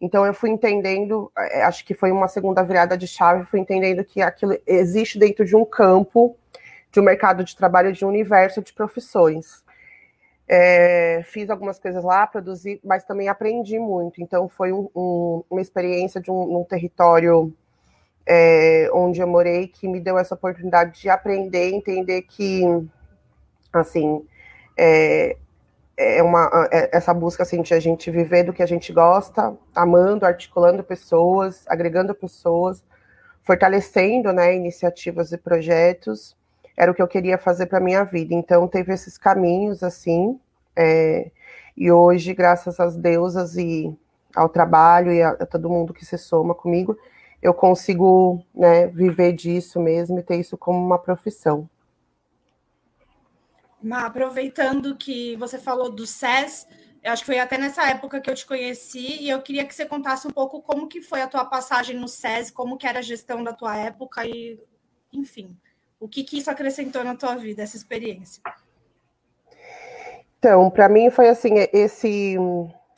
então 0.00 0.26
eu 0.26 0.34
fui 0.34 0.50
entendendo, 0.50 1.30
é, 1.36 1.62
acho 1.62 1.84
que 1.84 1.94
foi 1.94 2.12
uma 2.12 2.28
segunda 2.28 2.62
virada 2.62 2.96
de 2.96 3.06
chave, 3.06 3.46
fui 3.46 3.60
entendendo 3.60 4.04
que 4.04 4.20
aquilo 4.20 4.58
existe 4.66 5.18
dentro 5.18 5.44
de 5.44 5.56
um 5.56 5.64
campo, 5.64 6.36
de 6.92 7.00
um 7.00 7.02
mercado 7.02 7.42
de 7.42 7.56
trabalho, 7.56 7.92
de 7.92 8.04
um 8.04 8.08
universo 8.08 8.62
de 8.62 8.72
profissões. 8.72 9.64
É, 10.48 11.22
fiz 11.24 11.50
algumas 11.50 11.78
coisas 11.78 12.04
lá, 12.04 12.26
produzi, 12.26 12.80
mas 12.84 13.04
também 13.04 13.28
aprendi 13.28 13.78
muito. 13.78 14.22
Então, 14.22 14.48
foi 14.48 14.72
um, 14.72 14.88
um, 14.94 15.42
uma 15.50 15.60
experiência 15.60 16.20
de 16.20 16.30
um, 16.30 16.60
um 16.60 16.64
território 16.64 17.52
é, 18.26 18.88
onde 18.92 19.20
eu 19.20 19.26
morei 19.26 19.66
que 19.66 19.88
me 19.88 20.00
deu 20.00 20.18
essa 20.18 20.34
oportunidade 20.34 21.00
de 21.00 21.08
aprender, 21.08 21.70
entender 21.70 22.22
que, 22.22 22.62
assim, 23.72 24.24
é, 24.76 25.36
é 25.96 26.22
uma 26.22 26.68
é, 26.72 26.96
essa 26.96 27.14
busca 27.14 27.42
assim 27.42 27.62
de 27.62 27.74
a 27.74 27.80
gente 27.80 28.10
viver 28.10 28.44
do 28.44 28.52
que 28.52 28.62
a 28.62 28.66
gente 28.66 28.92
gosta, 28.92 29.56
amando, 29.74 30.26
articulando 30.26 30.84
pessoas, 30.84 31.64
agregando 31.66 32.14
pessoas, 32.14 32.84
fortalecendo, 33.42 34.32
né, 34.32 34.54
iniciativas 34.54 35.32
e 35.32 35.38
projetos 35.38 36.36
era 36.76 36.90
o 36.90 36.94
que 36.94 37.00
eu 37.00 37.08
queria 37.08 37.38
fazer 37.38 37.66
para 37.66 37.80
minha 37.80 38.04
vida. 38.04 38.34
Então 38.34 38.68
teve 38.68 38.92
esses 38.92 39.16
caminhos 39.16 39.82
assim, 39.82 40.38
é, 40.76 41.30
e 41.76 41.90
hoje, 41.90 42.34
graças 42.34 42.78
às 42.78 42.96
deusas 42.96 43.56
e 43.56 43.96
ao 44.34 44.48
trabalho 44.48 45.10
e 45.12 45.22
a, 45.22 45.30
a, 45.30 45.46
todo 45.46 45.70
mundo 45.70 45.94
que 45.94 46.04
se 46.04 46.18
soma 46.18 46.54
comigo, 46.54 46.98
eu 47.42 47.54
consigo 47.54 48.42
né, 48.54 48.86
viver 48.88 49.32
disso 49.32 49.80
mesmo 49.80 50.18
e 50.18 50.22
ter 50.22 50.36
isso 50.36 50.58
como 50.58 50.78
uma 50.78 50.98
profissão. 50.98 51.68
Aproveitando 53.92 54.96
que 54.96 55.36
você 55.36 55.58
falou 55.58 55.90
do 55.90 56.06
SES, 56.06 56.66
eu 57.02 57.12
acho 57.12 57.22
que 57.22 57.26
foi 57.26 57.38
até 57.38 57.56
nessa 57.56 57.88
época 57.88 58.20
que 58.20 58.28
eu 58.28 58.34
te 58.34 58.44
conheci 58.44 59.22
e 59.22 59.30
eu 59.30 59.40
queria 59.40 59.64
que 59.64 59.74
você 59.74 59.86
contasse 59.86 60.26
um 60.26 60.30
pouco 60.30 60.60
como 60.60 60.88
que 60.88 61.00
foi 61.00 61.22
a 61.22 61.28
tua 61.28 61.44
passagem 61.44 61.96
no 61.96 62.08
SES, 62.08 62.50
como 62.50 62.76
que 62.76 62.86
era 62.86 62.98
a 62.98 63.02
gestão 63.02 63.44
da 63.44 63.52
tua 63.52 63.76
época 63.76 64.26
e, 64.26 64.58
enfim, 65.12 65.56
o 66.00 66.08
que, 66.08 66.24
que 66.24 66.38
isso 66.38 66.50
acrescentou 66.50 67.04
na 67.04 67.14
tua 67.14 67.36
vida, 67.36 67.62
essa 67.62 67.76
experiência? 67.76 68.42
Então, 70.38 70.70
para 70.70 70.88
mim 70.88 71.10
foi 71.10 71.28
assim, 71.28 71.54
esse 71.72 72.36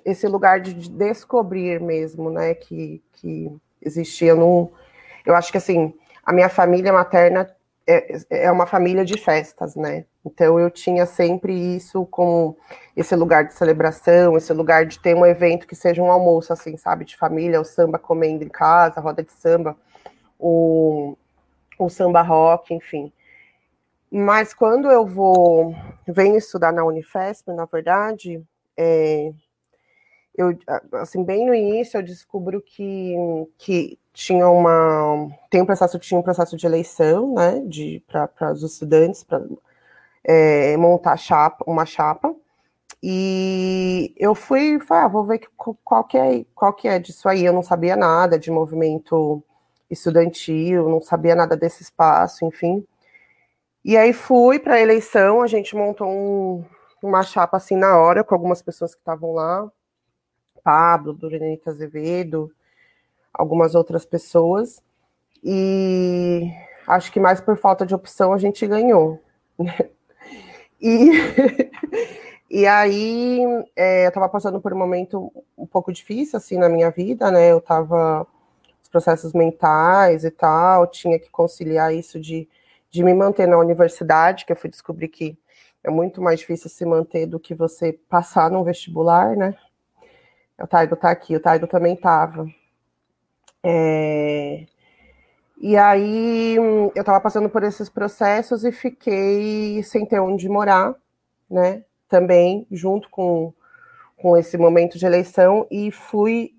esse 0.04 0.26
lugar 0.26 0.60
de 0.60 0.72
descobrir 0.88 1.78
mesmo, 1.80 2.30
né, 2.30 2.54
que, 2.54 3.02
que 3.12 3.52
existia 3.82 4.34
no 4.34 4.70
eu 5.26 5.34
acho 5.34 5.52
que 5.52 5.58
assim, 5.58 5.92
a 6.24 6.32
minha 6.32 6.48
família 6.48 6.92
materna 6.92 7.54
é, 7.88 8.18
é 8.28 8.52
uma 8.52 8.66
família 8.66 9.02
de 9.02 9.16
festas, 9.16 9.74
né? 9.74 10.04
Então 10.24 10.60
eu 10.60 10.70
tinha 10.70 11.06
sempre 11.06 11.54
isso 11.54 12.04
como 12.06 12.54
esse 12.94 13.16
lugar 13.16 13.44
de 13.44 13.54
celebração, 13.54 14.36
esse 14.36 14.52
lugar 14.52 14.84
de 14.84 14.98
ter 14.98 15.16
um 15.16 15.24
evento 15.24 15.66
que 15.66 15.74
seja 15.74 16.02
um 16.02 16.10
almoço, 16.10 16.52
assim, 16.52 16.76
sabe, 16.76 17.06
de 17.06 17.16
família, 17.16 17.60
o 17.60 17.64
samba 17.64 17.98
comendo 17.98 18.44
em 18.44 18.48
casa, 18.48 19.00
roda 19.00 19.22
de 19.22 19.32
samba, 19.32 19.74
o, 20.38 21.16
o 21.78 21.88
samba 21.88 22.20
rock, 22.20 22.74
enfim. 22.74 23.10
Mas 24.12 24.52
quando 24.52 24.90
eu 24.90 25.06
vou 25.06 25.74
venho 26.06 26.36
estudar 26.36 26.72
na 26.72 26.84
Unifesp, 26.84 27.50
na 27.52 27.64
verdade, 27.64 28.42
é, 28.76 29.32
eu 30.38 30.56
assim 30.94 31.22
bem 31.24 31.46
no 31.46 31.54
início 31.54 31.98
eu 31.98 32.02
descubro 32.02 32.62
que, 32.62 33.14
que 33.58 33.98
tinha 34.14 34.48
uma 34.48 35.28
tem 35.50 35.60
um 35.60 35.66
processo 35.66 35.98
tinha 35.98 36.18
um 36.18 36.22
processo 36.22 36.56
de 36.56 36.64
eleição, 36.66 37.34
né, 37.34 37.60
de 37.66 38.02
para 38.06 38.52
os 38.52 38.62
estudantes 38.62 39.22
para 39.24 39.42
é, 40.24 40.76
montar 40.76 41.16
chapa, 41.16 41.64
uma 41.66 41.86
chapa. 41.86 42.34
E 43.02 44.14
eu 44.18 44.34
fui, 44.34 44.80
falei, 44.80 45.04
ah, 45.04 45.08
vou 45.08 45.24
ver 45.24 45.40
qual 45.56 46.04
que, 46.04 46.18
é, 46.18 46.44
qual 46.54 46.72
que 46.74 46.88
é 46.88 46.98
disso 46.98 47.28
aí. 47.28 47.44
Eu 47.44 47.52
não 47.52 47.62
sabia 47.62 47.96
nada 47.96 48.38
de 48.38 48.50
movimento 48.50 49.42
estudantil, 49.90 50.88
não 50.88 51.00
sabia 51.00 51.34
nada 51.34 51.56
desse 51.56 51.82
espaço, 51.82 52.44
enfim. 52.44 52.84
E 53.84 53.96
aí 53.96 54.12
fui 54.12 54.58
para 54.58 54.74
a 54.74 54.80
eleição, 54.80 55.42
a 55.42 55.46
gente 55.46 55.76
montou 55.76 56.08
um, 56.08 56.64
uma 57.02 57.22
chapa 57.22 57.56
assim 57.56 57.76
na 57.76 57.96
hora 57.96 58.24
com 58.24 58.34
algumas 58.34 58.60
pessoas 58.62 58.94
que 58.94 59.00
estavam 59.00 59.32
lá, 59.32 59.70
Pablo, 60.62 61.12
Dorenita 61.12 61.70
Azevedo, 61.70 62.50
algumas 63.32 63.74
outras 63.74 64.04
pessoas. 64.04 64.82
E 65.42 66.50
acho 66.86 67.12
que 67.12 67.20
mais 67.20 67.40
por 67.40 67.56
falta 67.56 67.86
de 67.86 67.94
opção 67.94 68.32
a 68.32 68.38
gente 68.38 68.66
ganhou. 68.66 69.20
e, 70.80 71.10
e 72.50 72.66
aí 72.66 73.40
é, 73.76 74.04
eu 74.04 74.08
estava 74.08 74.28
passando 74.28 74.60
por 74.60 74.72
um 74.72 74.78
momento 74.78 75.32
um 75.56 75.66
pouco 75.66 75.92
difícil 75.92 76.36
assim 76.36 76.56
na 76.56 76.68
minha 76.68 76.90
vida, 76.90 77.30
né? 77.30 77.50
Eu 77.52 77.58
estava 77.58 78.26
processos 78.88 79.32
mentais 79.32 80.24
e 80.24 80.30
tal, 80.30 80.86
tinha 80.86 81.18
que 81.18 81.30
conciliar 81.30 81.94
isso 81.94 82.18
de, 82.18 82.48
de 82.90 83.04
me 83.04 83.14
manter 83.14 83.46
na 83.46 83.58
universidade, 83.58 84.44
que 84.44 84.52
eu 84.52 84.56
fui 84.56 84.70
descobrir 84.70 85.08
que 85.08 85.38
é 85.84 85.90
muito 85.90 86.20
mais 86.20 86.40
difícil 86.40 86.68
se 86.68 86.84
manter 86.84 87.26
do 87.26 87.38
que 87.38 87.54
você 87.54 87.92
passar 87.92 88.50
num 88.50 88.64
vestibular, 88.64 89.36
né? 89.36 89.54
O 90.60 90.66
Taigo 90.66 90.96
tá 90.96 91.10
aqui, 91.10 91.36
o 91.36 91.40
Taigo 91.40 91.66
também 91.66 91.96
tava. 91.96 92.46
É... 93.62 94.66
E 95.60 95.76
aí 95.76 96.56
eu 96.94 97.04
tava 97.04 97.20
passando 97.20 97.48
por 97.48 97.62
esses 97.64 97.88
processos 97.88 98.64
e 98.64 98.72
fiquei 98.72 99.82
sem 99.82 100.06
ter 100.06 100.20
onde 100.20 100.48
morar, 100.48 100.94
né? 101.50 101.84
Também, 102.08 102.66
junto 102.70 103.08
com 103.10 103.52
com 104.18 104.36
esse 104.36 104.58
momento 104.58 104.98
de 104.98 105.06
eleição 105.06 105.66
e 105.70 105.92
fui 105.92 106.52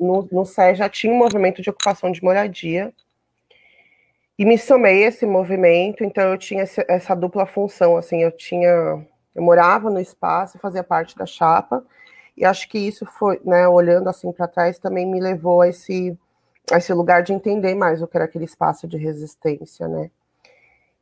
no, 0.00 0.26
no 0.32 0.44
SE 0.44 0.74
já 0.74 0.88
tinha 0.88 1.12
um 1.12 1.18
movimento 1.18 1.60
de 1.60 1.68
ocupação 1.68 2.10
de 2.10 2.24
moradia 2.24 2.92
e 4.38 4.44
me 4.44 4.58
somei 4.58 5.04
a 5.04 5.08
esse 5.08 5.24
movimento, 5.26 6.02
então 6.02 6.32
eu 6.32 6.38
tinha 6.38 6.64
essa 6.88 7.14
dupla 7.14 7.46
função, 7.46 7.96
assim, 7.96 8.20
eu 8.20 8.32
tinha, 8.32 9.06
eu 9.32 9.42
morava 9.42 9.88
no 9.90 10.00
espaço, 10.00 10.58
fazia 10.58 10.82
parte 10.82 11.16
da 11.16 11.24
chapa, 11.24 11.84
e 12.36 12.44
acho 12.44 12.68
que 12.68 12.78
isso 12.78 13.06
foi, 13.06 13.40
né, 13.44 13.66
olhando 13.68 14.08
assim 14.08 14.32
para 14.32 14.48
trás, 14.48 14.78
também 14.78 15.06
me 15.06 15.20
levou 15.20 15.60
a 15.60 15.68
esse, 15.68 16.18
a 16.72 16.78
esse 16.78 16.92
lugar 16.92 17.22
de 17.22 17.32
entender 17.32 17.74
mais 17.74 18.02
o 18.02 18.06
que 18.06 18.16
era 18.16 18.24
aquele 18.24 18.44
espaço 18.44 18.88
de 18.88 18.96
resistência, 18.96 19.88
né 19.88 20.10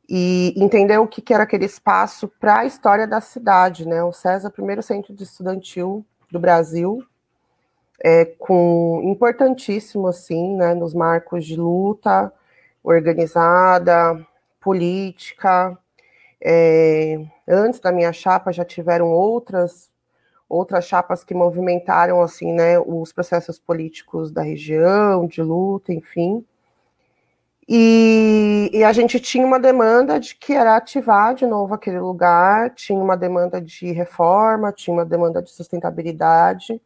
e 0.09 0.53
entender 0.57 0.97
o 0.97 1.07
que, 1.07 1.33
era 1.33 1.43
aquele 1.43 1.65
espaço 1.65 2.27
para 2.27 2.59
a 2.59 2.65
história 2.65 3.07
da 3.07 3.21
cidade, 3.21 3.87
né? 3.87 4.03
O 4.03 4.11
César, 4.11 4.49
primeiro 4.49 4.83
centro 4.83 5.15
estudantil 5.19 6.05
do 6.29 6.39
Brasil, 6.39 7.03
é, 8.03 8.25
com 8.25 9.01
importantíssimo 9.05 10.07
assim, 10.07 10.55
né, 10.55 10.73
nos 10.73 10.93
marcos 10.93 11.45
de 11.45 11.55
luta 11.55 12.33
organizada, 12.83 14.25
política. 14.59 15.77
É, 16.41 17.23
antes 17.47 17.79
da 17.79 17.91
minha 17.91 18.11
chapa 18.11 18.51
já 18.51 18.65
tiveram 18.65 19.09
outras 19.09 19.89
outras 20.53 20.85
chapas 20.85 21.23
que 21.23 21.33
movimentaram 21.33 22.21
assim, 22.21 22.53
né, 22.53 22.79
os 22.79 23.11
processos 23.11 23.59
políticos 23.59 24.31
da 24.31 24.41
região, 24.41 25.27
de 25.27 25.41
luta, 25.41 25.91
enfim. 25.93 26.45
E, 27.67 28.69
e, 28.73 28.83
a 28.83 28.91
gente 28.91 29.19
tinha 29.19 29.45
uma 29.45 29.59
demanda 29.59 30.19
de 30.19 30.35
que 30.35 30.53
era 30.53 30.75
ativar 30.75 31.33
de 31.33 31.47
novo 31.47 31.73
aquele 31.73 31.99
lugar, 31.99 32.71
tinha 32.71 32.99
uma 32.99 33.15
demanda 33.15 33.61
de 33.61 33.91
reforma, 33.91 34.71
tinha 34.73 34.93
uma 34.93 35.05
demanda 35.05 35.41
de 35.41 35.49
sustentabilidade. 35.51 36.81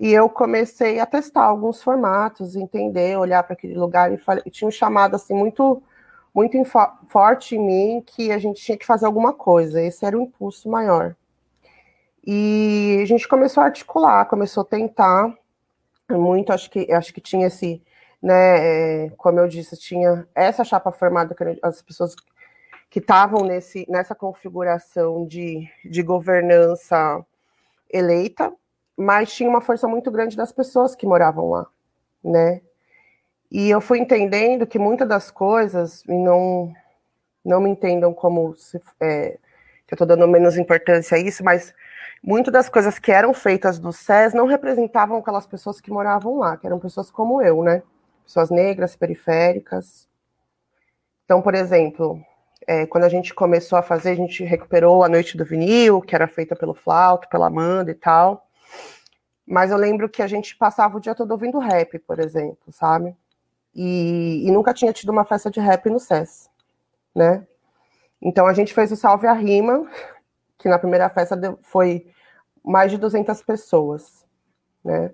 e 0.00 0.12
eu 0.12 0.28
comecei 0.28 0.98
a 1.00 1.06
testar 1.06 1.44
alguns 1.44 1.82
formatos, 1.82 2.56
entender, 2.56 3.16
olhar 3.18 3.42
para 3.42 3.54
aquele 3.54 3.74
lugar 3.74 4.12
e, 4.12 4.18
falei, 4.18 4.42
e 4.46 4.50
tinha 4.50 4.68
um 4.68 4.70
chamado 4.70 5.14
assim 5.16 5.34
muito 5.34 5.82
muito 6.34 6.56
forte 7.08 7.56
em 7.56 7.60
mim 7.66 8.02
que 8.06 8.32
a 8.32 8.38
gente 8.38 8.62
tinha 8.62 8.78
que 8.78 8.86
fazer 8.86 9.06
alguma 9.06 9.32
coisa. 9.34 9.82
Esse 9.82 10.04
era 10.06 10.18
o 10.18 10.22
impulso 10.22 10.68
maior. 10.68 11.14
E 12.24 13.00
a 13.02 13.06
gente 13.06 13.26
começou 13.26 13.62
a 13.62 13.66
articular, 13.66 14.24
começou 14.26 14.62
a 14.62 14.66
tentar 14.66 15.36
muito, 16.10 16.52
acho 16.52 16.70
que 16.70 16.92
acho 16.92 17.12
que 17.12 17.20
tinha 17.20 17.46
esse, 17.46 17.82
né, 18.22 19.06
é, 19.06 19.10
como 19.16 19.40
eu 19.40 19.48
disse, 19.48 19.76
tinha 19.76 20.26
essa 20.34 20.62
chapa 20.64 20.92
formada 20.92 21.34
as 21.62 21.82
pessoas 21.82 22.14
que 22.90 22.98
estavam 22.98 23.44
nesse 23.44 23.86
nessa 23.88 24.14
configuração 24.14 25.26
de, 25.26 25.68
de 25.84 26.02
governança 26.02 27.24
eleita, 27.90 28.52
mas 28.96 29.32
tinha 29.34 29.48
uma 29.48 29.60
força 29.60 29.88
muito 29.88 30.10
grande 30.10 30.36
das 30.36 30.52
pessoas 30.52 30.94
que 30.94 31.06
moravam 31.06 31.50
lá, 31.50 31.66
né? 32.22 32.60
E 33.50 33.68
eu 33.68 33.80
fui 33.82 33.98
entendendo 33.98 34.66
que 34.66 34.78
muitas 34.78 35.06
das 35.06 35.30
coisas, 35.30 36.02
e 36.06 36.12
não, 36.12 36.72
não 37.44 37.60
me 37.60 37.68
entendam 37.68 38.14
como 38.14 38.54
se, 38.56 38.80
é, 39.00 39.38
que 39.86 39.92
eu 39.92 39.96
estou 39.96 40.06
dando 40.06 40.26
menos 40.26 40.56
importância 40.56 41.16
a 41.16 41.20
isso, 41.20 41.44
mas 41.44 41.74
muitas 42.22 42.52
das 42.52 42.68
coisas 42.68 42.98
que 42.98 43.10
eram 43.10 43.34
feitas 43.34 43.78
no 43.80 43.92
SES 43.92 44.32
não 44.32 44.46
representavam 44.46 45.18
aquelas 45.18 45.46
pessoas 45.46 45.80
que 45.80 45.90
moravam 45.90 46.38
lá, 46.38 46.56
que 46.56 46.66
eram 46.66 46.78
pessoas 46.78 47.10
como 47.10 47.42
eu, 47.42 47.62
né? 47.62 47.82
Pessoas 48.24 48.50
negras, 48.50 48.94
periféricas. 48.94 50.08
Então, 51.24 51.42
por 51.42 51.54
exemplo, 51.54 52.22
é, 52.66 52.86
quando 52.86 53.04
a 53.04 53.08
gente 53.08 53.34
começou 53.34 53.78
a 53.78 53.82
fazer, 53.82 54.10
a 54.10 54.14
gente 54.14 54.44
recuperou 54.44 55.02
a 55.02 55.08
Noite 55.08 55.36
do 55.36 55.44
Vinil, 55.44 56.00
que 56.00 56.14
era 56.14 56.28
feita 56.28 56.54
pelo 56.54 56.74
Flauto, 56.74 57.28
pela 57.28 57.48
Amanda 57.48 57.90
e 57.90 57.94
tal. 57.94 58.46
Mas 59.46 59.70
eu 59.70 59.76
lembro 59.76 60.08
que 60.08 60.22
a 60.22 60.26
gente 60.26 60.56
passava 60.56 60.96
o 60.96 61.00
dia 61.00 61.14
todo 61.14 61.32
ouvindo 61.32 61.58
rap, 61.58 61.98
por 62.00 62.20
exemplo, 62.20 62.70
sabe? 62.70 63.16
E, 63.74 64.44
e 64.46 64.50
nunca 64.50 64.72
tinha 64.72 64.92
tido 64.92 65.10
uma 65.10 65.24
festa 65.24 65.50
de 65.50 65.58
rap 65.58 65.88
no 65.90 65.98
SES, 65.98 66.48
né? 67.14 67.46
Então 68.20 68.46
a 68.46 68.52
gente 68.52 68.72
fez 68.72 68.92
o 68.92 68.96
Salve 68.96 69.26
a 69.26 69.32
Rima, 69.32 69.88
que 70.58 70.68
na 70.68 70.78
primeira 70.78 71.08
festa 71.08 71.36
foi 71.62 72.06
mais 72.64 72.90
de 72.90 72.98
200 72.98 73.42
pessoas, 73.42 74.24
né? 74.84 75.12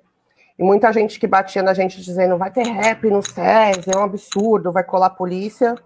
E 0.58 0.62
muita 0.62 0.92
gente 0.92 1.20
que 1.20 1.26
batia 1.26 1.62
na 1.62 1.72
gente 1.72 2.02
dizendo 2.02 2.36
vai 2.36 2.50
ter 2.50 2.66
rap 2.66 3.08
no 3.08 3.22
SES, 3.22 3.86
é 3.86 3.96
um 3.96 4.02
absurdo, 4.02 4.72
vai 4.72 4.82
colar 4.82 5.10
polícia. 5.10 5.76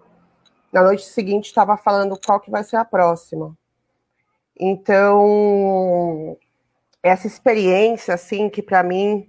Na 0.71 0.81
noite 0.81 1.05
seguinte 1.05 1.45
estava 1.45 1.77
falando 1.77 2.19
qual 2.25 2.39
que 2.39 2.49
vai 2.49 2.63
ser 2.63 2.77
a 2.77 2.85
próxima. 2.85 3.55
Então, 4.59 6.35
essa 7.03 7.27
experiência, 7.27 8.15
assim, 8.15 8.49
que 8.49 8.63
para 8.63 8.81
mim 8.81 9.27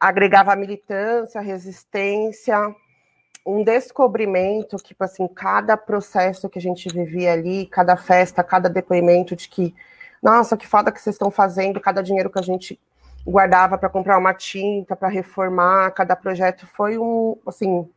agregava 0.00 0.56
militância, 0.56 1.40
resistência, 1.40 2.56
um 3.46 3.64
descobrimento 3.64 4.76
que, 4.76 4.88
tipo 4.88 5.04
assim, 5.04 5.26
cada 5.28 5.76
processo 5.76 6.48
que 6.48 6.58
a 6.58 6.62
gente 6.62 6.88
vivia 6.88 7.32
ali, 7.32 7.66
cada 7.66 7.96
festa, 7.96 8.44
cada 8.44 8.68
depoimento 8.68 9.34
de 9.34 9.48
que, 9.48 9.74
nossa, 10.22 10.56
que 10.56 10.66
foda 10.66 10.92
que 10.92 11.00
vocês 11.00 11.14
estão 11.14 11.30
fazendo, 11.30 11.80
cada 11.80 12.02
dinheiro 12.02 12.30
que 12.30 12.38
a 12.38 12.42
gente 12.42 12.78
guardava 13.26 13.76
para 13.78 13.88
comprar 13.88 14.18
uma 14.18 14.34
tinta, 14.34 14.96
para 14.96 15.08
reformar, 15.08 15.90
cada 15.92 16.16
projeto 16.16 16.66
foi 16.66 16.98
um, 16.98 17.36
assim, 17.46 17.88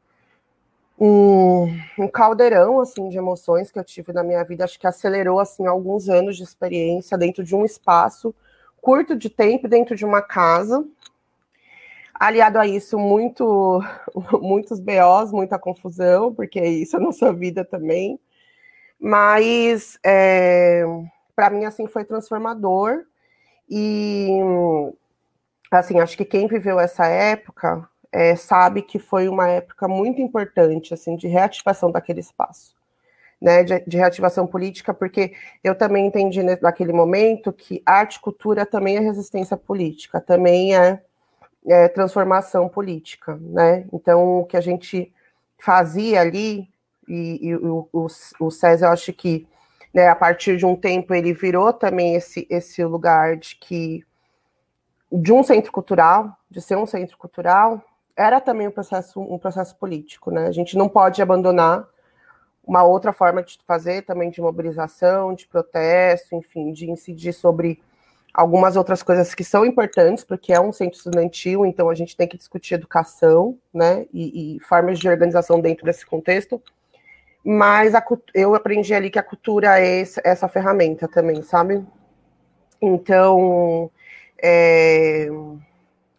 um, 0.99 1.79
um, 1.97 2.07
caldeirão, 2.07 2.79
assim, 2.79 3.09
de 3.09 3.17
emoções 3.17 3.71
que 3.71 3.79
eu 3.79 3.83
tive 3.83 4.13
na 4.13 4.23
minha 4.23 4.43
vida, 4.43 4.63
acho 4.63 4.79
que 4.79 4.87
acelerou, 4.87 5.39
assim, 5.39 5.65
alguns 5.65 6.09
anos 6.09 6.37
de 6.37 6.43
experiência 6.43 7.17
dentro 7.17 7.43
de 7.43 7.55
um 7.55 7.65
espaço 7.65 8.35
curto 8.81 9.15
de 9.15 9.29
tempo 9.29 9.67
dentro 9.67 9.95
de 9.95 10.03
uma 10.03 10.21
casa. 10.21 10.83
Aliado 12.21 12.59
a 12.59 12.67
isso, 12.67 12.99
muito, 12.99 13.81
muitos 14.39 14.79
BOs, 14.79 15.31
muita 15.31 15.57
confusão, 15.57 16.31
porque 16.31 16.61
isso 16.61 16.95
é 16.95 16.99
nossa 16.99 17.33
vida 17.33 17.65
também. 17.65 18.19
Mas, 18.99 19.97
é, 20.05 20.83
para 21.35 21.49
mim, 21.49 21.65
assim, 21.65 21.87
foi 21.87 22.05
transformador. 22.05 23.05
E, 23.67 24.39
assim, 25.71 25.99
acho 25.99 26.15
que 26.15 26.23
quem 26.23 26.45
viveu 26.45 26.79
essa 26.79 27.07
época 27.07 27.89
é, 28.11 28.35
sabe 28.35 28.83
que 28.83 28.99
foi 28.99 29.27
uma 29.27 29.49
época 29.49 29.87
muito 29.87 30.21
importante, 30.21 30.93
assim, 30.93 31.15
de 31.15 31.27
reativação 31.27 31.91
daquele 31.91 32.19
espaço 32.19 32.75
né, 33.41 33.63
de, 33.63 33.79
de, 33.79 33.97
reativação 33.97 34.45
política, 34.45 34.93
porque 34.93 35.33
eu 35.63 35.73
também 35.73 36.05
entendi 36.05 36.43
naquele 36.43 36.93
momento 36.93 37.51
que 37.51 37.81
arte 37.83 38.17
e 38.17 38.19
cultura 38.19 38.67
também 38.67 38.97
é 38.97 38.99
resistência 38.99 39.57
política, 39.57 40.21
também 40.21 40.75
é, 40.75 41.01
é 41.65 41.87
transformação 41.87 42.67
política, 42.67 43.37
né? 43.41 43.85
Então, 43.93 44.39
o 44.39 44.45
que 44.45 44.57
a 44.57 44.61
gente 44.61 45.13
fazia 45.59 46.21
ali, 46.21 46.67
e, 47.07 47.47
e 47.47 47.55
o, 47.55 47.87
o, 47.93 48.07
o 48.39 48.51
César, 48.51 48.87
eu 48.87 48.91
acho 48.91 49.13
que 49.13 49.47
né, 49.93 50.07
a 50.07 50.15
partir 50.15 50.57
de 50.57 50.65
um 50.65 50.75
tempo 50.75 51.13
ele 51.13 51.33
virou 51.33 51.73
também 51.73 52.15
esse, 52.15 52.47
esse 52.49 52.83
lugar 52.83 53.37
de 53.37 53.55
que 53.55 54.05
de 55.11 55.33
um 55.33 55.43
centro 55.43 55.71
cultural, 55.71 56.37
de 56.49 56.61
ser 56.61 56.77
um 56.77 56.85
centro 56.85 57.17
cultural, 57.17 57.83
era 58.15 58.39
também 58.39 58.67
um 58.67 58.71
processo, 58.71 59.19
um 59.19 59.37
processo 59.37 59.75
político, 59.75 60.31
né? 60.31 60.47
A 60.47 60.51
gente 60.51 60.77
não 60.77 60.87
pode 60.87 61.21
abandonar 61.21 61.85
uma 62.63 62.83
outra 62.83 63.11
forma 63.11 63.43
de 63.43 63.57
fazer 63.67 64.03
também 64.03 64.29
de 64.29 64.39
mobilização, 64.41 65.33
de 65.33 65.47
protesto, 65.47 66.35
enfim, 66.35 66.71
de 66.71 66.89
incidir 66.89 67.33
sobre 67.33 67.81
algumas 68.33 68.75
outras 68.75 69.03
coisas 69.03 69.35
que 69.35 69.43
são 69.43 69.65
importantes, 69.65 70.23
porque 70.23 70.53
é 70.53 70.59
um 70.59 70.71
centro 70.71 70.97
estudantil, 70.97 71.65
então 71.65 71.89
a 71.89 71.95
gente 71.95 72.15
tem 72.15 72.27
que 72.27 72.37
discutir 72.37 72.75
educação, 72.75 73.57
né, 73.73 74.05
e, 74.13 74.55
e 74.55 74.59
formas 74.61 74.99
de 74.99 75.09
organização 75.09 75.59
dentro 75.59 75.85
desse 75.85 76.05
contexto. 76.05 76.61
Mas 77.43 77.95
a, 77.95 78.05
eu 78.33 78.55
aprendi 78.55 78.93
ali 78.93 79.09
que 79.09 79.19
a 79.19 79.23
cultura 79.23 79.79
é 79.79 80.01
essa, 80.01 80.21
essa 80.23 80.47
ferramenta 80.47 81.07
também, 81.07 81.41
sabe? 81.41 81.83
Então, 82.81 83.89
é, 84.41 85.27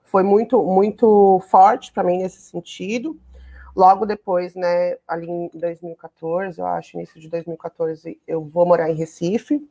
foi 0.03 0.23
muito, 0.23 0.63
muito 0.63 1.41
forte 1.49 1.93
para 1.93 2.05
mim 2.05 2.19
nesse 2.19 2.43
sentido. 2.43 3.19
Logo 3.75 4.05
depois, 4.05 4.55
né, 4.55 4.97
ali 5.09 5.31
em 5.31 5.49
2014, 5.55 6.61
eu 6.61 6.67
acho, 6.67 6.97
início 6.97 7.19
de 7.19 7.29
2014, 7.29 8.21
eu 8.29 8.45
vou 8.45 8.67
morar 8.67 8.91
em 8.91 8.95
Recife 8.95 9.67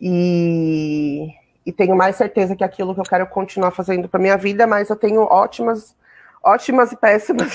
e, 0.00 1.32
e 1.64 1.72
tenho 1.72 1.96
mais 1.96 2.16
certeza 2.16 2.56
que 2.56 2.64
aquilo 2.64 2.94
que 2.94 3.00
eu 3.00 3.04
quero 3.04 3.26
continuar 3.26 3.70
fazendo 3.70 4.08
para 4.08 4.20
minha 4.20 4.36
vida, 4.36 4.66
mas 4.66 4.88
eu 4.88 4.96
tenho 4.96 5.22
ótimas, 5.22 5.96
ótimas 6.42 6.92
e 6.92 6.96
péssimas 6.96 7.52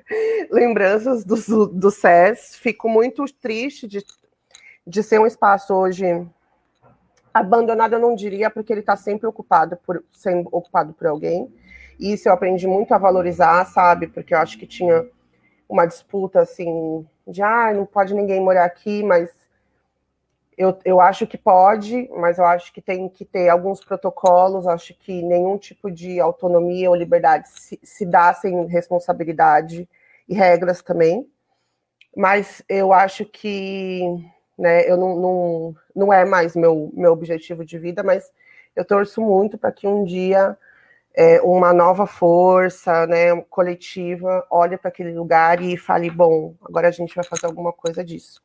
lembranças 0.50 1.24
do, 1.24 1.66
do 1.66 1.90
SES. 1.90 2.56
Fico 2.56 2.88
muito 2.88 3.24
triste 3.40 3.86
de, 3.86 4.04
de 4.86 5.02
ser 5.02 5.20
um 5.20 5.26
espaço 5.26 5.74
hoje 5.74 6.26
abandonado, 7.32 7.94
eu 7.94 8.00
não 8.00 8.14
diria, 8.14 8.50
porque 8.50 8.72
ele 8.72 8.80
está 8.80 8.96
sempre 8.96 9.26
ocupado 9.26 9.76
por 9.86 10.04
sendo 10.12 10.48
ocupado 10.52 10.92
por 10.92 11.06
alguém 11.06 11.50
isso 12.02 12.28
eu 12.28 12.32
aprendi 12.32 12.66
muito 12.66 12.92
a 12.92 12.98
valorizar, 12.98 13.64
sabe? 13.66 14.08
Porque 14.08 14.34
eu 14.34 14.38
acho 14.38 14.58
que 14.58 14.66
tinha 14.66 15.06
uma 15.68 15.86
disputa 15.86 16.40
assim 16.40 17.06
de 17.26 17.40
ah, 17.40 17.72
não 17.72 17.86
pode 17.86 18.12
ninguém 18.12 18.40
morar 18.40 18.64
aqui, 18.64 19.02
mas 19.02 19.30
eu, 20.62 20.78
eu 20.84 21.00
acho 21.00 21.26
que 21.26 21.36
pode, 21.36 22.08
mas 22.16 22.38
eu 22.38 22.44
acho 22.44 22.72
que 22.72 22.80
tem 22.80 23.08
que 23.08 23.24
ter 23.24 23.48
alguns 23.48 23.84
protocolos, 23.84 24.66
acho 24.66 24.94
que 24.94 25.22
nenhum 25.22 25.58
tipo 25.58 25.90
de 25.90 26.20
autonomia 26.20 26.88
ou 26.88 26.96
liberdade 26.96 27.48
se, 27.48 27.80
se 27.82 28.06
dá 28.06 28.32
sem 28.32 28.66
responsabilidade 28.66 29.88
e 30.28 30.34
regras 30.34 30.80
também. 30.80 31.28
Mas 32.16 32.62
eu 32.68 32.92
acho 32.92 33.24
que 33.24 34.02
né, 34.56 34.88
eu 34.88 34.96
não, 34.96 35.16
não, 35.16 35.76
não 35.96 36.12
é 36.12 36.24
mais 36.24 36.54
meu, 36.54 36.92
meu 36.94 37.12
objetivo 37.12 37.64
de 37.64 37.78
vida, 37.78 38.02
mas 38.02 38.30
eu 38.76 38.84
torço 38.84 39.20
muito 39.20 39.58
para 39.58 39.72
que 39.72 39.86
um 39.86 40.04
dia 40.04 40.56
é, 41.14 41.40
uma 41.42 41.72
nova 41.72 42.06
força, 42.06 43.06
né, 43.06 43.34
coletiva, 43.50 44.46
olhe 44.50 44.76
para 44.76 44.88
aquele 44.90 45.12
lugar 45.12 45.60
e 45.60 45.76
fale, 45.76 46.10
bom, 46.10 46.54
agora 46.64 46.88
a 46.88 46.92
gente 46.92 47.14
vai 47.14 47.24
fazer 47.24 47.46
alguma 47.46 47.72
coisa 47.72 48.04
disso. 48.04 48.40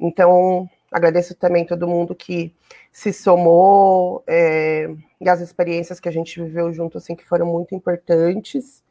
Então, 0.00 0.68
agradeço 0.92 1.34
também 1.34 1.64
todo 1.64 1.88
mundo 1.88 2.14
que 2.14 2.54
se 2.92 3.12
somou 3.12 4.22
é, 4.26 4.94
e 5.20 5.28
as 5.28 5.40
experiências 5.40 5.98
que 5.98 6.08
a 6.08 6.12
gente 6.12 6.40
viveu 6.42 6.72
junto, 6.72 6.98
assim, 6.98 7.16
que 7.16 7.24
foram 7.24 7.46
muito 7.46 7.74
importantes. 7.74 8.84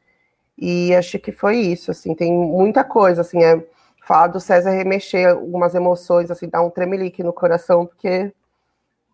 E 0.58 0.94
acho 0.96 1.20
que 1.20 1.32
foi 1.32 1.58
isso, 1.58 1.92
assim, 1.92 2.16
tem 2.16 2.34
muita 2.34 2.84
coisa, 2.84 3.22
assim, 3.22 3.44
é, 3.44 3.64
falar 4.04 4.28
do 4.28 4.40
César 4.40 4.72
remexer 4.72 5.30
algumas 5.30 5.76
emoções, 5.76 6.32
assim, 6.32 6.50
dar 6.50 6.64
um 6.64 6.70
tremelique 6.70 7.24
no 7.24 7.32
coração, 7.32 7.86
porque 7.86 8.34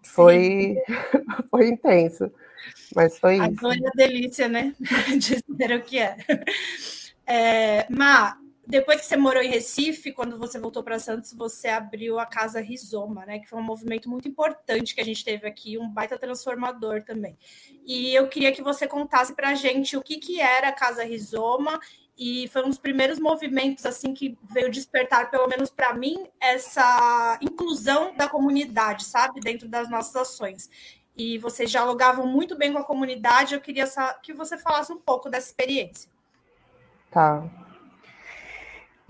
foi, 0.01 0.77
foi 1.51 1.67
intenso. 1.67 2.31
Mas 2.95 3.17
foi 3.19 3.37
isso. 3.37 3.67
A 3.67 3.91
delícia, 3.95 4.47
né? 4.47 4.73
Dizer 5.17 5.75
o 5.75 5.81
que 5.81 5.99
é. 5.99 6.17
é. 7.25 7.85
Má, 7.89 8.37
depois 8.67 8.99
que 8.99 9.07
você 9.07 9.15
morou 9.15 9.41
em 9.41 9.47
Recife, 9.47 10.11
quando 10.11 10.37
você 10.37 10.59
voltou 10.59 10.83
para 10.83 10.99
Santos, 10.99 11.31
você 11.31 11.69
abriu 11.69 12.19
a 12.19 12.25
Casa 12.25 12.59
Rizoma, 12.59 13.25
né? 13.25 13.39
Que 13.39 13.47
foi 13.47 13.57
um 13.57 13.63
movimento 13.63 14.09
muito 14.09 14.27
importante 14.27 14.93
que 14.93 14.99
a 14.99 15.05
gente 15.05 15.23
teve 15.23 15.47
aqui, 15.47 15.77
um 15.77 15.89
baita 15.89 16.19
transformador 16.19 17.01
também. 17.01 17.37
E 17.85 18.13
eu 18.13 18.27
queria 18.27 18.51
que 18.51 18.61
você 18.61 18.85
contasse 18.85 19.33
para 19.33 19.51
a 19.51 19.55
gente 19.55 19.95
o 19.95 20.01
que, 20.01 20.17
que 20.17 20.41
era 20.41 20.67
a 20.67 20.73
Casa 20.73 21.05
Rizoma 21.05 21.79
e 22.17 22.49
foi 22.49 22.65
um 22.65 22.67
dos 22.67 22.77
primeiros 22.77 23.19
movimentos 23.19 23.85
assim 23.85 24.13
que 24.13 24.37
veio 24.43 24.69
despertar, 24.69 25.31
pelo 25.31 25.47
menos 25.47 25.69
para 25.69 25.93
mim, 25.93 26.27
essa 26.37 27.39
inclusão 27.41 28.13
da 28.17 28.27
comunidade, 28.27 29.05
sabe, 29.05 29.39
dentro 29.39 29.69
das 29.69 29.89
nossas 29.89 30.15
ações. 30.17 30.69
E 31.15 31.37
vocês 31.37 31.71
dialogavam 31.71 32.27
muito 32.27 32.57
bem 32.57 32.73
com 32.73 32.79
a 32.79 32.83
comunidade. 32.83 33.55
Eu 33.55 33.61
queria 33.61 33.85
que 34.21 34.33
você 34.33 34.57
falasse 34.57 34.91
um 34.91 34.99
pouco 34.99 35.29
dessa 35.29 35.47
experiência. 35.47 36.11
Tá. 37.09 37.49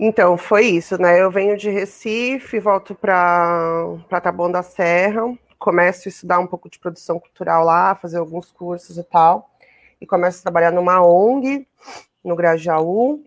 Então, 0.00 0.36
foi 0.38 0.66
isso, 0.66 0.96
né? 1.00 1.20
Eu 1.20 1.30
venho 1.30 1.56
de 1.56 1.68
Recife, 1.70 2.60
volto 2.60 2.94
para 2.94 3.98
Taboão 4.22 4.50
da 4.50 4.62
Serra, 4.62 5.22
começo 5.58 6.08
a 6.08 6.10
estudar 6.10 6.38
um 6.38 6.46
pouco 6.46 6.70
de 6.70 6.78
produção 6.78 7.18
cultural 7.18 7.64
lá, 7.64 7.96
fazer 7.96 8.18
alguns 8.18 8.52
cursos 8.52 8.96
e 8.96 9.02
tal, 9.02 9.50
e 10.00 10.06
começo 10.06 10.38
a 10.38 10.42
trabalhar 10.42 10.70
numa 10.70 11.04
ONG, 11.04 11.66
no 12.22 12.36
Grajaú, 12.36 13.24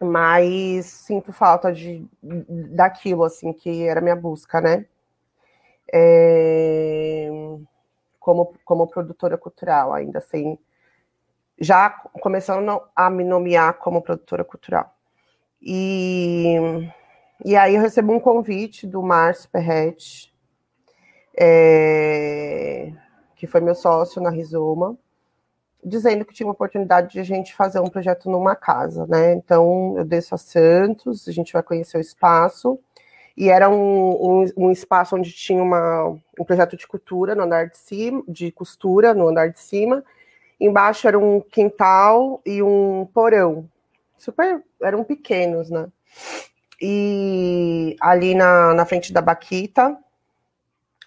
mas 0.00 0.86
sinto 0.86 1.32
falta 1.32 1.72
de, 1.72 2.04
daquilo, 2.20 3.22
assim, 3.22 3.52
que 3.52 3.84
era 3.86 4.00
minha 4.00 4.16
busca, 4.16 4.60
né? 4.60 4.86
É, 5.92 7.28
como, 8.18 8.54
como 8.64 8.88
produtora 8.88 9.38
cultural, 9.38 9.92
ainda 9.92 10.18
assim, 10.18 10.58
já 11.60 11.90
começando 11.90 12.82
a 12.96 13.08
me 13.08 13.24
nomear 13.24 13.74
como 13.74 14.02
produtora 14.02 14.44
cultural. 14.44 14.96
E, 15.62 16.56
e 17.44 17.56
aí 17.56 17.74
eu 17.74 17.82
recebo 17.82 18.12
um 18.12 18.20
convite 18.20 18.86
do 18.86 19.02
Márcio 19.02 19.50
Perret, 19.50 20.32
é, 21.36 22.92
que 23.36 23.46
foi 23.46 23.60
meu 23.60 23.74
sócio 23.74 24.22
na 24.22 24.30
Rizoma, 24.30 24.96
dizendo 25.84 26.24
que 26.24 26.34
tinha 26.34 26.46
uma 26.46 26.52
oportunidade 26.52 27.12
de 27.12 27.20
a 27.20 27.24
gente 27.24 27.54
fazer 27.54 27.80
um 27.80 27.88
projeto 27.88 28.30
numa 28.30 28.54
casa, 28.54 29.06
né? 29.06 29.32
Então 29.32 29.94
eu 29.96 30.04
desço 30.04 30.34
a 30.34 30.38
Santos, 30.38 31.28
a 31.28 31.32
gente 31.32 31.52
vai 31.52 31.62
conhecer 31.62 31.98
o 31.98 32.00
espaço, 32.00 32.78
e 33.36 33.48
era 33.48 33.70
um, 33.70 34.42
um, 34.42 34.44
um 34.56 34.70
espaço 34.70 35.16
onde 35.16 35.32
tinha 35.32 35.62
uma, 35.62 36.16
um 36.38 36.44
projeto 36.44 36.76
de 36.76 36.86
cultura 36.86 37.34
no 37.34 37.42
andar 37.42 37.68
de 37.68 37.78
cima, 37.78 38.22
de 38.28 38.52
costura 38.52 39.14
no 39.14 39.28
andar 39.28 39.48
de 39.48 39.60
cima, 39.60 40.04
embaixo 40.60 41.08
era 41.08 41.18
um 41.18 41.40
quintal 41.40 42.40
e 42.44 42.62
um 42.62 43.06
porão, 43.14 43.66
super, 44.22 44.62
eram 44.82 45.02
pequenos, 45.02 45.70
né? 45.70 45.88
E 46.80 47.96
ali 48.00 48.34
na, 48.34 48.74
na 48.74 48.86
frente 48.86 49.12
da 49.12 49.20
Baquita, 49.20 49.96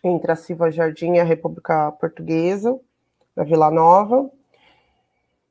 entre 0.04 0.32
a 0.32 0.36
Silva 0.36 0.70
Jardim 0.70 1.14
e 1.14 1.20
a 1.20 1.24
República 1.24 1.92
Portuguesa, 1.94 2.78
na 3.36 3.44
Vila 3.44 3.72
Nova. 3.72 4.30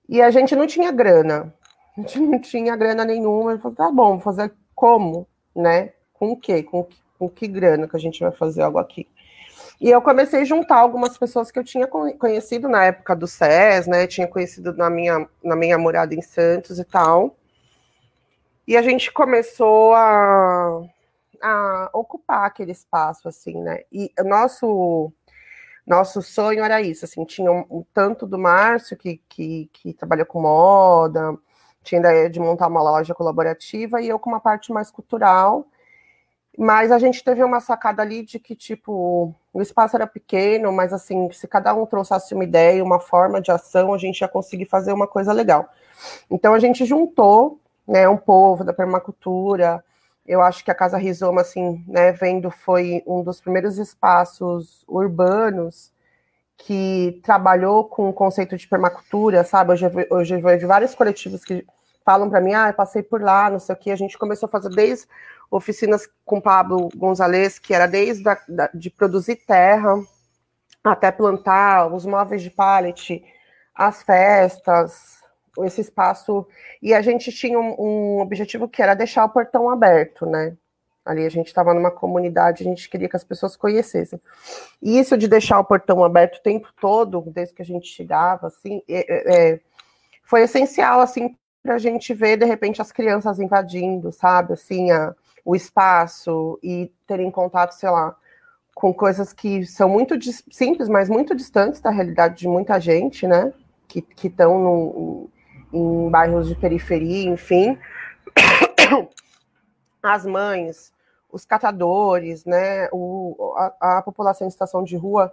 E 0.09 0.21
a 0.21 0.31
gente 0.31 0.55
não 0.55 0.67
tinha 0.67 0.93
grana. 0.93 1.53
A 1.97 2.01
gente 2.01 2.21
não 2.21 2.39
tinha 2.41 2.77
grana 2.77 3.05
nenhuma. 3.05 3.53
Ele 3.53 3.61
falou, 3.61 3.77
tá 3.77 3.91
bom, 3.91 4.21
fazer 4.21 4.53
como, 4.75 5.27
né? 5.55 5.93
Com 6.15 6.33
o 6.33 6.37
quê? 6.37 6.63
Com, 6.63 6.87
com 7.19 7.29
que 7.29 7.49
grana 7.49 7.89
que 7.89 7.97
a 7.97 8.01
gente 8.01 8.21
vai 8.21 8.33
fazer 8.33 8.63
algo 8.63 8.79
aqui? 8.79 9.09
E 9.81 9.91
eu 9.91 10.01
comecei 10.01 10.43
a 10.43 10.45
juntar 10.45 10.77
algumas 10.77 11.19
pessoas 11.19 11.51
que 11.51 11.59
eu 11.59 11.65
tinha 11.65 11.87
conhecido 11.87 12.69
na 12.69 12.85
época 12.85 13.17
do 13.17 13.27
SES, 13.27 13.87
né? 13.89 14.07
Tinha 14.07 14.29
conhecido 14.29 14.73
na 14.77 14.89
minha, 14.89 15.29
na 15.43 15.57
minha 15.57 15.77
morada 15.77 16.15
em 16.15 16.23
Santos 16.23 16.79
e 16.79 16.85
tal. 16.85 17.37
E 18.67 18.77
a 18.77 18.83
gente 18.83 19.13
começou 19.13 19.93
a, 19.95 20.83
a 21.43 21.91
ocupar 21.93 22.45
aquele 22.45 22.73
espaço, 22.73 23.29
assim, 23.29 23.61
né? 23.61 23.81
E 23.93 24.13
o 24.21 24.25
nosso, 24.25 25.13
nosso 25.87 26.23
sonho 26.23 26.65
era 26.65 26.81
isso, 26.81 27.05
assim, 27.05 27.25
tinha 27.25 27.51
um, 27.51 27.65
um 27.71 27.85
tanto 27.93 28.27
do 28.27 28.39
Márcio, 28.39 28.97
que, 28.97 29.21
que, 29.29 29.69
que 29.73 29.93
trabalha 29.93 30.25
com 30.25 30.41
moda, 30.41 31.37
tinha 31.83 32.01
ideia 32.01 32.31
de 32.31 32.39
montar 32.39 32.69
uma 32.69 32.83
loja 32.83 33.15
colaborativa, 33.15 34.01
e 34.01 34.09
eu 34.09 34.19
com 34.19 34.31
uma 34.31 34.41
parte 34.41 34.73
mais 34.73 34.91
cultural, 34.91 35.67
mas 36.57 36.93
a 36.93 36.99
gente 36.99 37.25
teve 37.25 37.43
uma 37.43 37.61
sacada 37.61 38.03
ali 38.03 38.23
de 38.23 38.39
que, 38.39 38.55
tipo, 38.55 39.35
o 39.53 39.63
espaço 39.63 39.97
era 39.97 40.07
pequeno, 40.07 40.71
mas 40.71 40.93
assim, 40.93 41.31
se 41.33 41.49
cada 41.49 41.75
um 41.75 41.87
trouxesse 41.87 42.35
uma 42.35 42.45
ideia, 42.45 42.85
uma 42.85 43.01
forma 43.01 43.41
de 43.41 43.51
ação, 43.51 43.95
a 43.95 43.99
gente 43.99 44.21
ia 44.21 44.29
conseguir 44.29 44.67
fazer 44.67 44.93
uma 44.93 45.07
coisa 45.07 45.33
legal. 45.33 45.69
Então 46.31 46.53
a 46.55 46.59
gente 46.59 46.85
juntou 46.85 47.62
né, 47.87 48.09
um 48.09 48.16
povo 48.16 48.64
da 48.64 48.72
permacultura. 48.72 49.85
Eu 50.26 50.41
acho 50.41 50.64
que 50.64 50.70
a 50.70 50.74
Casa 50.74 50.97
Rizoma, 50.97 51.41
assim, 51.41 51.85
né, 51.87 52.12
vendo, 52.12 52.51
foi 52.51 53.03
um 53.07 53.22
dos 53.22 53.41
primeiros 53.41 53.78
espaços 53.78 54.85
urbanos 54.89 55.93
que 56.57 57.20
trabalhou 57.24 57.85
com 57.85 58.09
o 58.09 58.12
conceito 58.12 58.57
de 58.57 58.68
permacultura, 58.68 59.43
sabe? 59.43 59.72
Hoje, 60.11 60.35
eu 60.35 60.41
vejo 60.41 60.66
vários 60.68 60.95
coletivos 60.95 61.45
que 61.45 61.66
falam 62.05 62.30
para 62.30 62.41
mim, 62.41 62.55
ah, 62.55 62.68
eu 62.68 62.74
passei 62.74 63.03
por 63.03 63.20
lá, 63.20 63.51
não 63.51 63.59
sei 63.59 63.74
o 63.74 63.78
que. 63.78 63.91
A 63.91 63.97
gente 63.97 64.18
começou 64.18 64.47
a 64.47 64.51
fazer 64.51 64.70
desde 64.70 65.07
oficinas 65.51 66.09
com 66.24 66.41
Pablo 66.41 66.89
Gonzalez, 66.97 67.59
que 67.59 67.74
era 67.74 67.87
desde 67.87 68.28
a, 68.28 68.39
da, 68.49 68.70
de 68.72 68.91
produzir 68.91 69.37
terra 69.37 69.95
até 70.85 71.12
plantar 71.12 71.93
os 71.93 72.05
móveis 72.05 72.43
de 72.43 72.51
pallet, 72.51 73.22
as 73.74 74.03
festas, 74.03 75.22
esse 75.59 75.80
espaço. 75.80 76.46
E 76.80 76.94
a 76.94 77.03
gente 77.03 77.30
tinha 77.32 77.59
um, 77.59 77.74
um 77.78 78.20
objetivo 78.20 78.68
que 78.68 78.82
era 78.82 78.94
deixar 78.94 79.24
o 79.24 79.28
portão 79.30 79.68
aberto, 79.68 80.26
né? 80.26 80.57
Ali 81.05 81.26
a 81.26 81.28
gente 81.28 81.48
estava 81.48 81.74
numa 81.74 81.90
comunidade, 81.90 82.62
a 82.62 82.66
gente 82.66 82.88
queria 82.88 83.09
que 83.09 83.16
as 83.16 83.24
pessoas 83.24 83.57
conhecessem. 83.57 84.20
E 84.80 84.98
isso 84.98 85.18
de 85.18 85.26
deixar 85.26 85.59
o 85.59 85.64
portão 85.64 86.05
aberto 86.05 86.36
o 86.36 86.42
tempo 86.42 86.68
todo, 86.80 87.22
desde 87.26 87.55
que 87.55 87.62
a 87.62 87.64
gente 87.64 87.88
chegava, 87.88 88.46
assim, 88.46 88.82
é, 88.88 89.53
é, 89.53 89.61
foi 90.22 90.42
essencial, 90.42 91.00
assim, 91.00 91.36
para 91.62 91.74
a 91.74 91.78
gente 91.78 92.14
ver, 92.14 92.36
de 92.36 92.44
repente, 92.44 92.80
as 92.80 92.92
crianças 92.92 93.40
invadindo, 93.40 94.12
sabe, 94.12 94.53
assim, 94.53 94.92
a, 94.92 95.12
o 95.44 95.57
espaço 95.57 96.59
e 96.62 96.92
terem 97.07 97.30
contato, 97.32 97.72
sei 97.72 97.90
lá, 97.90 98.16
com 98.74 98.94
coisas 98.94 99.32
que 99.32 99.66
são 99.66 99.88
muito 99.88 100.14
simples, 100.50 100.88
mas 100.88 101.09
muito 101.09 101.34
distantes 101.34 101.80
da 101.80 101.90
realidade 101.90 102.36
de 102.38 102.48
muita 102.48 102.80
gente, 102.80 103.26
né, 103.26 103.53
que 103.88 104.05
estão 104.26 105.28
em 105.73 106.11
bairros 106.11 106.49
de 106.49 106.55
periferia, 106.55 107.31
enfim. 107.31 107.79
As 110.03 110.27
mães, 110.27 110.93
os 111.31 111.45
catadores, 111.45 112.45
né, 112.45 112.89
o, 112.93 113.55
a, 113.57 113.99
a, 113.99 114.03
população 114.03 114.47
em 114.47 114.51
situação 114.51 114.83
de 114.83 114.97
rua 114.97 115.33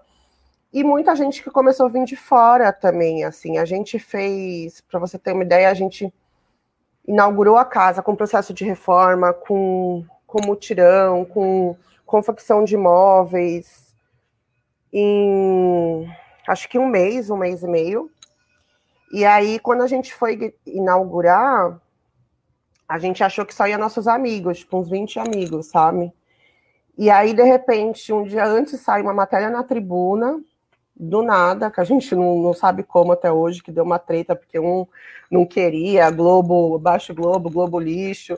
e 0.71 0.83
muita 0.83 1.15
gente 1.15 1.41
que 1.41 1.49
começou 1.49 1.87
a 1.87 1.89
vir 1.89 2.05
de 2.05 2.15
fora 2.15 2.71
também, 2.71 3.23
assim, 3.23 3.57
a 3.57 3.65
gente 3.65 3.97
fez, 3.97 4.81
para 4.81 4.99
você 4.99 5.17
ter 5.17 5.33
uma 5.33 5.43
ideia, 5.43 5.69
a 5.69 5.73
gente 5.73 6.13
inaugurou 7.07 7.57
a 7.57 7.65
casa 7.65 8.03
com 8.03 8.15
processo 8.15 8.53
de 8.53 8.63
reforma, 8.63 9.33
com, 9.33 10.05
com 10.27 10.45
mutirão, 10.45 11.25
com 11.25 11.75
confecção 12.05 12.63
de 12.63 12.75
imóveis, 12.75 13.95
em 14.93 16.07
acho 16.47 16.69
que 16.69 16.77
um 16.77 16.87
mês, 16.87 17.31
um 17.31 17.37
mês 17.37 17.63
e 17.63 17.67
meio. 17.67 18.11
E 19.11 19.25
aí, 19.25 19.59
quando 19.59 19.81
a 19.81 19.87
gente 19.87 20.13
foi 20.13 20.53
inaugurar, 20.65 21.79
a 22.87 22.99
gente 22.99 23.23
achou 23.23 23.45
que 23.45 23.53
só 23.53 23.67
ia 23.67 23.77
nossos 23.77 24.07
amigos, 24.07 24.59
tipo 24.59 24.77
uns 24.79 24.89
20 24.89 25.19
amigos, 25.19 25.67
sabe? 25.67 26.11
E 26.97 27.09
aí, 27.09 27.33
de 27.33 27.43
repente, 27.43 28.11
um 28.11 28.23
dia 28.23 28.45
antes 28.45 28.79
sai 28.81 29.01
uma 29.01 29.13
matéria 29.13 29.49
na 29.49 29.63
tribuna, 29.63 30.39
do 30.99 31.23
nada, 31.23 31.71
que 31.71 31.79
a 31.79 31.83
gente 31.85 32.13
não, 32.13 32.41
não 32.41 32.53
sabe 32.53 32.83
como 32.83 33.13
até 33.13 33.31
hoje, 33.31 33.63
que 33.63 33.71
deu 33.71 33.85
uma 33.85 33.97
treta, 33.97 34.35
porque 34.35 34.59
um 34.59 34.85
não 35.31 35.45
queria, 35.45 36.11
Globo, 36.11 36.77
Baixo 36.77 37.13
Globo, 37.13 37.49
Globo 37.49 37.79
Lixo, 37.79 38.35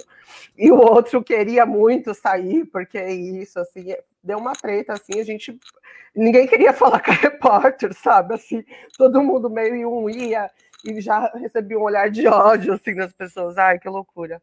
e 0.55 0.71
o 0.71 0.77
outro 0.77 1.23
queria 1.23 1.65
muito 1.65 2.13
sair, 2.13 2.65
porque 2.65 3.03
isso, 3.03 3.59
assim, 3.59 3.95
deu 4.23 4.37
uma 4.37 4.53
treta, 4.53 4.93
assim, 4.93 5.19
a 5.19 5.23
gente, 5.23 5.57
ninguém 6.15 6.47
queria 6.47 6.73
falar 6.73 6.99
com 7.01 7.11
a 7.11 7.15
repórter, 7.15 7.93
sabe, 7.93 8.35
assim, 8.35 8.63
todo 8.97 9.23
mundo 9.23 9.49
meio 9.49 9.89
um 9.89 10.09
ia, 10.09 10.49
e 10.85 10.99
já 11.01 11.31
recebia 11.35 11.77
um 11.77 11.83
olhar 11.83 12.09
de 12.09 12.27
ódio, 12.27 12.73
assim, 12.73 12.95
das 12.95 13.13
pessoas, 13.13 13.57
ai, 13.57 13.79
que 13.79 13.89
loucura. 13.89 14.41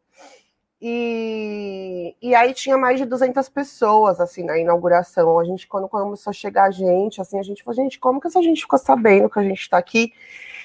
E, 0.81 2.15
e 2.21 2.33
aí 2.33 2.53
tinha 2.53 2.77
mais 2.77 2.99
de 2.99 3.05
200 3.05 3.49
pessoas, 3.49 4.19
assim, 4.21 4.43
na 4.43 4.57
inauguração. 4.57 5.37
A 5.37 5.43
gente, 5.43 5.67
quando 5.67 5.89
começou 5.89 6.31
a 6.31 6.33
chegar 6.33 6.65
a 6.65 6.71
gente, 6.71 7.19
assim, 7.19 7.37
a 7.37 7.43
gente 7.43 7.63
falou, 7.63 7.75
gente, 7.75 7.99
como 7.99 8.21
que 8.21 8.27
essa 8.27 8.41
gente 8.41 8.61
ficou 8.61 8.79
sabendo 8.79 9.29
que 9.29 9.39
a 9.39 9.43
gente 9.43 9.59
está 9.59 9.77
aqui? 9.77 10.13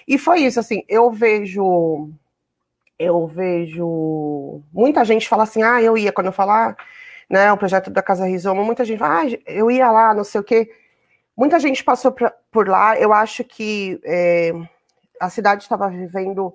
E 0.07 0.17
foi 0.19 0.41
isso, 0.43 0.61
assim, 0.61 0.85
eu 0.89 1.11
vejo, 1.11 2.11
eu 2.99 3.27
vejo 3.27 4.63
muita 4.73 5.05
gente 5.05 5.29
fala 5.29 5.45
assim, 5.45 5.63
ah, 5.63 5.83
eu 5.83 5.99
ia, 5.99 6.13
quando 6.13 6.27
eu 6.29 6.33
falar, 6.33 6.77
né, 7.29 7.53
o 7.53 7.57
projeto 7.57 7.91
da 7.91 8.03
Casa 8.03 8.27
Rizoma, 8.27 8.63
muita 8.63 8.85
gente 8.85 8.99
fala, 8.99 9.23
ah, 9.23 9.39
eu 9.47 9.71
ia 9.71 9.91
lá, 9.91 10.15
não 10.15 10.25
sei 10.25 10.41
o 10.41 10.45
quê. 10.45 10.71
Muita 11.37 11.59
gente 11.59 11.83
passou 11.83 12.13
pra, 12.13 12.33
por 12.51 12.69
lá, 12.69 12.99
eu 12.99 13.13
acho 13.13 13.43
que 13.45 14.01
é, 14.05 14.53
a 15.21 15.29
cidade 15.29 15.63
estava 15.63 15.89
vivendo 15.89 16.55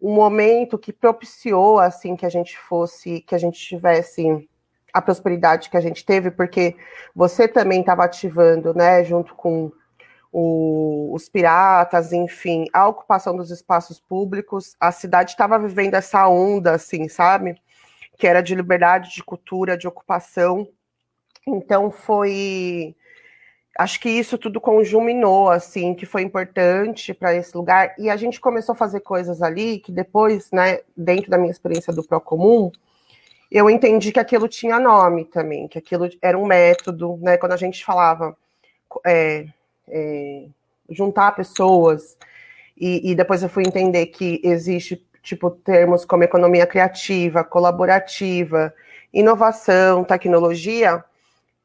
um 0.00 0.14
momento 0.14 0.78
que 0.78 0.92
propiciou 0.92 1.78
assim 1.78 2.16
que 2.16 2.24
a 2.24 2.30
gente 2.30 2.58
fosse, 2.58 3.20
que 3.20 3.34
a 3.34 3.38
gente 3.38 3.60
tivesse 3.60 4.48
a 4.92 5.00
prosperidade 5.00 5.70
que 5.70 5.76
a 5.76 5.80
gente 5.80 6.04
teve, 6.04 6.30
porque 6.30 6.76
você 7.14 7.46
também 7.46 7.80
estava 7.80 8.04
ativando, 8.04 8.74
né, 8.74 9.04
junto 9.04 9.34
com 9.34 9.70
o, 10.32 11.12
os 11.14 11.28
piratas, 11.28 12.12
enfim, 12.12 12.66
a 12.72 12.88
ocupação 12.88 13.36
dos 13.36 13.50
espaços 13.50 14.00
públicos, 14.00 14.74
a 14.80 14.90
cidade 14.90 15.32
estava 15.32 15.58
vivendo 15.58 15.94
essa 15.94 16.26
onda, 16.28 16.72
assim, 16.72 17.08
sabe? 17.08 17.60
Que 18.20 18.26
era 18.26 18.40
de 18.40 18.54
liberdade, 18.54 19.14
de 19.14 19.24
cultura, 19.24 19.76
de 19.76 19.88
ocupação. 19.88 20.68
Então 21.46 21.90
foi 21.90 22.94
acho 23.78 23.98
que 23.98 24.10
isso 24.10 24.36
tudo 24.36 24.60
conjuminou, 24.60 25.48
assim, 25.48 25.94
que 25.94 26.04
foi 26.04 26.20
importante 26.22 27.14
para 27.14 27.34
esse 27.34 27.56
lugar. 27.56 27.94
E 27.98 28.10
a 28.10 28.16
gente 28.16 28.38
começou 28.38 28.74
a 28.74 28.76
fazer 28.76 29.00
coisas 29.00 29.40
ali 29.40 29.78
que 29.78 29.90
depois, 29.90 30.50
né, 30.52 30.80
dentro 30.94 31.30
da 31.30 31.38
minha 31.38 31.50
experiência 31.50 31.92
do 31.92 32.04
Procomum, 32.04 32.70
eu 33.50 33.70
entendi 33.70 34.12
que 34.12 34.20
aquilo 34.20 34.46
tinha 34.48 34.78
nome 34.78 35.24
também, 35.24 35.66
que 35.66 35.78
aquilo 35.78 36.08
era 36.22 36.38
um 36.38 36.46
método, 36.46 37.18
né? 37.22 37.36
Quando 37.38 37.52
a 37.52 37.56
gente 37.56 37.84
falava 37.84 38.36
é, 39.04 39.46
é, 39.88 40.46
juntar 40.90 41.32
pessoas, 41.34 42.16
e, 42.76 43.10
e 43.10 43.14
depois 43.14 43.42
eu 43.42 43.48
fui 43.48 43.64
entender 43.66 44.06
que 44.06 44.40
existe, 44.44 45.04
tipo, 45.22 45.50
termos 45.50 46.04
como 46.04 46.24
economia 46.24 46.66
criativa, 46.66 47.44
colaborativa, 47.44 48.72
inovação, 49.12 50.04
tecnologia, 50.04 51.04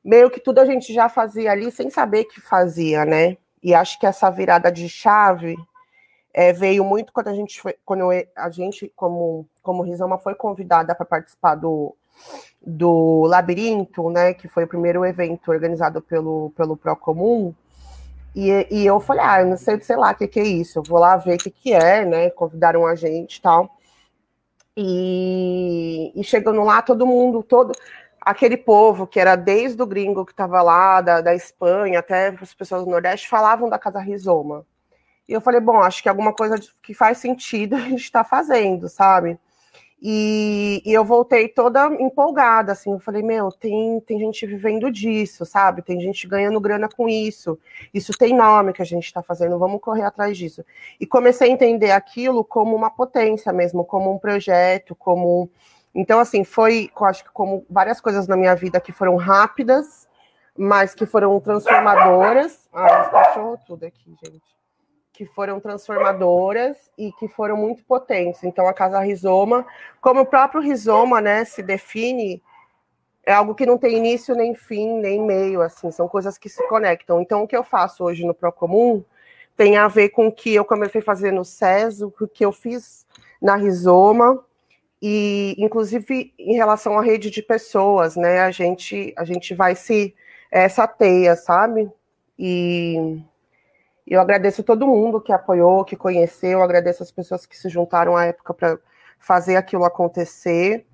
meio 0.04 0.30
que 0.30 0.40
tudo 0.40 0.60
a 0.60 0.66
gente 0.66 0.94
já 0.94 1.10
fazia 1.10 1.52
ali 1.52 1.72
sem 1.72 1.90
saber 1.90 2.26
que 2.26 2.40
fazia, 2.42 3.06
né? 3.06 3.38
E 3.64 3.74
acho 3.74 4.00
que 4.00 4.06
essa 4.06 4.30
virada 4.30 4.72
de 4.72 4.88
chave 4.88 5.56
é, 6.34 6.54
veio 6.54 6.84
muito 6.84 7.12
quando 7.12 7.30
a 7.30 7.34
gente 7.34 7.60
foi, 7.62 7.76
quando 7.84 8.10
a 8.36 8.50
gente, 8.50 8.92
como, 8.96 9.48
como 9.64 9.82
Rizoma, 9.82 10.18
foi 10.18 10.36
convidada 10.36 10.94
para 10.94 11.06
participar 11.06 11.56
do, 11.56 11.96
do 12.62 13.24
Labirinto, 13.26 14.10
né? 14.10 14.34
Que 14.34 14.48
foi 14.48 14.66
o 14.66 14.68
primeiro 14.68 15.06
evento 15.06 15.50
organizado 15.50 16.02
pelo, 16.02 16.52
pelo 16.56 16.78
Procomum. 16.78 17.54
E, 18.36 18.68
e 18.70 18.86
eu 18.86 19.00
falei, 19.00 19.24
ah, 19.26 19.42
eu 19.42 19.48
não 19.48 19.58
sei, 19.58 19.80
sei 19.82 19.96
lá 19.96 20.12
o 20.12 20.16
que, 20.16 20.28
que 20.28 20.40
é 20.42 20.44
isso, 20.44 20.80
eu 20.80 20.84
vou 20.84 21.00
lá 21.00 21.16
ver 21.16 21.36
o 21.36 21.38
que, 21.38 21.50
que 21.50 21.74
é, 21.74 22.06
né? 22.06 22.30
Convidaram 22.30 22.86
a 22.86 22.94
gente 22.94 23.38
e 23.38 23.42
tal. 23.42 23.78
E, 24.76 26.12
e 26.14 26.24
chegando 26.24 26.62
lá, 26.64 26.82
todo 26.82 27.08
mundo, 27.08 27.42
todo 27.42 27.72
aquele 28.20 28.58
povo 28.58 29.08
que 29.08 29.20
era 29.20 29.36
desde 29.36 29.82
o 29.82 29.86
gringo 29.86 30.26
que 30.26 30.34
estava 30.34 30.62
lá, 30.62 31.00
da, 31.00 31.22
da 31.22 31.34
Espanha, 31.34 32.00
até 32.00 32.28
as 32.30 32.54
pessoas 32.54 32.84
do 32.84 32.92
Nordeste, 32.92 33.30
falavam 33.30 33.70
da 33.70 33.80
Casa 33.80 34.00
Rizoma. 34.00 34.66
E 35.30 35.34
eu 35.34 35.42
falei, 35.42 35.62
bom, 35.62 35.80
acho 35.80 36.04
que 36.04 36.10
alguma 36.10 36.34
coisa 36.34 36.60
que 36.84 36.94
faz 36.94 37.20
sentido 37.20 37.76
a 37.76 37.80
gente 37.80 38.04
está 38.04 38.24
fazendo, 38.24 38.90
sabe? 38.90 39.40
E, 40.02 40.84
e, 40.86 40.94
eu 40.94 41.04
voltei 41.04 41.48
toda 41.48 41.88
empolgada, 42.00 42.74
assim, 42.74 42.92
eu 42.92 43.00
falei, 43.00 43.24
meu, 43.24 43.52
tem, 43.52 44.00
tem 44.02 44.20
gente 44.20 44.46
vivendo 44.46 44.92
disso, 44.92 45.46
sabe? 45.46 45.82
Tem 45.82 46.00
gente 46.00 46.28
ganhando 46.28 46.60
grana 46.60 46.88
com 46.88 47.10
isso. 47.10 47.58
Isso 47.94 48.12
tem 48.18 48.36
nome 48.36 48.74
que 48.74 48.82
a 48.82 48.86
gente 48.86 49.06
está 49.06 49.24
fazendo, 49.24 49.58
vamos 49.58 49.82
correr 49.82 50.04
atrás 50.04 50.38
disso. 50.38 50.64
E 51.00 51.08
comecei 51.08 51.50
a 51.50 51.52
entender 51.52 51.92
aquilo 51.92 52.44
como 52.44 52.76
uma 52.76 52.90
potência 52.90 53.52
mesmo, 53.52 53.84
como 53.84 54.14
um 54.14 54.20
projeto, 54.20 54.94
como 54.96 55.50
então, 55.96 56.20
assim, 56.20 56.44
foi, 56.44 56.92
acho 57.04 57.24
que 57.24 57.32
como 57.32 57.66
várias 57.70 58.02
coisas 58.02 58.28
na 58.28 58.36
minha 58.36 58.54
vida 58.54 58.82
que 58.82 58.92
foram 58.92 59.16
rápidas, 59.16 60.10
mas 60.58 60.94
que 60.94 61.06
foram 61.06 61.40
transformadoras. 61.40 62.68
Ah, 62.74 63.06
cachorro 63.06 63.58
tudo 63.66 63.86
aqui, 63.86 64.14
gente. 64.22 64.55
Que 65.16 65.26
foram 65.26 65.60
transformadoras 65.60 66.92
e 66.98 67.12
que 67.14 67.28
foram 67.28 67.56
muito 67.56 67.84
potentes. 67.86 68.44
Então, 68.44 68.68
a 68.68 68.74
Casa 68.74 69.00
Rizoma, 69.00 69.66
como 70.02 70.22
o 70.22 70.26
próprio 70.26 70.62
rizoma, 70.62 71.22
né, 71.22 71.46
se 71.46 71.64
define, 71.64 72.42
é 73.26 73.34
algo 73.34 73.56
que 73.56 73.66
não 73.66 73.78
tem 73.78 73.98
início, 73.98 74.36
nem 74.36 74.54
fim, 74.54 75.00
nem 75.00 75.22
meio, 75.22 75.62
assim, 75.62 75.90
são 75.90 76.08
coisas 76.08 76.38
que 76.38 76.50
se 76.50 76.68
conectam. 76.68 77.22
Então, 77.22 77.44
o 77.44 77.48
que 77.48 77.56
eu 77.56 77.64
faço 77.64 78.04
hoje 78.04 78.26
no 78.26 78.34
Procomum 78.34 79.04
tem 79.56 79.78
a 79.78 79.88
ver 79.88 80.10
com 80.10 80.28
o 80.28 80.32
que 80.32 80.54
eu 80.54 80.66
comecei 80.66 81.00
a 81.00 81.04
fazer 81.04 81.32
no 81.32 81.46
SES, 81.46 82.02
o 82.02 82.12
que 82.28 82.44
eu 82.44 82.52
fiz 82.52 83.06
na 83.42 83.56
Rizoma, 83.56 84.44
e 85.02 85.56
inclusive 85.58 86.34
em 86.38 86.56
relação 86.56 86.98
à 86.98 87.02
rede 87.02 87.30
de 87.30 87.42
pessoas, 87.42 88.16
né? 88.16 88.42
A 88.42 88.52
gente 88.52 89.14
a 89.18 89.24
gente 89.24 89.54
vai 89.54 89.76
se 89.76 90.14
essa 90.52 90.88
teia, 90.88 91.36
sabe? 91.36 91.90
E 92.38 93.22
eu 94.08 94.22
agradeço 94.22 94.64
todo 94.64 94.88
mundo 94.88 95.20
que 95.20 95.34
apoiou, 95.34 95.84
que 95.84 95.96
conheceu, 95.96 96.62
agradeço 96.62 97.02
as 97.02 97.12
pessoas 97.12 97.46
que 97.46 97.58
se 97.58 97.70
juntaram 97.70 98.16
à 98.16 98.26
época 98.26 98.54
para 98.54 98.80
fazer 99.18 99.56
aquilo 99.56 99.84
acontecer. 99.84 100.86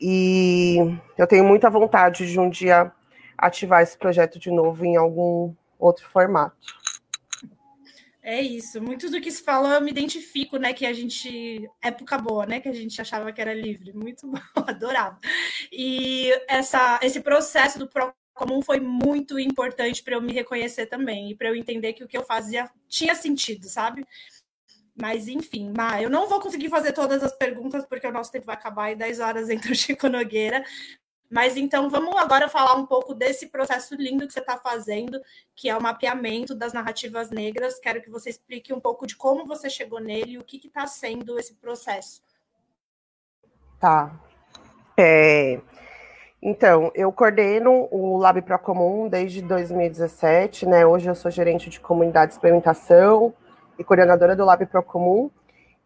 E 0.00 0.76
eu 1.18 1.26
tenho 1.26 1.44
muita 1.44 1.68
vontade 1.68 2.30
de 2.30 2.40
um 2.40 2.48
dia 2.48 2.90
ativar 3.36 3.82
esse 3.82 3.96
projeto 3.98 4.38
de 4.38 4.50
novo 4.50 4.84
em 4.84 4.96
algum 4.96 5.52
outro 5.78 6.08
formato. 6.08 6.56
É 8.22 8.40
isso. 8.40 8.80
Muito 8.80 9.10
do 9.10 9.20
que 9.20 9.30
se 9.30 9.42
falou, 9.42 9.70
eu 9.70 9.82
me 9.82 9.90
identifico, 9.90 10.56
né? 10.56 10.72
Que 10.72 10.86
a 10.86 10.94
gente. 10.94 11.68
Época 11.82 12.16
boa, 12.16 12.46
né? 12.46 12.58
Que 12.58 12.70
a 12.70 12.72
gente 12.72 12.98
achava 12.98 13.30
que 13.30 13.40
era 13.40 13.52
livre. 13.52 13.92
Muito 13.92 14.26
bom, 14.32 14.40
adorava. 14.66 15.18
E 15.70 16.30
essa, 16.48 16.98
esse 17.02 17.20
processo 17.20 17.78
do 17.78 17.86
Procomum 18.34 18.60
foi 18.60 18.80
muito 18.80 19.38
importante 19.38 20.02
para 20.02 20.14
eu 20.14 20.20
me 20.20 20.32
reconhecer 20.32 20.86
também 20.86 21.30
e 21.30 21.36
para 21.36 21.48
eu 21.48 21.54
entender 21.54 21.92
que 21.92 22.02
o 22.02 22.08
que 22.08 22.18
eu 22.18 22.24
fazia 22.24 22.68
tinha 22.88 23.14
sentido, 23.14 23.68
sabe? 23.68 24.04
Mas, 25.00 25.28
enfim, 25.28 25.72
Ma, 25.76 26.02
eu 26.02 26.10
não 26.10 26.28
vou 26.28 26.40
conseguir 26.40 26.68
fazer 26.68 26.92
todas 26.92 27.22
as 27.22 27.32
perguntas, 27.32 27.84
porque 27.84 28.06
o 28.06 28.12
nosso 28.12 28.30
tempo 28.30 28.46
vai 28.46 28.54
acabar 28.54 28.92
em 28.92 28.96
10 28.96 29.20
horas 29.20 29.48
entre 29.48 29.72
o 29.72 29.74
Chico 29.74 30.08
Nogueira. 30.08 30.64
Mas 31.30 31.56
então 31.56 31.88
vamos 31.90 32.16
agora 32.16 32.48
falar 32.48 32.74
um 32.74 32.86
pouco 32.86 33.14
desse 33.14 33.48
processo 33.48 33.94
lindo 33.94 34.26
que 34.26 34.32
você 34.32 34.40
está 34.40 34.56
fazendo, 34.56 35.20
que 35.54 35.68
é 35.68 35.76
o 35.76 35.82
mapeamento 35.82 36.54
das 36.54 36.72
narrativas 36.72 37.30
negras. 37.30 37.78
Quero 37.80 38.02
que 38.02 38.10
você 38.10 38.30
explique 38.30 38.72
um 38.72 38.80
pouco 38.80 39.06
de 39.06 39.16
como 39.16 39.46
você 39.46 39.70
chegou 39.70 40.00
nele 40.00 40.32
e 40.32 40.38
o 40.38 40.44
que 40.44 40.64
está 40.64 40.86
sendo 40.86 41.38
esse 41.38 41.54
processo. 41.54 42.22
Tá. 43.80 44.14
É, 44.96 45.60
então, 46.46 46.92
eu 46.94 47.10
coordeno 47.10 47.88
o 47.90 48.18
Lab 48.18 48.42
Procomum 48.42 49.08
desde 49.08 49.40
2017, 49.40 50.66
né? 50.66 50.84
Hoje 50.84 51.08
eu 51.08 51.14
sou 51.14 51.30
gerente 51.30 51.70
de 51.70 51.80
comunidade 51.80 52.32
de 52.32 52.34
experimentação 52.34 53.32
e 53.78 53.82
coordenadora 53.82 54.36
do 54.36 54.44
Lab 54.44 54.66
Procomum. 54.66 55.30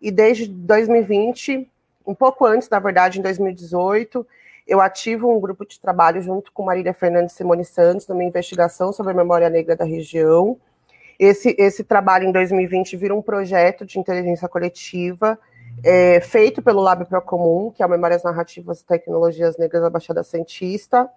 E 0.03 0.11
desde 0.11 0.49
2020, 0.49 1.71
um 2.05 2.13
pouco 2.13 2.45
antes, 2.45 2.69
na 2.69 2.81
verdade, 2.81 3.21
em 3.21 3.23
2018, 3.23 4.27
eu 4.67 4.81
ativo 4.81 5.33
um 5.33 5.39
grupo 5.39 5.65
de 5.65 5.79
trabalho 5.79 6.21
junto 6.21 6.51
com 6.51 6.65
Marília 6.65 6.93
Fernandes 6.93 7.37
Simone 7.37 7.65
Santos, 7.65 8.09
numa 8.09 8.25
investigação 8.25 8.93
sobre 8.93 9.13
a 9.13 9.17
memória 9.17 9.49
negra 9.49 9.77
da 9.77 9.85
região. 9.85 10.59
Esse, 11.21 11.55
esse 11.57 11.85
trabalho, 11.85 12.29
em 12.29 12.33
2020, 12.33 12.97
vira 12.97 13.15
um 13.15 13.23
projeto 13.23 13.87
de 13.87 14.01
inteligência 14.01 14.49
coletiva 14.49 15.39
é, 15.85 16.21
feito 16.21 16.63
pelo 16.63 16.81
Lab 16.81 17.05
Procomum, 17.05 17.71
que 17.71 17.83
é 17.83 17.87
o 17.87 17.89
Memórias 17.89 18.23
Narrativas 18.23 18.81
e 18.81 18.85
Tecnologias 18.85 19.57
Negras 19.57 19.83
da 19.83 19.91
Baixada 19.91 20.23
Santista. 20.23 21.09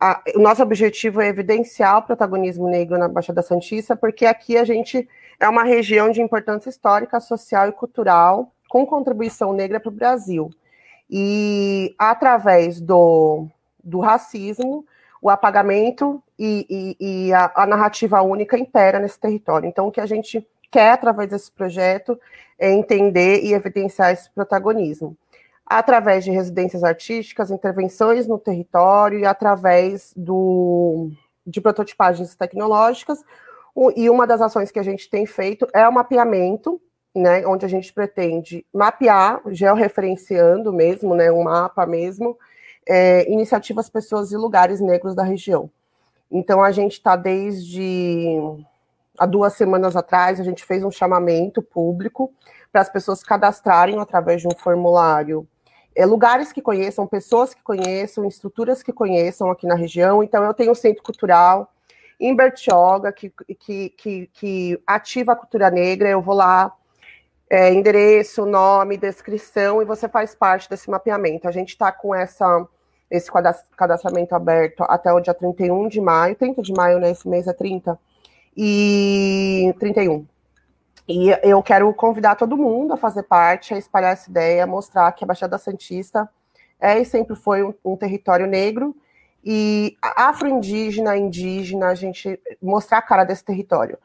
A, 0.00 0.22
o 0.34 0.40
nosso 0.40 0.62
objetivo 0.62 1.20
é 1.20 1.28
evidenciar 1.28 1.98
o 1.98 2.02
protagonismo 2.02 2.68
negro 2.68 2.98
na 2.98 3.08
Baixada 3.08 3.42
Santista, 3.42 3.94
porque 3.94 4.26
aqui 4.26 4.56
a 4.56 4.64
gente 4.64 5.08
é 5.38 5.48
uma 5.48 5.64
região 5.64 6.10
de 6.10 6.20
importância 6.20 6.68
histórica, 6.70 7.20
social 7.20 7.68
e 7.68 7.72
cultural, 7.72 8.52
com 8.68 8.86
contribuição 8.86 9.52
negra 9.52 9.78
para 9.78 9.88
o 9.88 9.92
Brasil 9.92 10.50
e 11.14 11.94
através 11.98 12.80
do, 12.80 13.46
do 13.84 14.00
racismo, 14.00 14.86
o 15.20 15.28
apagamento 15.28 16.22
e, 16.38 16.96
e, 16.98 17.26
e 17.28 17.34
a, 17.34 17.52
a, 17.54 17.66
narrativa 17.66 18.22
única 18.22 18.56
impera 18.56 18.98
nesse 18.98 19.20
território. 19.20 19.68
Então, 19.68 19.86
o 19.86 19.92
que 19.92 20.00
a 20.00 20.06
gente 20.06 20.44
quer, 20.70 20.92
através 20.92 21.28
desse 21.28 21.52
projeto, 21.52 22.18
entender 22.58 23.40
e 23.42 23.52
evidenciar 23.52 24.12
esse 24.12 24.30
protagonismo. 24.30 25.16
Através 25.66 26.24
de 26.24 26.30
residências 26.30 26.84
artísticas, 26.84 27.50
intervenções 27.50 28.26
no 28.26 28.38
território 28.38 29.20
e 29.20 29.26
através 29.26 30.12
do, 30.16 31.10
de 31.46 31.60
prototipagens 31.60 32.34
tecnológicas. 32.34 33.24
E 33.96 34.10
uma 34.10 34.26
das 34.26 34.40
ações 34.40 34.70
que 34.70 34.78
a 34.78 34.82
gente 34.82 35.08
tem 35.08 35.24
feito 35.24 35.66
é 35.72 35.88
o 35.88 35.92
mapeamento 35.92 36.80
né, 37.14 37.46
onde 37.46 37.64
a 37.66 37.68
gente 37.68 37.92
pretende 37.92 38.64
mapear, 38.72 39.40
georreferenciando 39.48 40.72
mesmo, 40.72 41.14
né, 41.14 41.30
um 41.30 41.42
mapa 41.42 41.84
mesmo, 41.84 42.38
é, 42.88 43.30
iniciativas, 43.30 43.88
pessoas 43.88 44.32
e 44.32 44.36
lugares 44.36 44.80
negros 44.80 45.14
da 45.14 45.22
região. 45.22 45.70
Então, 46.30 46.62
a 46.62 46.72
gente 46.72 46.92
está 46.92 47.14
desde 47.14 48.40
há 49.18 49.26
duas 49.26 49.54
semanas 49.54 49.96
atrás, 49.96 50.40
a 50.40 50.44
gente 50.44 50.64
fez 50.64 50.82
um 50.82 50.90
chamamento 50.90 51.62
público 51.62 52.32
para 52.70 52.80
as 52.80 52.88
pessoas 52.88 53.22
cadastrarem 53.22 53.98
através 53.98 54.40
de 54.40 54.48
um 54.48 54.56
formulário 54.56 55.46
é, 55.94 56.06
lugares 56.06 56.52
que 56.52 56.62
conheçam, 56.62 57.06
pessoas 57.06 57.54
que 57.54 57.62
conheçam, 57.62 58.26
estruturas 58.26 58.82
que 58.82 58.92
conheçam 58.92 59.50
aqui 59.50 59.66
na 59.66 59.74
região. 59.74 60.22
Então, 60.22 60.42
eu 60.42 60.54
tenho 60.54 60.70
o 60.70 60.72
um 60.72 60.74
Centro 60.74 61.02
Cultural 61.02 61.70
em 62.18 62.34
Bertioga, 62.34 63.12
que, 63.12 63.32
que, 63.58 63.90
que, 63.90 64.26
que 64.32 64.82
ativa 64.86 65.32
a 65.32 65.36
cultura 65.36 65.70
negra, 65.70 66.08
eu 66.08 66.22
vou 66.22 66.34
lá 66.34 66.72
é, 67.50 67.72
endereço, 67.72 68.46
nome, 68.46 68.96
descrição, 68.96 69.82
e 69.82 69.84
você 69.84 70.08
faz 70.08 70.34
parte 70.34 70.70
desse 70.70 70.88
mapeamento. 70.88 71.48
A 71.48 71.50
gente 71.50 71.70
está 71.70 71.92
com 71.92 72.14
essa, 72.14 72.66
esse 73.10 73.30
cadastramento 73.76 74.34
aberto 74.34 74.84
até 74.84 75.12
o 75.12 75.20
dia 75.20 75.34
31 75.34 75.88
de 75.88 76.00
maio, 76.00 76.36
30 76.36 76.62
de 76.62 76.72
maio, 76.72 76.98
né? 76.98 77.10
Esse 77.10 77.28
mês 77.28 77.46
é 77.46 77.52
30, 77.52 77.98
e 78.56 79.74
31. 79.78 80.26
E 81.08 81.30
eu 81.42 81.62
quero 81.62 81.92
convidar 81.94 82.36
todo 82.36 82.56
mundo 82.56 82.92
a 82.92 82.96
fazer 82.96 83.24
parte, 83.24 83.74
a 83.74 83.78
espalhar 83.78 84.12
essa 84.12 84.30
ideia, 84.30 84.66
mostrar 84.66 85.10
que 85.12 85.24
a 85.24 85.26
Baixada 85.26 85.58
Santista 85.58 86.28
é 86.80 86.98
e 86.98 87.04
sempre 87.04 87.36
foi 87.36 87.62
um, 87.62 87.74
um 87.84 87.96
território 87.96 88.46
negro 88.46 88.94
e 89.44 89.96
afro-indígena, 90.00 91.16
indígena, 91.16 91.88
a 91.88 91.94
gente 91.94 92.40
mostrar 92.62 92.98
a 92.98 93.02
cara 93.02 93.24
desse 93.24 93.44
território. 93.44 93.98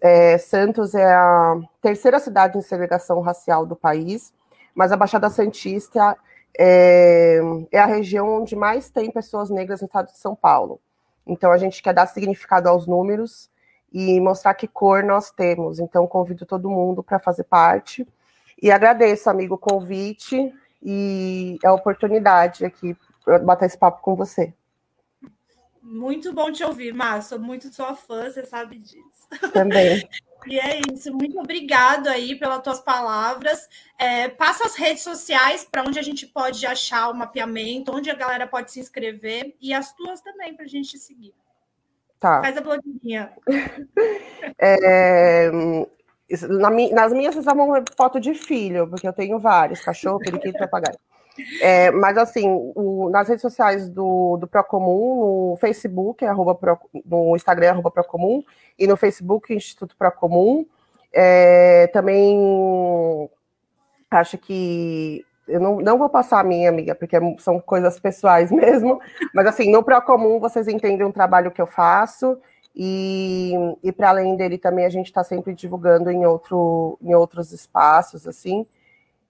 É, 0.00 0.36
Santos 0.38 0.94
é 0.94 1.14
a 1.14 1.56
terceira 1.80 2.18
cidade 2.18 2.58
em 2.58 2.62
segregação 2.62 3.20
racial 3.20 3.64
do 3.64 3.74
país, 3.74 4.32
mas 4.74 4.92
a 4.92 4.96
Baixada 4.96 5.30
Santista 5.30 6.16
é, 6.58 7.40
é, 7.70 7.78
a 7.78 7.86
região 7.86 8.42
onde 8.42 8.54
mais 8.54 8.90
tem 8.90 9.10
pessoas 9.10 9.48
negras 9.48 9.80
no 9.80 9.86
estado 9.86 10.12
de 10.12 10.18
São 10.18 10.34
Paulo. 10.34 10.80
Então 11.26 11.50
a 11.50 11.56
gente 11.56 11.82
quer 11.82 11.94
dar 11.94 12.06
significado 12.06 12.68
aos 12.68 12.86
números 12.86 13.50
e 13.92 14.20
mostrar 14.20 14.54
que 14.54 14.66
cor 14.66 15.02
nós 15.02 15.30
temos. 15.30 15.78
Então 15.78 16.06
convido 16.06 16.46
todo 16.46 16.70
mundo 16.70 17.02
para 17.02 17.18
fazer 17.18 17.44
parte. 17.44 18.06
E 18.60 18.70
agradeço, 18.70 19.28
amigo, 19.28 19.56
o 19.56 19.58
convite 19.58 20.52
e 20.82 21.58
a 21.64 21.72
oportunidade 21.72 22.64
aqui 22.64 22.96
para 23.24 23.38
bater 23.38 23.66
esse 23.66 23.78
papo 23.78 24.00
com 24.02 24.16
você. 24.16 24.52
Muito 25.82 26.32
bom 26.32 26.50
te 26.50 26.62
ouvir, 26.64 26.94
Márcio. 26.94 27.30
Sou 27.30 27.38
muito 27.40 27.72
sua 27.74 27.94
fã, 27.94 28.30
você 28.30 28.46
sabe 28.46 28.78
disso. 28.78 29.28
Também. 29.52 30.08
e 30.46 30.58
é 30.58 30.80
isso. 30.92 31.12
Muito 31.12 31.38
obrigado 31.40 32.06
aí 32.06 32.36
pelas 32.36 32.62
tuas 32.62 32.80
palavras. 32.80 33.68
É, 33.98 34.28
passa 34.28 34.64
as 34.64 34.76
redes 34.76 35.02
sociais 35.02 35.66
para 35.70 35.82
onde 35.82 35.98
a 35.98 36.02
gente 36.02 36.26
pode 36.26 36.64
achar 36.64 37.10
o 37.10 37.14
mapeamento, 37.14 37.94
onde 37.94 38.10
a 38.10 38.14
galera 38.14 38.46
pode 38.46 38.70
se 38.70 38.78
inscrever 38.78 39.56
e 39.60 39.74
as 39.74 39.92
tuas 39.92 40.20
também 40.20 40.54
para 40.54 40.64
a 40.64 40.68
gente 40.68 40.96
seguir. 40.98 41.34
Tá. 42.22 42.40
Faz 42.40 42.56
a 42.56 42.60
blogueirinha. 42.60 43.32
é, 44.56 45.50
na, 46.48 46.70
nas 46.70 47.12
minhas 47.12 47.34
vocês 47.34 47.44
uma 47.48 47.82
foto 47.96 48.20
de 48.20 48.32
filho, 48.32 48.86
porque 48.86 49.08
eu 49.08 49.12
tenho 49.12 49.40
vários, 49.40 49.80
cachorro, 49.80 50.20
periquito, 50.20 50.56
papagaio. 50.56 50.96
É, 51.60 51.90
mas 51.90 52.16
assim, 52.16 52.44
o, 52.46 53.10
nas 53.10 53.26
redes 53.26 53.42
sociais 53.42 53.88
do, 53.88 54.36
do 54.36 54.46
Procomum, 54.46 55.50
no 55.50 55.56
Facebook, 55.56 56.24
arroba 56.24 56.54
Pro, 56.54 56.78
no 57.04 57.34
Instagram, 57.34 57.70
arroba 57.70 57.90
Procomum, 57.90 58.44
e 58.78 58.86
no 58.86 58.96
Facebook, 58.96 59.52
Instituto 59.52 59.96
Procomum. 59.96 60.64
É, 61.12 61.88
também 61.88 63.28
acho 64.08 64.38
que 64.38 65.26
eu 65.52 65.60
não, 65.60 65.76
não 65.76 65.98
vou 65.98 66.08
passar 66.08 66.40
a 66.40 66.44
minha 66.44 66.68
amiga, 66.68 66.94
porque 66.94 67.16
são 67.38 67.60
coisas 67.60 68.00
pessoais 68.00 68.50
mesmo, 68.52 69.00
mas 69.34 69.46
assim, 69.46 69.70
no 69.70 69.82
Procomum 69.82 70.40
vocês 70.40 70.66
entendem 70.68 71.06
o 71.06 71.12
trabalho 71.12 71.50
que 71.50 71.60
eu 71.60 71.66
faço, 71.66 72.38
e, 72.74 73.52
e 73.82 73.92
para 73.92 74.08
além 74.08 74.34
dele 74.34 74.56
também 74.56 74.86
a 74.86 74.88
gente 74.88 75.06
está 75.06 75.22
sempre 75.22 75.54
divulgando 75.54 76.10
em, 76.10 76.24
outro, 76.24 76.98
em 77.02 77.14
outros 77.14 77.52
espaços, 77.52 78.26
assim. 78.26 78.66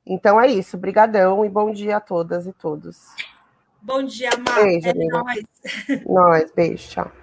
Então 0.07 0.41
é 0.41 0.47
isso, 0.47 0.79
brigadão 0.79 1.45
e 1.45 1.49
bom 1.49 1.73
dia 1.73 1.97
a 1.97 2.01
todas 2.01 2.47
e 2.47 2.53
todos. 2.53 2.99
Bom 3.81 4.05
dia, 4.05 4.31
Mar. 4.47 4.62
Beijo, 4.62 4.89
é 4.89 4.95
nóis. 4.95 5.45
Nós, 6.07 6.53
beijo, 6.53 6.89
tchau. 6.89 7.22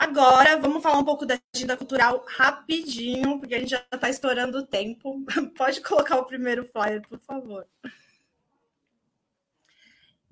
Agora, 0.00 0.56
vamos 0.56 0.82
falar 0.82 0.98
um 0.98 1.04
pouco 1.04 1.26
da 1.26 1.38
agenda 1.54 1.76
cultural 1.76 2.24
rapidinho, 2.26 3.38
porque 3.38 3.54
a 3.54 3.58
gente 3.58 3.68
já 3.68 3.84
está 3.92 4.08
estourando 4.08 4.56
o 4.56 4.66
tempo. 4.66 5.22
Pode 5.54 5.82
colocar 5.82 6.16
o 6.16 6.24
primeiro 6.24 6.64
flyer, 6.64 7.02
por 7.06 7.20
favor. 7.20 7.66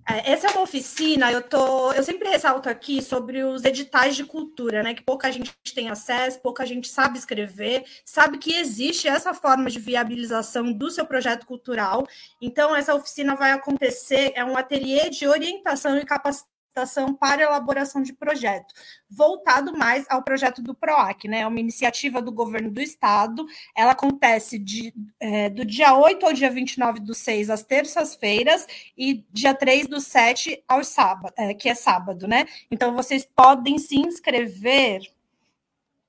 É, 0.09 0.33
essa 0.33 0.47
é 0.47 0.51
uma 0.53 0.63
oficina, 0.63 1.31
eu, 1.31 1.43
tô, 1.43 1.93
eu 1.93 2.03
sempre 2.03 2.31
ressalto 2.31 2.67
aqui 2.67 3.03
sobre 3.03 3.45
os 3.45 3.63
editais 3.63 4.17
de 4.17 4.25
cultura, 4.25 4.83
né? 4.83 4.95
Que 4.95 5.03
pouca 5.03 5.31
gente 5.31 5.53
tem 5.75 5.91
acesso, 5.91 6.41
pouca 6.41 6.65
gente 6.65 6.89
sabe 6.89 7.19
escrever, 7.19 7.85
sabe 8.07 8.39
que 8.39 8.55
existe 8.55 9.07
essa 9.07 9.35
forma 9.35 9.69
de 9.69 9.79
viabilização 9.79 10.73
do 10.73 10.91
seu 10.91 11.05
projeto 11.05 11.45
cultural. 11.45 12.09
Então, 12.41 12.75
essa 12.75 12.95
oficina 12.95 13.37
vai 13.37 13.53
acontecer, 13.53 14.33
é 14.35 14.43
um 14.43 14.57
ateliê 14.57 15.11
de 15.11 15.29
orientação 15.29 15.99
e 15.99 16.07
capacitação 16.07 16.58
capacitação 16.79 17.15
para 17.15 17.43
elaboração 17.43 18.03
de 18.03 18.13
projeto, 18.13 18.73
voltado 19.11 19.77
mais 19.77 20.07
ao 20.09 20.23
projeto 20.23 20.63
do 20.63 20.75
PROAC, 20.75 21.27
né? 21.27 21.41
É 21.41 21.47
uma 21.47 21.59
iniciativa 21.59 22.23
do 22.23 22.31
governo 22.31 22.71
do 22.71 22.81
estado. 22.81 23.47
Ela 23.77 23.93
acontece 23.93 24.59
de, 24.59 24.95
é, 25.19 25.49
do 25.49 25.65
dia 25.65 25.97
8 25.97 26.25
ao 26.25 26.33
dia 26.33 26.51
29 26.51 27.01
do 27.01 27.15
6, 27.15 27.51
às 27.51 27.63
terças-feiras, 27.63 28.67
e 28.97 29.25
dia 29.33 29.55
3 29.55 29.87
do 29.89 30.01
7 30.01 30.63
ao 30.69 30.85
sábado, 30.85 31.33
é, 31.37 31.55
que 31.55 31.69
é 31.69 31.75
sábado, 31.75 32.29
né? 32.29 32.47
Então 32.71 32.95
vocês 32.95 33.25
podem 33.25 33.79
se 33.79 33.97
inscrever 33.97 35.01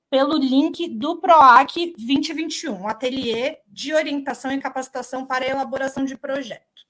pelo 0.08 0.36
link 0.36 0.88
do 0.88 1.20
PROAC 1.20 1.94
2021, 1.96 2.88
ateliê 2.88 3.58
de 3.68 3.94
orientação 3.94 4.52
e 4.52 4.60
capacitação 4.60 5.24
para 5.24 5.46
elaboração 5.46 6.04
de 6.04 6.16
projeto. 6.16 6.89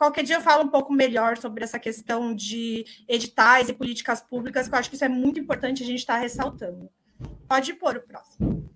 Qualquer 0.00 0.24
dia 0.24 0.36
eu 0.36 0.40
falo 0.40 0.64
um 0.64 0.68
pouco 0.68 0.94
melhor 0.94 1.36
sobre 1.36 1.62
essa 1.62 1.78
questão 1.78 2.34
de 2.34 2.86
editais 3.06 3.68
e 3.68 3.74
políticas 3.74 4.22
públicas, 4.22 4.66
que 4.66 4.74
eu 4.74 4.78
acho 4.78 4.88
que 4.88 4.96
isso 4.96 5.04
é 5.04 5.10
muito 5.10 5.38
importante 5.38 5.82
a 5.82 5.86
gente 5.86 5.98
estar 5.98 6.14
tá 6.14 6.20
ressaltando. 6.20 6.88
Pode 7.46 7.74
pôr 7.74 7.98
o 7.98 8.00
próximo. 8.00 8.66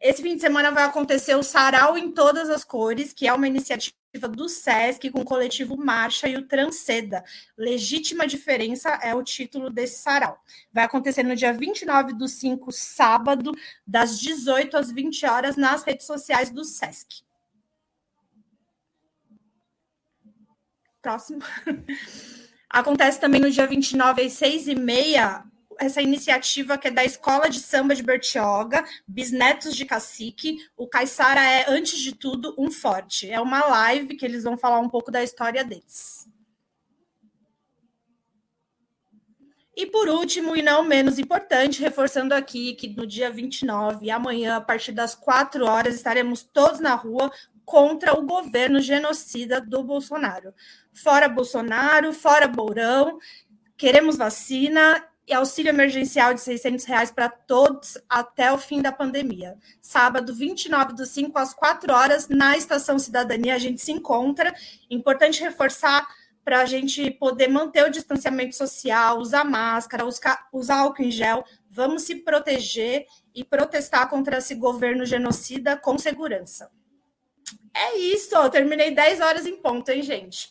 Esse 0.00 0.22
fim 0.22 0.36
de 0.36 0.40
semana 0.40 0.70
vai 0.70 0.84
acontecer 0.84 1.34
o 1.34 1.42
Sarau 1.42 1.98
em 1.98 2.12
Todas 2.12 2.48
as 2.48 2.62
Cores, 2.62 3.12
que 3.12 3.26
é 3.26 3.32
uma 3.32 3.48
iniciativa 3.48 3.96
do 4.30 4.48
SESC 4.48 5.10
com 5.10 5.22
o 5.22 5.24
coletivo 5.24 5.76
Marcha 5.76 6.28
e 6.28 6.36
o 6.36 6.46
Transceda. 6.46 7.24
Legítima 7.58 8.24
Diferença 8.24 8.90
é 9.02 9.12
o 9.16 9.24
título 9.24 9.68
desse 9.68 10.00
sarau. 10.00 10.38
Vai 10.72 10.84
acontecer 10.84 11.24
no 11.24 11.34
dia 11.34 11.52
29 11.52 12.12
do 12.12 12.28
5, 12.28 12.70
sábado, 12.70 13.50
das 13.84 14.20
18 14.20 14.76
às 14.76 14.92
20 14.92 15.26
horas, 15.26 15.56
nas 15.56 15.82
redes 15.82 16.06
sociais 16.06 16.50
do 16.50 16.62
SESC. 16.62 17.24
Próximo. 21.02 21.40
Acontece 22.70 23.20
também 23.20 23.40
no 23.40 23.50
dia 23.50 23.66
29 23.66 24.22
às 24.22 24.32
6 24.32 24.68
e 24.68 24.74
meia 24.74 25.44
essa 25.78 26.00
iniciativa 26.00 26.78
que 26.78 26.88
é 26.88 26.90
da 26.90 27.04
Escola 27.04 27.50
de 27.50 27.58
Samba 27.58 27.94
de 27.94 28.02
Bertioga, 28.02 28.84
Bisnetos 29.06 29.74
de 29.74 29.84
Cacique. 29.84 30.58
O 30.76 30.86
Caissara 30.86 31.42
é, 31.42 31.64
antes 31.68 31.98
de 31.98 32.14
tudo, 32.14 32.54
um 32.56 32.70
forte. 32.70 33.28
É 33.28 33.40
uma 33.40 33.64
live 33.66 34.16
que 34.16 34.24
eles 34.24 34.44
vão 34.44 34.56
falar 34.56 34.78
um 34.78 34.88
pouco 34.88 35.10
da 35.10 35.22
história 35.22 35.64
deles. 35.64 36.28
E 39.74 39.86
por 39.86 40.06
último, 40.06 40.54
e 40.54 40.60
não 40.60 40.84
menos 40.84 41.18
importante, 41.18 41.80
reforçando 41.80 42.34
aqui 42.34 42.74
que 42.74 42.88
no 42.88 43.06
dia 43.06 43.30
29, 43.30 44.10
amanhã, 44.10 44.56
a 44.56 44.60
partir 44.60 44.92
das 44.92 45.14
4 45.14 45.64
horas, 45.64 45.94
estaremos 45.94 46.42
todos 46.42 46.78
na 46.78 46.94
rua 46.94 47.32
contra 47.64 48.18
o 48.18 48.26
governo 48.26 48.80
genocida 48.80 49.60
do 49.60 49.82
Bolsonaro. 49.82 50.54
Fora 50.92 51.28
Bolsonaro, 51.28 52.12
fora 52.12 52.46
Bourão, 52.46 53.18
queremos 53.76 54.16
vacina 54.16 55.04
e 55.26 55.32
auxílio 55.32 55.70
emergencial 55.70 56.34
de 56.34 56.40
600 56.40 56.84
reais 56.84 57.10
para 57.10 57.28
todos 57.28 57.96
até 58.08 58.52
o 58.52 58.58
fim 58.58 58.82
da 58.82 58.90
pandemia. 58.90 59.56
Sábado, 59.80 60.34
29 60.34 60.94
do 60.94 61.06
5 61.06 61.38
às 61.38 61.54
4 61.54 61.92
horas, 61.92 62.28
na 62.28 62.56
Estação 62.56 62.98
Cidadania, 62.98 63.54
a 63.54 63.58
gente 63.58 63.80
se 63.80 63.92
encontra. 63.92 64.52
Importante 64.90 65.40
reforçar 65.40 66.06
para 66.44 66.60
a 66.60 66.66
gente 66.66 67.08
poder 67.12 67.48
manter 67.48 67.84
o 67.84 67.90
distanciamento 67.90 68.56
social, 68.56 69.18
usar 69.18 69.44
máscara, 69.44 70.04
usar 70.52 70.76
álcool 70.76 71.02
em 71.02 71.10
gel. 71.10 71.44
Vamos 71.70 72.02
se 72.02 72.16
proteger 72.16 73.06
e 73.34 73.44
protestar 73.44 74.08
contra 74.08 74.38
esse 74.38 74.54
governo 74.56 75.06
genocida 75.06 75.76
com 75.76 75.96
segurança. 75.96 76.70
É 77.74 77.98
isso, 77.98 78.34
eu 78.34 78.50
terminei 78.50 78.90
10 78.90 79.20
horas 79.20 79.46
em 79.46 79.56
ponto, 79.56 79.90
hein, 79.90 80.02
gente? 80.02 80.50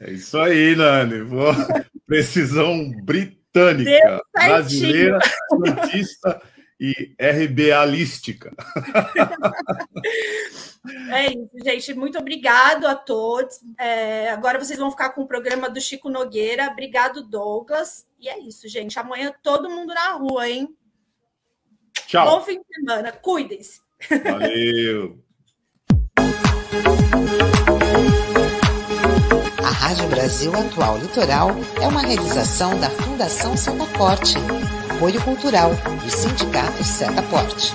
É 0.00 0.12
isso 0.12 0.38
aí, 0.38 0.76
Nani. 0.76 1.24
Precisão 2.06 2.92
britânica, 3.02 4.22
brasileira, 4.32 5.18
santista 5.48 6.42
e 6.78 7.14
RBAlística. 7.18 8.52
É 11.10 11.28
isso, 11.28 11.64
gente. 11.64 11.94
Muito 11.94 12.18
obrigado 12.18 12.86
a 12.86 12.94
todos. 12.94 13.60
É, 13.78 14.30
agora 14.30 14.62
vocês 14.62 14.78
vão 14.78 14.90
ficar 14.90 15.10
com 15.10 15.22
o 15.22 15.26
programa 15.26 15.70
do 15.70 15.80
Chico 15.80 16.10
Nogueira. 16.10 16.68
Obrigado, 16.68 17.22
Douglas. 17.22 18.06
E 18.20 18.28
é 18.28 18.38
isso, 18.38 18.68
gente. 18.68 18.98
Amanhã 18.98 19.32
todo 19.42 19.70
mundo 19.70 19.94
na 19.94 20.12
rua, 20.12 20.46
hein? 20.46 20.68
Tchau. 22.14 22.26
Bom 22.26 22.40
fim 22.44 22.60
de 22.60 22.64
semana. 22.76 23.10
Cuidem-se. 23.10 23.80
Valeu. 24.22 25.18
A 29.58 29.70
Rádio 29.70 30.06
Brasil 30.08 30.54
Atual 30.54 30.98
Litoral 30.98 31.50
é 31.82 31.88
uma 31.88 32.02
realização 32.02 32.78
da 32.78 32.88
Fundação 32.88 33.56
Santa 33.56 33.86
Corte 33.98 34.36
apoio 35.04 35.20
cultural 35.22 35.70
do 35.70 36.10
Sindicato 36.10 36.82
Setaporte. 36.84 37.74